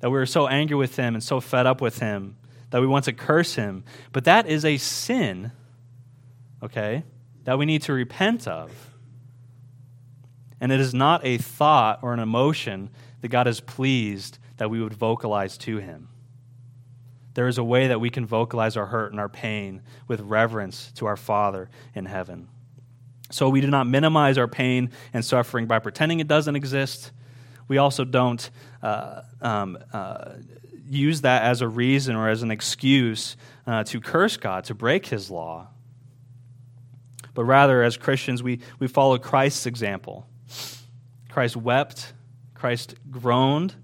That 0.00 0.10
we're 0.10 0.26
so 0.26 0.46
angry 0.46 0.76
with 0.76 0.96
him 0.96 1.14
and 1.14 1.22
so 1.22 1.40
fed 1.40 1.66
up 1.66 1.80
with 1.80 1.98
him 1.98 2.36
that 2.70 2.80
we 2.80 2.86
want 2.86 3.06
to 3.06 3.12
curse 3.12 3.56
him. 3.56 3.84
But 4.12 4.24
that 4.24 4.46
is 4.46 4.64
a 4.64 4.76
sin, 4.76 5.50
okay, 6.62 7.02
that 7.44 7.58
we 7.58 7.66
need 7.66 7.82
to 7.82 7.92
repent 7.92 8.46
of. 8.46 8.70
And 10.60 10.70
it 10.70 10.78
is 10.78 10.94
not 10.94 11.24
a 11.24 11.38
thought 11.38 12.00
or 12.02 12.12
an 12.12 12.20
emotion 12.20 12.90
that 13.20 13.28
God 13.28 13.46
is 13.46 13.60
pleased 13.60 14.38
that 14.56 14.70
we 14.70 14.82
would 14.82 14.94
vocalize 14.94 15.58
to 15.58 15.78
him. 15.78 16.08
There 17.34 17.48
is 17.48 17.58
a 17.58 17.64
way 17.64 17.88
that 17.88 18.00
we 18.00 18.10
can 18.10 18.26
vocalize 18.26 18.76
our 18.76 18.86
hurt 18.86 19.12
and 19.12 19.20
our 19.20 19.28
pain 19.28 19.82
with 20.08 20.20
reverence 20.20 20.92
to 20.96 21.06
our 21.06 21.16
Father 21.16 21.70
in 21.94 22.06
heaven. 22.06 22.48
So 23.30 23.48
we 23.48 23.60
do 23.60 23.68
not 23.68 23.86
minimize 23.86 24.36
our 24.36 24.48
pain 24.48 24.90
and 25.12 25.24
suffering 25.24 25.66
by 25.66 25.78
pretending 25.78 26.20
it 26.20 26.26
doesn't 26.26 26.56
exist. 26.56 27.12
We 27.68 27.78
also 27.78 28.04
don't 28.04 28.50
uh, 28.82 29.22
um, 29.40 29.78
uh, 29.92 30.32
use 30.88 31.20
that 31.20 31.42
as 31.44 31.62
a 31.62 31.68
reason 31.68 32.16
or 32.16 32.28
as 32.28 32.42
an 32.42 32.50
excuse 32.50 33.36
uh, 33.66 33.84
to 33.84 34.00
curse 34.00 34.36
God, 34.36 34.64
to 34.64 34.74
break 34.74 35.06
his 35.06 35.30
law. 35.30 35.68
But 37.32 37.44
rather, 37.44 37.84
as 37.84 37.96
Christians, 37.96 38.42
we, 38.42 38.60
we 38.80 38.88
follow 38.88 39.16
Christ's 39.18 39.66
example. 39.66 40.26
Christ 41.28 41.56
wept, 41.56 42.12
Christ 42.60 42.94
groaned, 43.10 43.74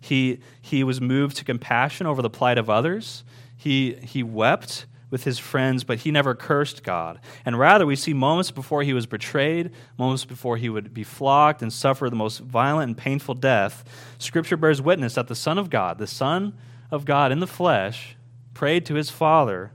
he, 0.00 0.40
he 0.60 0.82
was 0.82 1.00
moved 1.00 1.36
to 1.36 1.44
compassion 1.44 2.06
over 2.06 2.20
the 2.20 2.28
plight 2.28 2.58
of 2.58 2.68
others. 2.68 3.22
He, 3.56 3.94
he 3.94 4.22
wept 4.22 4.86
with 5.08 5.22
his 5.22 5.38
friends, 5.38 5.84
but 5.84 6.00
he 6.00 6.10
never 6.10 6.34
cursed 6.34 6.82
God. 6.82 7.20
And 7.46 7.56
rather, 7.56 7.86
we 7.86 7.94
see 7.94 8.12
moments 8.12 8.50
before 8.50 8.82
he 8.82 8.92
was 8.92 9.06
betrayed, 9.06 9.70
moments 9.96 10.24
before 10.24 10.56
he 10.56 10.68
would 10.68 10.92
be 10.92 11.04
flogged 11.04 11.62
and 11.62 11.72
suffer 11.72 12.10
the 12.10 12.16
most 12.16 12.40
violent 12.40 12.88
and 12.88 12.98
painful 12.98 13.36
death. 13.36 13.84
Scripture 14.18 14.56
bears 14.56 14.82
witness 14.82 15.14
that 15.14 15.28
the 15.28 15.36
Son 15.36 15.56
of 15.56 15.70
God, 15.70 15.98
the 15.98 16.06
Son 16.08 16.58
of 16.90 17.04
God 17.04 17.30
in 17.30 17.38
the 17.38 17.46
flesh, 17.46 18.16
prayed 18.52 18.84
to 18.86 18.94
his 18.94 19.08
Father 19.08 19.70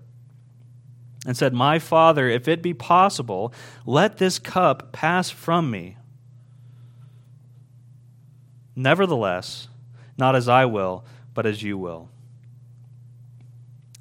and 1.26 1.38
said, 1.38 1.54
My 1.54 1.80
Father, 1.80 2.28
if 2.28 2.48
it 2.50 2.62
be 2.62 2.74
possible, 2.74 3.54
let 3.86 4.18
this 4.18 4.38
cup 4.40 4.92
pass 4.92 5.30
from 5.30 5.72
me. 5.72 5.96
Nevertheless, 8.76 9.68
not 10.18 10.36
as 10.36 10.48
I 10.48 10.66
will, 10.66 11.06
but 11.34 11.46
as 11.46 11.62
you 11.62 11.78
will. 11.78 12.10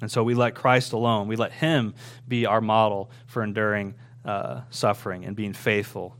And 0.01 0.09
so 0.09 0.23
we 0.23 0.33
let 0.33 0.55
Christ 0.55 0.93
alone, 0.93 1.27
we 1.27 1.35
let 1.35 1.51
Him 1.51 1.93
be 2.27 2.45
our 2.45 2.61
model 2.61 3.11
for 3.27 3.43
enduring 3.43 3.95
uh, 4.25 4.61
suffering 4.69 5.25
and 5.25 5.35
being 5.35 5.53
faithful 5.53 6.15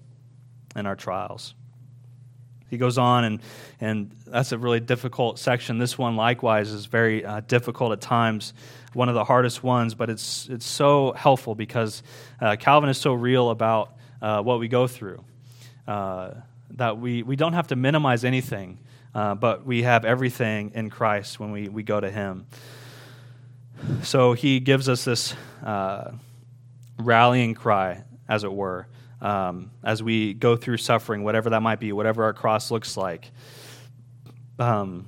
in 0.75 0.85
our 0.85 0.95
trials. 0.95 1.53
He 2.69 2.77
goes 2.77 2.97
on, 2.97 3.23
and, 3.23 3.41
and 3.81 4.11
that's 4.27 4.51
a 4.51 4.57
really 4.57 4.79
difficult 4.79 5.39
section. 5.39 5.79
This 5.79 5.97
one, 5.97 6.15
likewise, 6.15 6.69
is 6.69 6.85
very 6.85 7.25
uh, 7.25 7.41
difficult 7.41 7.91
at 7.93 8.01
times, 8.01 8.53
one 8.93 9.09
of 9.09 9.15
the 9.15 9.23
hardest 9.23 9.63
ones, 9.63 9.95
but 9.95 10.09
it's, 10.09 10.47
it's 10.49 10.67
so 10.67 11.13
helpful 11.13 11.55
because 11.55 12.03
uh, 12.39 12.55
Calvin 12.57 12.89
is 12.89 12.97
so 12.97 13.13
real 13.13 13.49
about 13.49 13.95
uh, 14.21 14.41
what 14.41 14.59
we 14.59 14.67
go 14.67 14.85
through 14.87 15.23
uh, 15.87 16.31
that 16.71 16.97
we, 16.97 17.23
we 17.23 17.35
don't 17.35 17.53
have 17.53 17.67
to 17.67 17.75
minimize 17.75 18.23
anything, 18.23 18.79
uh, 19.15 19.35
but 19.35 19.65
we 19.65 19.83
have 19.83 20.05
everything 20.05 20.71
in 20.75 20.89
Christ 20.89 21.39
when 21.39 21.51
we, 21.51 21.67
we 21.67 21.83
go 21.83 21.99
to 21.99 22.09
Him. 22.09 22.45
So 24.03 24.33
he 24.33 24.59
gives 24.59 24.89
us 24.89 25.05
this 25.05 25.33
uh, 25.63 26.11
rallying 26.97 27.53
cry, 27.53 28.03
as 28.27 28.43
it 28.43 28.51
were 28.51 28.87
um, 29.21 29.71
as 29.83 30.01
we 30.01 30.33
go 30.33 30.55
through 30.55 30.77
suffering, 30.77 31.23
whatever 31.23 31.49
that 31.51 31.61
might 31.61 31.79
be, 31.79 31.91
whatever 31.91 32.23
our 32.23 32.33
cross 32.33 32.71
looks 32.71 32.95
like. 32.95 33.31
Um, 34.57 35.07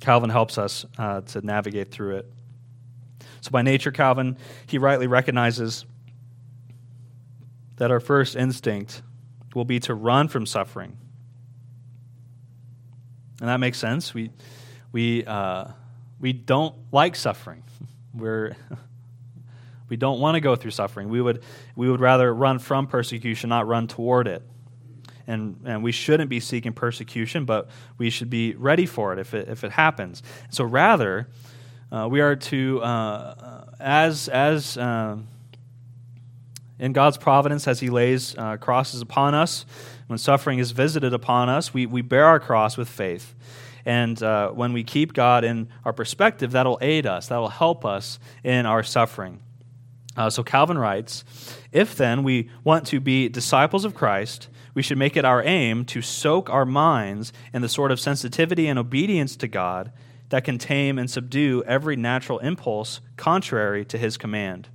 Calvin 0.00 0.30
helps 0.30 0.58
us 0.58 0.84
uh, 0.98 1.20
to 1.22 1.40
navigate 1.40 1.90
through 1.90 2.16
it. 2.16 2.32
So, 3.40 3.50
by 3.50 3.62
nature, 3.62 3.90
Calvin, 3.92 4.36
he 4.66 4.78
rightly 4.78 5.06
recognizes 5.06 5.84
that 7.76 7.90
our 7.90 8.00
first 8.00 8.36
instinct 8.36 9.02
will 9.54 9.64
be 9.64 9.80
to 9.80 9.94
run 9.94 10.28
from 10.28 10.46
suffering. 10.46 10.96
And 13.40 13.48
that 13.48 13.58
makes 13.58 13.78
sense. 13.78 14.14
We, 14.14 14.30
we, 14.92 15.24
uh, 15.24 15.66
we 16.20 16.32
don't 16.32 16.74
like 16.92 17.16
suffering. 17.16 17.64
We're 18.14 18.56
we 19.92 19.96
don't 19.96 20.20
want 20.20 20.36
to 20.36 20.40
go 20.40 20.56
through 20.56 20.70
suffering. 20.70 21.10
We 21.10 21.20
would, 21.20 21.42
we 21.76 21.90
would 21.90 22.00
rather 22.00 22.32
run 22.32 22.58
from 22.58 22.86
persecution, 22.86 23.50
not 23.50 23.66
run 23.66 23.88
toward 23.88 24.26
it. 24.26 24.42
And, 25.26 25.60
and 25.66 25.82
we 25.82 25.92
shouldn't 25.92 26.30
be 26.30 26.40
seeking 26.40 26.72
persecution, 26.72 27.44
but 27.44 27.68
we 27.98 28.08
should 28.08 28.30
be 28.30 28.54
ready 28.54 28.86
for 28.86 29.12
it 29.12 29.18
if 29.18 29.34
it, 29.34 29.48
if 29.48 29.64
it 29.64 29.72
happens. 29.72 30.22
So 30.48 30.64
rather, 30.64 31.28
uh, 31.90 32.08
we 32.10 32.22
are 32.22 32.36
to, 32.36 32.82
uh, 32.82 33.64
as, 33.78 34.28
as 34.28 34.78
uh, 34.78 35.18
in 36.82 36.92
God's 36.92 37.16
providence, 37.16 37.68
as 37.68 37.78
He 37.78 37.90
lays 37.90 38.36
uh, 38.36 38.56
crosses 38.56 39.00
upon 39.00 39.36
us, 39.36 39.64
when 40.08 40.18
suffering 40.18 40.58
is 40.58 40.72
visited 40.72 41.14
upon 41.14 41.48
us, 41.48 41.72
we, 41.72 41.86
we 41.86 42.02
bear 42.02 42.26
our 42.26 42.40
cross 42.40 42.76
with 42.76 42.88
faith. 42.88 43.36
And 43.86 44.20
uh, 44.20 44.50
when 44.50 44.72
we 44.72 44.82
keep 44.82 45.12
God 45.12 45.44
in 45.44 45.68
our 45.84 45.92
perspective, 45.92 46.50
that'll 46.50 46.78
aid 46.82 47.06
us, 47.06 47.28
that'll 47.28 47.48
help 47.48 47.86
us 47.86 48.18
in 48.42 48.66
our 48.66 48.82
suffering. 48.82 49.40
Uh, 50.16 50.28
so 50.28 50.42
Calvin 50.42 50.76
writes 50.76 51.24
If 51.70 51.94
then 51.94 52.24
we 52.24 52.50
want 52.64 52.84
to 52.88 52.98
be 52.98 53.28
disciples 53.28 53.84
of 53.84 53.94
Christ, 53.94 54.48
we 54.74 54.82
should 54.82 54.98
make 54.98 55.16
it 55.16 55.24
our 55.24 55.42
aim 55.44 55.84
to 55.84 56.02
soak 56.02 56.50
our 56.50 56.66
minds 56.66 57.32
in 57.54 57.62
the 57.62 57.68
sort 57.68 57.92
of 57.92 58.00
sensitivity 58.00 58.66
and 58.66 58.76
obedience 58.76 59.36
to 59.36 59.46
God 59.46 59.92
that 60.30 60.42
can 60.42 60.58
tame 60.58 60.98
and 60.98 61.08
subdue 61.08 61.62
every 61.64 61.94
natural 61.94 62.40
impulse 62.40 63.00
contrary 63.16 63.84
to 63.84 63.98
his 63.98 64.16
command. 64.16 64.68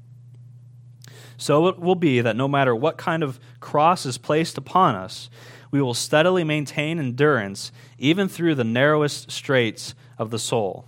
So 1.37 1.67
it 1.67 1.79
will 1.79 1.95
be 1.95 2.21
that 2.21 2.35
no 2.35 2.47
matter 2.47 2.75
what 2.75 2.97
kind 2.97 3.23
of 3.23 3.39
cross 3.59 4.05
is 4.05 4.17
placed 4.17 4.57
upon 4.57 4.95
us, 4.95 5.29
we 5.69 5.81
will 5.81 5.93
steadily 5.93 6.43
maintain 6.43 6.99
endurance 6.99 7.71
even 7.97 8.27
through 8.27 8.55
the 8.55 8.63
narrowest 8.63 9.31
straits 9.31 9.93
of 10.17 10.31
the 10.31 10.39
soul. 10.39 10.85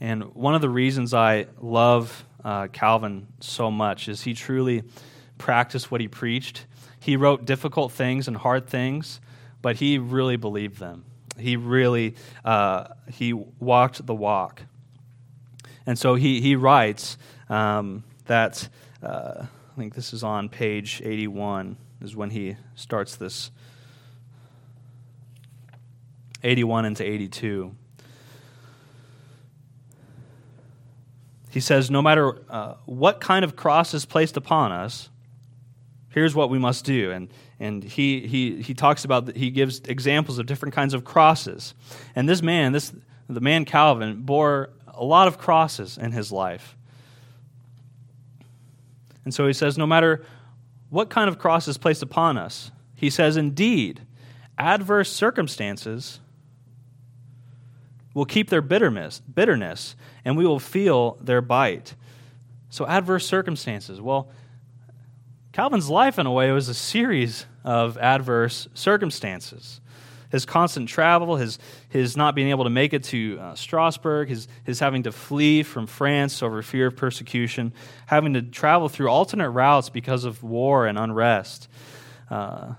And 0.00 0.34
one 0.34 0.54
of 0.54 0.60
the 0.60 0.68
reasons 0.68 1.14
I 1.14 1.46
love 1.60 2.24
uh, 2.44 2.68
Calvin 2.68 3.28
so 3.40 3.70
much 3.70 4.08
is 4.08 4.22
he 4.22 4.34
truly 4.34 4.82
practiced 5.38 5.90
what 5.90 6.00
he 6.00 6.08
preached. 6.08 6.66
He 6.98 7.16
wrote 7.16 7.44
difficult 7.44 7.92
things 7.92 8.28
and 8.28 8.36
hard 8.36 8.66
things, 8.68 9.20
but 9.60 9.76
he 9.76 9.98
really 9.98 10.36
believed 10.36 10.78
them. 10.78 11.04
He 11.38 11.56
really 11.56 12.14
uh, 12.44 12.88
he 13.10 13.32
walked 13.32 14.04
the 14.04 14.14
walk, 14.14 14.62
and 15.86 15.98
so 15.98 16.14
he 16.14 16.40
he 16.40 16.56
writes 16.56 17.16
um, 17.48 18.04
that 18.26 18.68
uh, 19.02 19.44
I 19.44 19.78
think 19.78 19.94
this 19.94 20.12
is 20.12 20.22
on 20.22 20.48
page 20.48 21.00
eighty 21.04 21.26
one 21.26 21.76
is 22.00 22.16
when 22.16 22.30
he 22.30 22.56
starts 22.74 23.16
this. 23.16 23.50
81 26.44 26.84
into 26.84 27.04
82. 27.04 27.74
He 31.50 31.60
says, 31.60 31.90
no 31.90 32.00
matter 32.02 32.38
uh, 32.48 32.74
what 32.86 33.20
kind 33.20 33.44
of 33.44 33.56
cross 33.56 33.94
is 33.94 34.04
placed 34.04 34.36
upon 34.36 34.72
us, 34.72 35.10
here's 36.08 36.34
what 36.34 36.50
we 36.50 36.58
must 36.58 36.84
do. 36.84 37.10
And, 37.10 37.28
and 37.60 37.84
he, 37.84 38.26
he, 38.26 38.62
he 38.62 38.74
talks 38.74 39.04
about, 39.04 39.36
he 39.36 39.50
gives 39.50 39.80
examples 39.80 40.38
of 40.38 40.46
different 40.46 40.74
kinds 40.74 40.94
of 40.94 41.04
crosses. 41.04 41.74
And 42.16 42.28
this 42.28 42.42
man, 42.42 42.72
this, 42.72 42.92
the 43.28 43.40
man 43.40 43.64
Calvin, 43.64 44.22
bore 44.22 44.70
a 44.88 45.04
lot 45.04 45.28
of 45.28 45.38
crosses 45.38 45.98
in 45.98 46.12
his 46.12 46.32
life. 46.32 46.76
And 49.24 49.32
so 49.32 49.46
he 49.46 49.52
says, 49.52 49.78
no 49.78 49.86
matter 49.86 50.24
what 50.90 51.10
kind 51.10 51.28
of 51.28 51.38
cross 51.38 51.68
is 51.68 51.78
placed 51.78 52.02
upon 52.02 52.36
us, 52.36 52.70
he 52.94 53.10
says, 53.10 53.36
indeed, 53.36 54.02
adverse 54.58 55.10
circumstances 55.10 56.20
will 58.14 58.24
keep 58.24 58.50
their 58.50 58.62
bitterness, 58.62 59.20
bitterness, 59.20 59.96
and 60.24 60.36
we 60.36 60.46
will 60.46 60.58
feel 60.58 61.16
their 61.20 61.40
bite. 61.40 61.94
So, 62.68 62.86
adverse 62.86 63.26
circumstances. 63.26 64.00
Well, 64.00 64.30
Calvin's 65.52 65.90
life, 65.90 66.18
in 66.18 66.26
a 66.26 66.32
way, 66.32 66.50
was 66.52 66.68
a 66.68 66.74
series 66.74 67.46
of 67.64 67.98
adverse 67.98 68.68
circumstances. 68.72 69.81
His 70.32 70.46
constant 70.46 70.88
travel, 70.88 71.36
his, 71.36 71.58
his 71.90 72.16
not 72.16 72.34
being 72.34 72.48
able 72.48 72.64
to 72.64 72.70
make 72.70 72.94
it 72.94 73.04
to 73.04 73.38
uh, 73.38 73.54
Strasbourg, 73.54 74.30
his, 74.30 74.48
his 74.64 74.80
having 74.80 75.02
to 75.02 75.12
flee 75.12 75.62
from 75.62 75.86
France 75.86 76.42
over 76.42 76.62
fear 76.62 76.86
of 76.86 76.96
persecution, 76.96 77.74
having 78.06 78.32
to 78.32 78.40
travel 78.40 78.88
through 78.88 79.08
alternate 79.08 79.50
routes 79.50 79.90
because 79.90 80.24
of 80.24 80.42
war 80.42 80.86
and 80.86 80.98
unrest, 80.98 81.68
uh, 82.30 82.72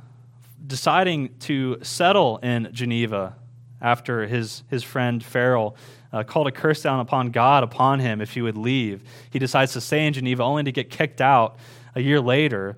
deciding 0.66 1.38
to 1.42 1.78
settle 1.84 2.40
in 2.40 2.70
Geneva 2.74 3.36
after 3.80 4.26
his, 4.26 4.64
his 4.72 4.84
friend 4.84 5.24
Farel 5.24 5.78
uh, 6.12 6.24
called 6.24 6.48
a 6.48 6.52
curse 6.52 6.82
down 6.82 7.02
upon 7.02 7.30
God 7.30 7.64
upon 7.64 8.00
him 8.00 8.20
if 8.20 8.34
he 8.34 8.42
would 8.42 8.58
leave. 8.58 9.04
He 9.30 9.38
decides 9.38 9.74
to 9.74 9.82
stay 9.82 10.08
in 10.08 10.14
Geneva 10.14 10.42
only 10.42 10.64
to 10.64 10.72
get 10.72 10.90
kicked 10.90 11.22
out 11.22 11.58
a 11.94 12.02
year 12.02 12.20
later, 12.20 12.78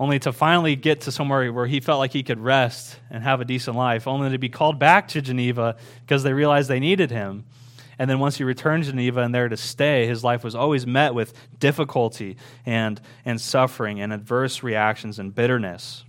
only 0.00 0.18
to 0.18 0.32
finally 0.32 0.74
get 0.76 1.02
to 1.02 1.12
somewhere 1.12 1.52
where 1.52 1.66
he 1.66 1.78
felt 1.78 1.98
like 1.98 2.10
he 2.10 2.22
could 2.22 2.40
rest 2.40 2.98
and 3.10 3.22
have 3.22 3.42
a 3.42 3.44
decent 3.44 3.76
life, 3.76 4.08
only 4.08 4.30
to 4.30 4.38
be 4.38 4.48
called 4.48 4.78
back 4.78 5.06
to 5.08 5.20
Geneva 5.20 5.76
because 6.00 6.22
they 6.22 6.32
realized 6.32 6.70
they 6.70 6.80
needed 6.80 7.10
him. 7.10 7.44
And 7.98 8.08
then 8.08 8.18
once 8.18 8.38
he 8.38 8.44
returned 8.44 8.84
to 8.84 8.90
Geneva 8.90 9.20
and 9.20 9.34
there 9.34 9.50
to 9.50 9.58
stay, 9.58 10.06
his 10.06 10.24
life 10.24 10.42
was 10.42 10.54
always 10.54 10.86
met 10.86 11.14
with 11.14 11.34
difficulty 11.58 12.38
and, 12.64 12.98
and 13.26 13.38
suffering 13.38 14.00
and 14.00 14.10
adverse 14.10 14.62
reactions 14.62 15.18
and 15.18 15.34
bitterness. 15.34 16.02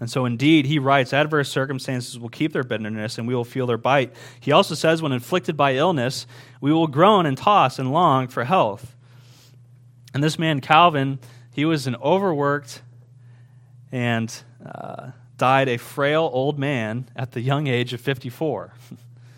And 0.00 0.10
so, 0.10 0.26
indeed, 0.26 0.66
he 0.66 0.78
writes, 0.78 1.14
adverse 1.14 1.48
circumstances 1.48 2.18
will 2.18 2.28
keep 2.28 2.52
their 2.52 2.64
bitterness 2.64 3.16
and 3.16 3.26
we 3.26 3.34
will 3.34 3.44
feel 3.44 3.66
their 3.66 3.78
bite. 3.78 4.12
He 4.38 4.52
also 4.52 4.74
says, 4.74 5.00
when 5.00 5.12
inflicted 5.12 5.56
by 5.56 5.76
illness, 5.76 6.26
we 6.60 6.72
will 6.72 6.88
groan 6.88 7.24
and 7.24 7.38
toss 7.38 7.78
and 7.78 7.90
long 7.90 8.28
for 8.28 8.44
health. 8.44 8.91
And 10.14 10.22
this 10.22 10.38
man, 10.38 10.60
Calvin, 10.60 11.18
he 11.52 11.64
was 11.64 11.86
an 11.86 11.96
overworked 11.96 12.82
and 13.90 14.34
uh, 14.64 15.10
died 15.36 15.68
a 15.68 15.76
frail 15.76 16.28
old 16.32 16.58
man 16.58 17.08
at 17.16 17.32
the 17.32 17.40
young 17.40 17.66
age 17.66 17.92
of 17.92 18.00
54. 18.00 18.72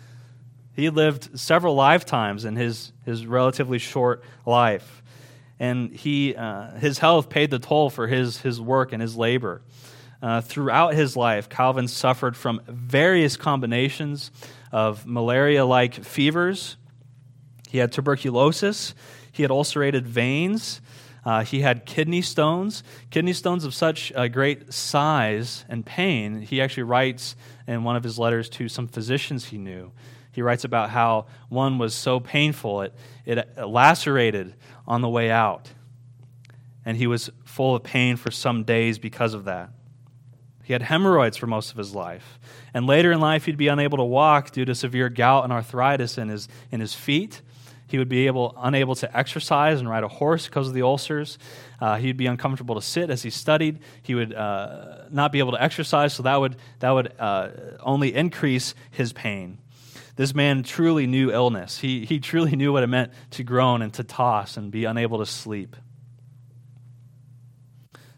he 0.75 0.89
lived 0.89 1.39
several 1.39 1.75
lifetimes 1.75 2.45
in 2.45 2.55
his, 2.55 2.91
his 3.05 3.25
relatively 3.25 3.79
short 3.79 4.23
life. 4.45 5.01
And 5.59 5.91
he, 5.91 6.35
uh, 6.35 6.71
his 6.71 6.99
health 6.99 7.29
paid 7.29 7.49
the 7.49 7.59
toll 7.59 7.89
for 7.89 8.07
his, 8.07 8.41
his 8.41 8.59
work 8.59 8.91
and 8.91 9.01
his 9.01 9.15
labor. 9.15 9.61
Uh, 10.21 10.41
throughout 10.41 10.93
his 10.93 11.15
life, 11.15 11.49
Calvin 11.49 11.87
suffered 11.87 12.35
from 12.35 12.61
various 12.67 13.37
combinations 13.37 14.31
of 14.71 15.05
malaria 15.05 15.65
like 15.65 15.93
fevers. 15.93 16.77
He 17.69 17.77
had 17.77 17.91
tuberculosis. 17.91 18.95
He 19.35 19.43
had 19.43 19.51
ulcerated 19.51 20.07
veins. 20.07 20.79
Uh, 21.25 21.43
he 21.43 21.59
had 21.59 21.85
kidney 21.85 22.21
stones, 22.21 22.83
kidney 23.09 23.33
stones 23.33 23.65
of 23.65 23.73
such 23.73 24.13
a 24.15 24.29
great 24.29 24.71
size 24.71 25.65
and 25.67 25.85
pain. 25.85 26.41
He 26.41 26.61
actually 26.61 26.83
writes 26.83 27.35
in 27.67 27.83
one 27.83 27.97
of 27.97 28.03
his 28.03 28.17
letters 28.17 28.47
to 28.51 28.69
some 28.69 28.87
physicians 28.87 29.45
he 29.45 29.57
knew. 29.57 29.91
He 30.31 30.41
writes 30.41 30.63
about 30.63 30.91
how 30.91 31.25
one 31.49 31.77
was 31.77 31.93
so 31.93 32.21
painful 32.21 32.83
it, 32.83 32.93
it 33.25 33.67
lacerated 33.67 34.53
on 34.87 35.01
the 35.01 35.09
way 35.09 35.29
out. 35.29 35.69
And 36.85 36.95
he 36.95 37.05
was 37.05 37.29
full 37.43 37.75
of 37.75 37.83
pain 37.83 38.15
for 38.15 38.31
some 38.31 38.63
days 38.63 38.99
because 38.99 39.33
of 39.33 39.43
that. 39.43 39.71
He 40.63 40.71
had 40.71 40.81
hemorrhoids 40.81 41.35
for 41.35 41.47
most 41.47 41.71
of 41.71 41.77
his 41.77 41.93
life. 41.93 42.39
And 42.73 42.87
later 42.87 43.11
in 43.11 43.19
life, 43.19 43.47
he'd 43.47 43.57
be 43.57 43.67
unable 43.67 43.97
to 43.97 44.03
walk 44.05 44.51
due 44.51 44.63
to 44.63 44.73
severe 44.73 45.09
gout 45.09 45.43
and 45.43 45.51
arthritis 45.51 46.17
in 46.17 46.29
his, 46.29 46.47
in 46.71 46.79
his 46.79 46.93
feet. 46.93 47.41
He 47.95 47.99
would 47.99 48.09
be 48.09 48.27
able, 48.27 48.53
unable 48.57 48.93
to 48.95 49.17
exercise 49.17 49.79
and 49.79 49.89
ride 49.89 50.03
a 50.03 50.09
horse 50.09 50.47
because 50.47 50.67
of 50.67 50.73
the 50.73 50.81
ulcers. 50.81 51.39
Uh, 51.79 51.95
he'd 51.95 52.17
be 52.17 52.25
uncomfortable 52.25 52.75
to 52.75 52.81
sit 52.81 53.09
as 53.09 53.23
he 53.23 53.29
studied. 53.29 53.79
He 54.01 54.13
would 54.13 54.33
uh, 54.33 55.05
not 55.11 55.31
be 55.31 55.39
able 55.39 55.53
to 55.53 55.63
exercise, 55.63 56.13
so 56.13 56.23
that 56.23 56.35
would, 56.35 56.57
that 56.79 56.91
would 56.91 57.13
uh, 57.17 57.51
only 57.79 58.13
increase 58.13 58.75
his 58.91 59.13
pain. 59.13 59.59
This 60.17 60.35
man 60.35 60.63
truly 60.63 61.07
knew 61.07 61.31
illness. 61.31 61.77
He, 61.77 62.03
he 62.03 62.19
truly 62.19 62.57
knew 62.57 62.73
what 62.73 62.83
it 62.83 62.87
meant 62.87 63.13
to 63.31 63.43
groan 63.43 63.81
and 63.81 63.93
to 63.93 64.03
toss 64.03 64.57
and 64.57 64.71
be 64.71 64.83
unable 64.83 65.19
to 65.19 65.25
sleep. 65.25 65.77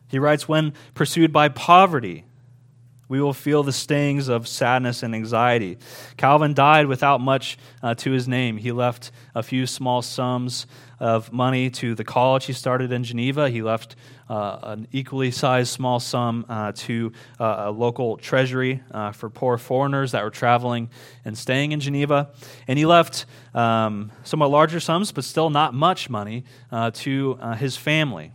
He 0.08 0.18
writes, 0.18 0.48
When 0.48 0.74
pursued 0.96 1.32
by 1.32 1.50
poverty, 1.50 2.26
we 3.10 3.22
will 3.22 3.34
feel 3.34 3.64
the 3.64 3.74
stings 3.74 4.28
of 4.28 4.48
sadness 4.48 5.02
and 5.02 5.16
anxiety. 5.16 5.78
Calvin 6.18 6.54
died 6.54 6.88
without 6.88 7.22
much 7.22 7.58
uh, 7.82 7.96
to 7.96 8.12
his 8.12 8.28
name. 8.28 8.58
He 8.58 8.72
left 8.72 9.12
a 9.34 9.42
few 9.42 9.66
small 9.66 10.02
sums 10.02 10.66
of 11.00 11.32
money 11.32 11.70
to 11.70 11.96
the 11.96 12.04
college 12.04 12.46
he 12.46 12.54
started 12.54 12.92
in 12.92 13.04
Geneva. 13.04 13.50
He 13.50 13.62
left 13.62 13.96
uh, 14.30 14.60
an 14.64 14.88
equally 14.92 15.32
sized 15.32 15.70
small 15.70 16.00
sum 16.00 16.46
uh, 16.50 16.74
to 16.76 17.14
uh, 17.40 17.66
a 17.68 17.72
local 17.72 18.18
treasury 18.18 18.84
uh, 18.92 19.12
for 19.12 19.30
poor 19.30 19.58
foreigners 19.58 20.12
that 20.12 20.24
were 20.24 20.30
traveling 20.30 20.90
and 21.24 21.38
staying 21.38 21.72
in 21.72 21.80
Geneva. 21.80 22.32
And 22.68 22.78
he 22.78 22.86
left 22.86 23.26
um, 23.54 24.12
somewhat 24.24 24.50
larger 24.50 24.80
sums, 24.80 25.12
but 25.12 25.24
still 25.24 25.50
not 25.50 25.74
much 25.74 26.10
money, 26.10 26.44
uh, 26.72 26.92
to 26.92 27.36
his 27.58 27.78
family, 27.78 28.34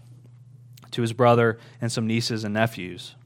to 0.93 1.03
his 1.03 1.13
brother 1.13 1.59
and 1.81 1.91
some 1.93 2.07
nieces 2.07 2.45
and 2.45 2.55
nephews. 2.55 3.17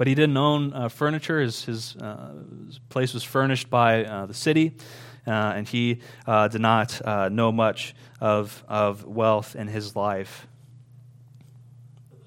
But 0.00 0.06
he 0.06 0.14
didn't 0.14 0.38
own 0.38 0.72
uh, 0.72 0.88
furniture. 0.88 1.42
His, 1.42 1.62
his, 1.66 1.94
uh, 1.96 2.32
his, 2.64 2.78
place 2.88 3.12
was 3.12 3.22
furnished 3.22 3.68
by 3.68 4.06
uh, 4.06 4.24
the 4.24 4.32
city, 4.32 4.78
uh, 5.26 5.30
and 5.30 5.68
he 5.68 6.00
did 6.26 6.60
not 6.62 7.02
know 7.30 7.52
much 7.52 7.94
of, 8.18 8.64
of 8.66 9.04
wealth 9.04 9.54
in 9.54 9.68
his 9.68 9.94
life. 9.94 10.46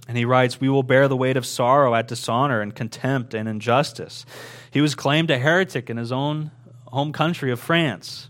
And 0.07 0.15
he 0.15 0.24
writes, 0.24 0.61
We 0.61 0.69
will 0.69 0.84
bear 0.84 1.07
the 1.07 1.17
weight 1.17 1.36
of 1.36 1.47
sorrow 1.47 1.95
at 1.95 2.07
dishonor 2.07 2.61
and 2.61 2.76
contempt 2.76 3.34
and 3.34 3.49
injustice. 3.49 4.24
He 4.69 4.80
was 4.80 4.93
claimed 4.93 5.32
a 5.32 5.39
heretic 5.39 5.89
in 5.89 5.97
his 5.97 6.11
own 6.11 6.51
home 6.89 7.11
country 7.11 7.49
of 7.49 7.59
France. 7.59 8.30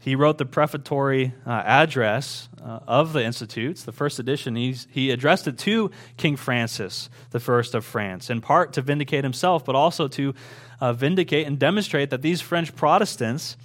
He 0.00 0.14
wrote 0.14 0.36
the 0.36 0.44
prefatory 0.44 1.32
uh, 1.46 1.62
address 1.64 2.50
uh, 2.64 2.80
of 2.86 3.12
the 3.12 3.24
Institutes, 3.24 3.82
the 3.82 3.92
first 3.92 4.18
edition. 4.18 4.56
He 4.56 5.10
addressed 5.10 5.48
it 5.48 5.58
to 5.58 5.90
King 6.16 6.36
Francis 6.36 7.10
I 7.34 7.38
of 7.38 7.84
France, 7.84 8.30
in 8.30 8.40
part 8.40 8.72
to 8.74 8.82
vindicate 8.82 9.24
himself, 9.24 9.64
but 9.64 9.74
also 9.74 10.08
to 10.08 10.34
uh, 10.80 10.92
vindicate 10.92 11.46
and 11.46 11.58
demonstrate 11.58 12.10
that 12.10 12.22
these 12.22 12.40
French 12.40 12.74
Protestants 12.74 13.56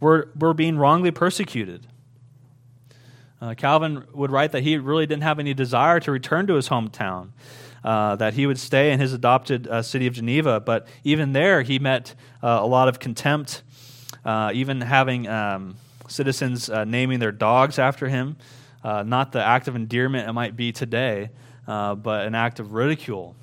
were, 0.00 0.30
were 0.38 0.54
being 0.54 0.78
wrongly 0.78 1.10
persecuted. 1.10 1.86
Uh, 3.40 3.54
Calvin 3.54 4.04
would 4.12 4.32
write 4.32 4.52
that 4.52 4.62
he 4.62 4.76
really 4.76 5.06
didn't 5.06 5.22
have 5.22 5.38
any 5.38 5.54
desire 5.54 6.00
to 6.00 6.10
return 6.10 6.46
to 6.46 6.54
his 6.54 6.68
hometown. 6.68 7.30
Uh, 7.84 8.16
that 8.16 8.34
he 8.34 8.44
would 8.44 8.58
stay 8.58 8.90
in 8.90 8.98
his 8.98 9.12
adopted 9.12 9.68
uh, 9.68 9.80
city 9.80 10.08
of 10.08 10.12
Geneva. 10.12 10.58
But 10.58 10.88
even 11.04 11.32
there, 11.32 11.62
he 11.62 11.78
met 11.78 12.16
uh, 12.42 12.58
a 12.60 12.66
lot 12.66 12.88
of 12.88 12.98
contempt 12.98 13.62
uh, 14.24 14.50
even 14.52 14.80
having 14.80 15.28
um, 15.28 15.76
citizens 16.08 16.68
uh, 16.68 16.84
naming 16.84 17.18
their 17.18 17.32
dogs 17.32 17.78
after 17.78 18.08
him. 18.08 18.36
Uh, 18.82 19.02
not 19.02 19.32
the 19.32 19.42
act 19.42 19.68
of 19.68 19.76
endearment 19.76 20.28
it 20.28 20.32
might 20.32 20.56
be 20.56 20.72
today, 20.72 21.30
uh, 21.66 21.94
but 21.94 22.26
an 22.26 22.34
act 22.34 22.60
of 22.60 22.72
ridicule. 22.72 23.34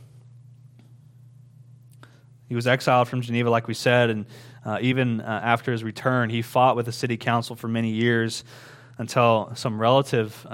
He 2.47 2.55
was 2.55 2.68
exiled 2.68 3.07
from 3.07 3.22
Geneva, 3.22 3.49
like 3.49 3.68
we 3.68 3.74
said, 3.74 4.09
and 4.09 4.26
uh, 4.63 4.80
even 4.82 5.22
uh, 5.22 5.41
after 5.43 5.72
his 5.72 5.84
return, 5.84 6.30
he 6.30 6.41
fought 6.41 6.76
with 6.76 6.86
the 6.86 6.91
city 6.91 7.18
council 7.18 7.55
for 7.55 7.68
many 7.68 7.89
years 7.89 8.43
until 8.97 9.51
some 9.55 9.80
relative 9.80 10.45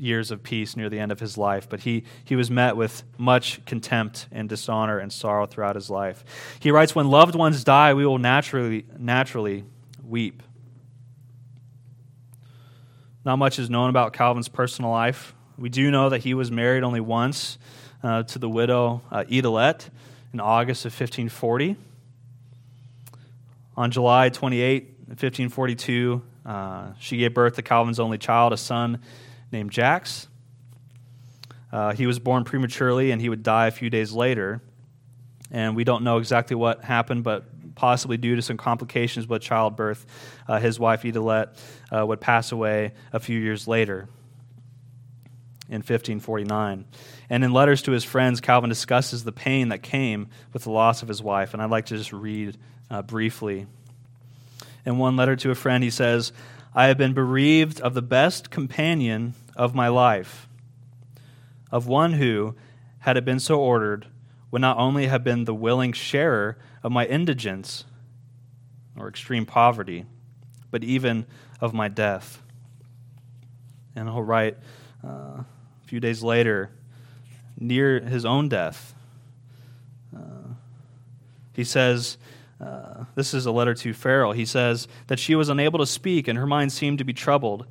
years 0.00 0.30
of 0.30 0.42
peace 0.42 0.76
near 0.76 0.88
the 0.88 0.98
end 0.98 1.12
of 1.12 1.20
his 1.20 1.36
life, 1.36 1.68
but 1.68 1.80
he, 1.80 2.04
he 2.24 2.34
was 2.34 2.50
met 2.50 2.76
with 2.76 3.02
much 3.18 3.64
contempt 3.66 4.26
and 4.32 4.48
dishonor 4.48 4.98
and 4.98 5.12
sorrow 5.12 5.46
throughout 5.46 5.74
his 5.74 5.90
life. 5.90 6.24
He 6.58 6.70
writes, 6.70 6.94
When 6.94 7.08
loved 7.08 7.34
ones 7.34 7.62
die, 7.62 7.92
we 7.94 8.06
will 8.06 8.18
naturally, 8.18 8.86
naturally 8.98 9.64
weep. 10.02 10.42
Not 13.22 13.36
much 13.36 13.58
is 13.58 13.68
known 13.68 13.90
about 13.90 14.14
Calvin's 14.14 14.48
personal 14.48 14.90
life. 14.90 15.34
We 15.58 15.68
do 15.68 15.90
know 15.90 16.08
that 16.08 16.18
he 16.20 16.32
was 16.32 16.50
married 16.50 16.82
only 16.82 17.00
once 17.00 17.58
uh, 18.02 18.22
to 18.22 18.38
the 18.38 18.48
widow 18.48 19.02
uh, 19.10 19.24
in 19.28 20.40
August 20.40 20.86
of 20.86 20.92
1540. 20.92 21.76
On 23.76 23.90
July 23.90 24.30
28, 24.30 24.84
1542, 25.08 26.22
uh, 26.46 26.92
she 26.98 27.18
gave 27.18 27.34
birth 27.34 27.56
to 27.56 27.62
Calvin's 27.62 28.00
only 28.00 28.16
child, 28.16 28.54
a 28.54 28.56
son 28.56 29.00
named 29.52 29.72
Jacques. 29.72 30.08
Uh, 31.70 31.92
he 31.92 32.06
was 32.06 32.18
born 32.18 32.44
prematurely 32.44 33.10
and 33.10 33.20
he 33.20 33.28
would 33.28 33.42
die 33.42 33.66
a 33.66 33.70
few 33.70 33.90
days 33.90 34.12
later. 34.12 34.62
And 35.50 35.76
we 35.76 35.84
don't 35.84 36.04
know 36.04 36.16
exactly 36.16 36.56
what 36.56 36.84
happened, 36.84 37.22
but 37.22 37.44
possibly 37.80 38.18
due 38.18 38.36
to 38.36 38.42
some 38.42 38.58
complications 38.58 39.26
with 39.26 39.40
childbirth, 39.40 40.04
uh, 40.46 40.60
his 40.60 40.78
wife 40.78 41.02
Idelette 41.02 41.56
uh, 41.90 42.04
would 42.06 42.20
pass 42.20 42.52
away 42.52 42.92
a 43.10 43.18
few 43.18 43.40
years 43.40 43.66
later 43.66 44.06
in 45.70 45.76
1549. 45.76 46.84
And 47.30 47.42
in 47.42 47.54
letters 47.54 47.80
to 47.82 47.92
his 47.92 48.04
friends, 48.04 48.42
Calvin 48.42 48.68
discusses 48.68 49.24
the 49.24 49.32
pain 49.32 49.70
that 49.70 49.82
came 49.82 50.28
with 50.52 50.64
the 50.64 50.70
loss 50.70 51.00
of 51.00 51.08
his 51.08 51.22
wife. 51.22 51.54
And 51.54 51.62
I'd 51.62 51.70
like 51.70 51.86
to 51.86 51.96
just 51.96 52.12
read 52.12 52.58
uh, 52.90 53.00
briefly. 53.00 53.66
In 54.84 54.98
one 54.98 55.16
letter 55.16 55.34
to 55.36 55.50
a 55.50 55.54
friend, 55.54 55.82
he 55.82 55.88
says, 55.88 56.34
I 56.74 56.88
have 56.88 56.98
been 56.98 57.14
bereaved 57.14 57.80
of 57.80 57.94
the 57.94 58.02
best 58.02 58.50
companion 58.50 59.32
of 59.56 59.74
my 59.74 59.88
life, 59.88 60.50
of 61.72 61.86
one 61.86 62.12
who, 62.12 62.56
had 62.98 63.16
it 63.16 63.24
been 63.24 63.40
so 63.40 63.58
ordered, 63.58 64.06
would 64.50 64.60
not 64.60 64.76
only 64.78 65.06
have 65.06 65.22
been 65.22 65.44
the 65.44 65.54
willing 65.54 65.92
sharer 65.92 66.56
of 66.82 66.90
my 66.90 67.06
indigence 67.06 67.84
or 68.96 69.08
extreme 69.08 69.46
poverty, 69.46 70.06
but 70.70 70.82
even 70.84 71.26
of 71.60 71.72
my 71.72 71.88
death. 71.88 72.42
And 73.94 74.08
he'll 74.08 74.22
write 74.22 74.56
uh, 75.04 75.08
a 75.08 75.46
few 75.86 76.00
days 76.00 76.22
later, 76.22 76.70
near 77.58 78.00
his 78.00 78.24
own 78.24 78.48
death, 78.48 78.94
uh, 80.16 80.54
he 81.52 81.64
says, 81.64 82.16
uh, 82.60 83.04
this 83.14 83.32
is 83.32 83.46
a 83.46 83.52
letter 83.52 83.74
to 83.74 83.92
Farel. 83.92 84.32
He 84.32 84.44
says 84.44 84.86
that 85.06 85.18
she 85.18 85.34
was 85.34 85.48
unable 85.48 85.78
to 85.78 85.86
speak 85.86 86.28
and 86.28 86.38
her 86.38 86.46
mind 86.46 86.72
seemed 86.72 86.98
to 86.98 87.04
be 87.04 87.12
troubled. 87.12 87.66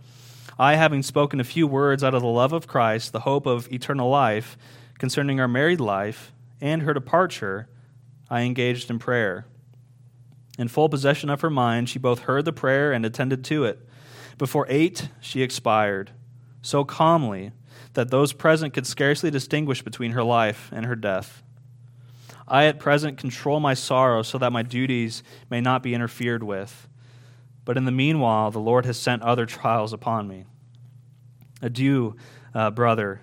I, 0.58 0.76
having 0.76 1.04
spoken 1.04 1.40
a 1.40 1.44
few 1.44 1.68
words 1.68 2.04
out 2.04 2.14
of 2.14 2.22
the 2.22 2.28
love 2.28 2.54
of 2.54 2.68
Christ, 2.68 3.14
the 3.14 3.22
hope 3.22 3.46
of 3.46 3.72
eternal 3.72 4.10
life, 4.10 4.58
concerning 4.98 5.40
our 5.40 5.48
married 5.48 5.80
life 5.80 6.34
and 6.62 6.82
her 6.84 6.94
departure, 6.94 7.70
I 8.30 8.42
engaged 8.42 8.90
in 8.90 9.00
prayer. 9.00 9.46
In 10.58 10.68
full 10.68 10.90
possession 10.90 11.30
of 11.30 11.42
her 11.42 11.50
mind, 11.50 11.90
she 11.90 12.00
both 12.00 12.20
heard 12.22 12.46
the 12.46 12.54
prayer 12.54 12.92
and 12.92 13.06
attended 13.06 13.44
to 13.46 13.64
it. 13.66 13.80
Before 14.38 14.66
eight, 14.70 15.10
she 15.20 15.42
expired, 15.42 16.12
so 16.62 16.84
calmly 16.84 17.52
that 17.94 18.12
those 18.12 18.34
present 18.34 18.74
could 18.74 18.86
scarcely 18.86 19.32
distinguish 19.32 19.82
between 19.82 20.12
her 20.12 20.24
life 20.24 20.70
and 20.72 20.86
her 20.86 20.96
death. 20.96 21.44
I 22.48 22.66
at 22.66 22.80
present 22.80 23.18
control 23.18 23.60
my 23.60 23.74
sorrow 23.74 24.22
so 24.22 24.38
that 24.38 24.52
my 24.52 24.64
duties 24.64 25.24
may 25.50 25.62
not 25.62 25.84
be 25.84 25.94
interfered 25.94 26.44
with. 26.44 26.88
But 27.64 27.78
in 27.78 27.86
the 27.86 27.92
meanwhile, 27.92 28.52
the 28.52 28.60
Lord 28.60 28.86
has 28.86 28.98
sent 28.98 29.22
other 29.22 29.46
trials 29.46 29.94
upon 29.94 30.28
me. 30.28 30.46
Adieu, 31.62 32.16
uh, 32.54 32.72
brother 32.72 33.22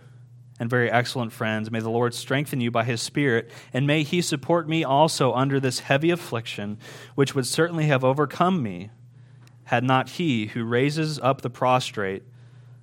and 0.58 0.70
very 0.70 0.90
excellent 0.90 1.32
friends. 1.32 1.70
May 1.70 1.80
the 1.80 1.90
Lord 1.90 2.14
strengthen 2.14 2.60
you 2.60 2.70
by 2.70 2.84
his 2.84 3.02
Spirit, 3.02 3.50
and 3.72 3.86
may 3.86 4.02
he 4.02 4.22
support 4.22 4.68
me 4.68 4.84
also 4.84 5.32
under 5.32 5.60
this 5.60 5.80
heavy 5.80 6.10
affliction, 6.10 6.78
which 7.14 7.34
would 7.34 7.46
certainly 7.46 7.86
have 7.86 8.04
overcome 8.04 8.62
me, 8.62 8.90
had 9.64 9.84
not 9.84 10.10
he 10.10 10.46
who 10.46 10.64
raises 10.64 11.18
up 11.18 11.40
the 11.42 11.50
prostrate, 11.50 12.22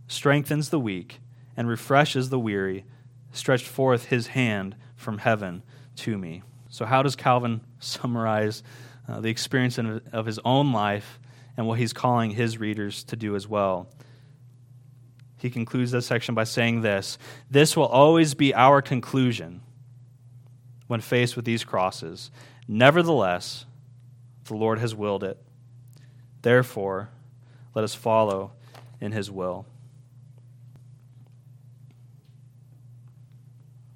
strengthens 0.07 0.69
the 0.69 0.79
weak, 0.79 1.19
and 1.55 1.67
refreshes 1.67 2.29
the 2.29 2.39
weary, 2.39 2.85
stretched 3.31 3.67
forth 3.67 4.05
his 4.05 4.27
hand 4.27 4.75
from 4.95 5.19
heaven 5.19 5.63
to 5.95 6.17
me. 6.17 6.43
So, 6.69 6.85
how 6.85 7.03
does 7.03 7.15
Calvin 7.15 7.61
summarize 7.79 8.63
uh, 9.07 9.19
the 9.19 9.29
experience 9.29 9.77
of 9.77 10.25
his 10.25 10.39
own 10.45 10.71
life 10.71 11.19
and 11.55 11.67
what 11.67 11.77
he's 11.79 11.93
calling 11.93 12.31
his 12.31 12.57
readers 12.57 13.03
to 13.05 13.15
do 13.15 13.35
as 13.35 13.47
well? 13.47 13.87
He 15.43 15.49
concludes 15.49 15.91
this 15.91 16.05
section 16.05 16.33
by 16.33 16.45
saying 16.45 16.83
this 16.83 17.17
This 17.51 17.75
will 17.75 17.87
always 17.87 18.33
be 18.33 18.53
our 18.53 18.81
conclusion 18.81 19.59
when 20.87 21.01
faced 21.01 21.35
with 21.35 21.43
these 21.43 21.65
crosses. 21.65 22.31
Nevertheless, 22.65 23.65
the 24.45 24.53
Lord 24.53 24.79
has 24.79 24.95
willed 24.95 25.21
it. 25.21 25.37
Therefore, 26.43 27.09
let 27.75 27.83
us 27.83 27.93
follow 27.93 28.53
in 29.01 29.11
his 29.11 29.29
will. 29.29 29.65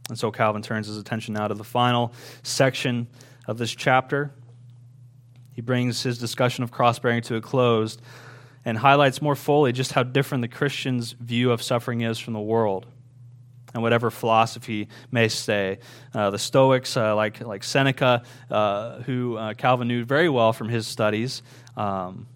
And 0.09 0.19
so 0.19 0.31
Calvin 0.31 0.61
turns 0.61 0.87
his 0.87 0.97
attention 0.97 1.33
now 1.33 1.47
to 1.47 1.53
the 1.53 1.63
final 1.63 2.11
section 2.43 3.07
of 3.47 3.57
this 3.57 3.73
chapter. 3.73 4.31
he 5.53 5.61
brings 5.61 6.03
his 6.03 6.17
discussion 6.17 6.65
of 6.65 6.71
cross 6.71 6.99
bearing 6.99 7.21
to 7.21 7.35
a 7.35 7.41
close 7.41 7.97
and 8.67 8.77
highlights 8.77 9.21
more 9.21 9.33
fully 9.33 9.71
just 9.71 9.93
how 9.93 10.03
different 10.03 10.41
the 10.41 10.47
Christian's 10.49 11.13
view 11.13 11.51
of 11.51 11.63
suffering 11.63 12.01
is 12.01 12.19
from 12.19 12.33
the 12.33 12.41
world 12.41 12.85
and 13.73 13.81
whatever 13.81 14.11
philosophy 14.11 14.89
may 15.09 15.29
say. 15.29 15.79
Uh, 16.13 16.31
the 16.31 16.37
Stoics, 16.37 16.97
uh, 16.97 17.15
like, 17.15 17.39
like 17.39 17.63
Seneca, 17.63 18.23
uh, 18.51 19.03
who 19.03 19.37
uh, 19.37 19.53
Calvin 19.53 19.87
knew 19.87 20.03
very 20.03 20.27
well 20.27 20.51
from 20.51 20.67
his 20.67 20.85
studies, 20.85 21.43
um, 21.77 22.27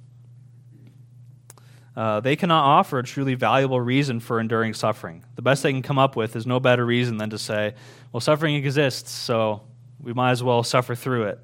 uh, 1.98 2.22
they 2.22 2.38
cannot 2.38 2.64
offer 2.64 3.00
a 3.00 3.04
truly 3.04 3.36
valuable 3.36 3.82
reason 3.82 4.22
for 4.22 4.40
enduring 4.40 4.74
suffering. 4.74 5.26
The 5.36 5.42
best 5.42 5.64
they 5.64 5.74
can 5.74 5.82
come 5.82 6.00
up 6.00 6.16
with 6.16 6.38
is 6.38 6.48
no 6.48 6.62
better 6.62 6.86
reason 6.86 7.18
than 7.18 7.32
to 7.32 7.38
say, 7.38 7.74
well, 8.14 8.22
suffering 8.22 8.56
exists, 8.56 9.12
so 9.12 9.64
we 10.02 10.14
might 10.14 10.32
as 10.32 10.42
well 10.42 10.64
suffer 10.64 10.96
through 10.96 11.24
it. 11.24 11.40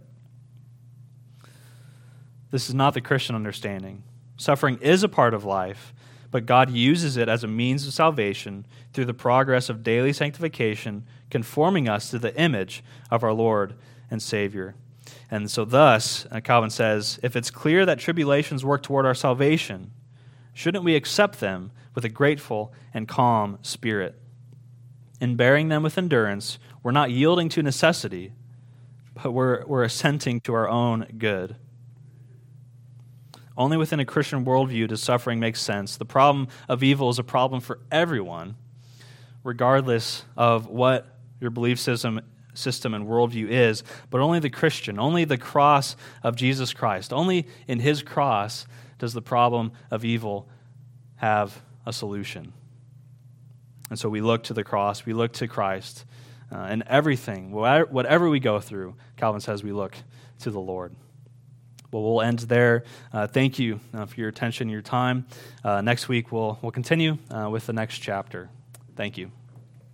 This 2.52 2.70
is 2.70 2.74
not 2.74 2.94
the 2.94 3.02
Christian 3.02 3.36
understanding. 3.36 4.04
Suffering 4.38 4.78
is 4.82 5.04
a 5.04 5.10
part 5.10 5.34
of 5.34 5.44
life, 5.44 5.94
but 6.30 6.46
God 6.46 6.70
uses 6.70 7.18
it 7.18 7.28
as 7.28 7.44
a 7.44 7.48
means 7.48 7.88
of 7.88 7.94
salvation 7.94 8.66
through 8.94 9.06
the 9.06 9.14
progress 9.14 9.70
of 9.70 9.84
daily 9.84 10.14
sanctification, 10.14 11.06
conforming 11.30 11.90
us 11.90 12.12
to 12.12 12.20
the 12.20 12.36
image 12.40 12.84
of 13.10 13.24
our 13.24 13.34
Lord 13.34 13.74
and 14.12 14.22
Savior. 14.22 14.76
And 15.32 15.50
so, 15.50 15.66
thus, 15.66 16.26
uh, 16.32 16.40
Calvin 16.40 16.70
says, 16.70 17.20
if 17.24 17.36
it's 17.36 17.52
clear 17.52 17.86
that 17.86 18.00
tribulations 18.00 18.64
work 18.64 18.84
toward 18.84 19.06
our 19.06 19.16
salvation, 19.16 19.92
shouldn't 20.54 20.84
we 20.84 20.96
accept 20.96 21.40
them 21.40 21.72
with 21.96 22.06
a 22.06 22.10
grateful 22.10 22.74
and 22.94 23.08
calm 23.08 23.58
spirit? 23.62 24.16
In 25.20 25.36
bearing 25.36 25.70
them 25.70 25.84
with 25.84 25.98
endurance, 25.98 26.60
we're 26.84 26.92
not 26.92 27.12
yielding 27.12 27.50
to 27.50 27.64
necessity, 27.64 28.34
but 29.16 29.32
we're, 29.32 29.66
we're 29.66 29.84
assenting 29.84 30.40
to 30.42 30.54
our 30.54 30.70
own 30.70 31.08
good. 31.18 31.56
Only 33.58 33.76
within 33.78 34.00
a 34.00 34.06
Christian 34.06 34.46
worldview 34.46 34.88
does 34.88 35.02
suffering 35.02 35.40
make 35.40 35.56
sense. 35.56 35.98
The 35.98 36.06
problem 36.06 36.48
of 36.70 36.84
evil 36.84 37.10
is 37.10 37.18
a 37.18 37.24
problem 37.24 37.60
for 37.60 37.80
everyone, 37.92 38.56
regardless 39.44 40.24
of 40.36 40.68
what 40.68 41.08
your 41.42 41.50
belief 41.50 41.80
system, 41.80 42.22
system 42.54 42.94
and 42.94 43.08
worldview 43.08 43.50
is, 43.50 43.84
but 44.10 44.22
only 44.22 44.40
the 44.40 44.50
Christian, 44.50 45.00
only 45.00 45.26
the 45.26 45.38
cross 45.38 45.96
of 46.24 46.36
Jesus 46.36 46.74
Christ. 46.74 47.12
Only 47.12 47.48
in 47.68 47.80
his 47.80 48.04
cross 48.04 48.68
does 49.00 49.14
the 49.14 49.22
problem 49.22 49.72
of 49.90 50.06
evil 50.06 50.48
have 51.16 51.62
a 51.86 51.94
solution. 51.94 52.54
And 53.90 53.98
so 53.98 54.10
we 54.10 54.22
look 54.22 54.44
to 54.46 54.54
the 54.54 54.64
cross, 54.64 55.06
we 55.06 55.14
look 55.14 55.34
to 55.34 55.48
Christ, 55.48 56.06
uh, 56.52 56.58
and 56.58 56.84
everything, 56.88 57.52
whatever 57.52 58.30
we 58.30 58.40
go 58.40 58.60
through, 58.60 58.96
Calvin 59.16 59.42
says 59.42 59.64
we 59.64 59.72
look 59.72 59.96
to 60.40 60.52
the 60.52 60.60
Lord. 60.60 60.96
Well, 61.92 62.04
we'll 62.04 62.22
end 62.22 62.40
there. 62.40 62.84
Uh, 63.14 63.28
thank 63.28 63.60
you 63.60 63.80
uh, 63.94 64.06
for 64.06 64.20
your 64.20 64.30
attention, 64.30 64.70
your 64.70 64.82
time. 64.82 65.26
Uh, 65.64 65.82
next 65.82 66.10
week, 66.10 66.32
we'll, 66.32 66.60
we'll 66.62 66.72
continue 66.72 67.18
uh, 67.32 67.50
with 67.50 67.66
the 67.66 67.74
next 67.74 68.00
chapter. 68.00 68.50
Thank 68.96 69.18
you. 69.18 69.37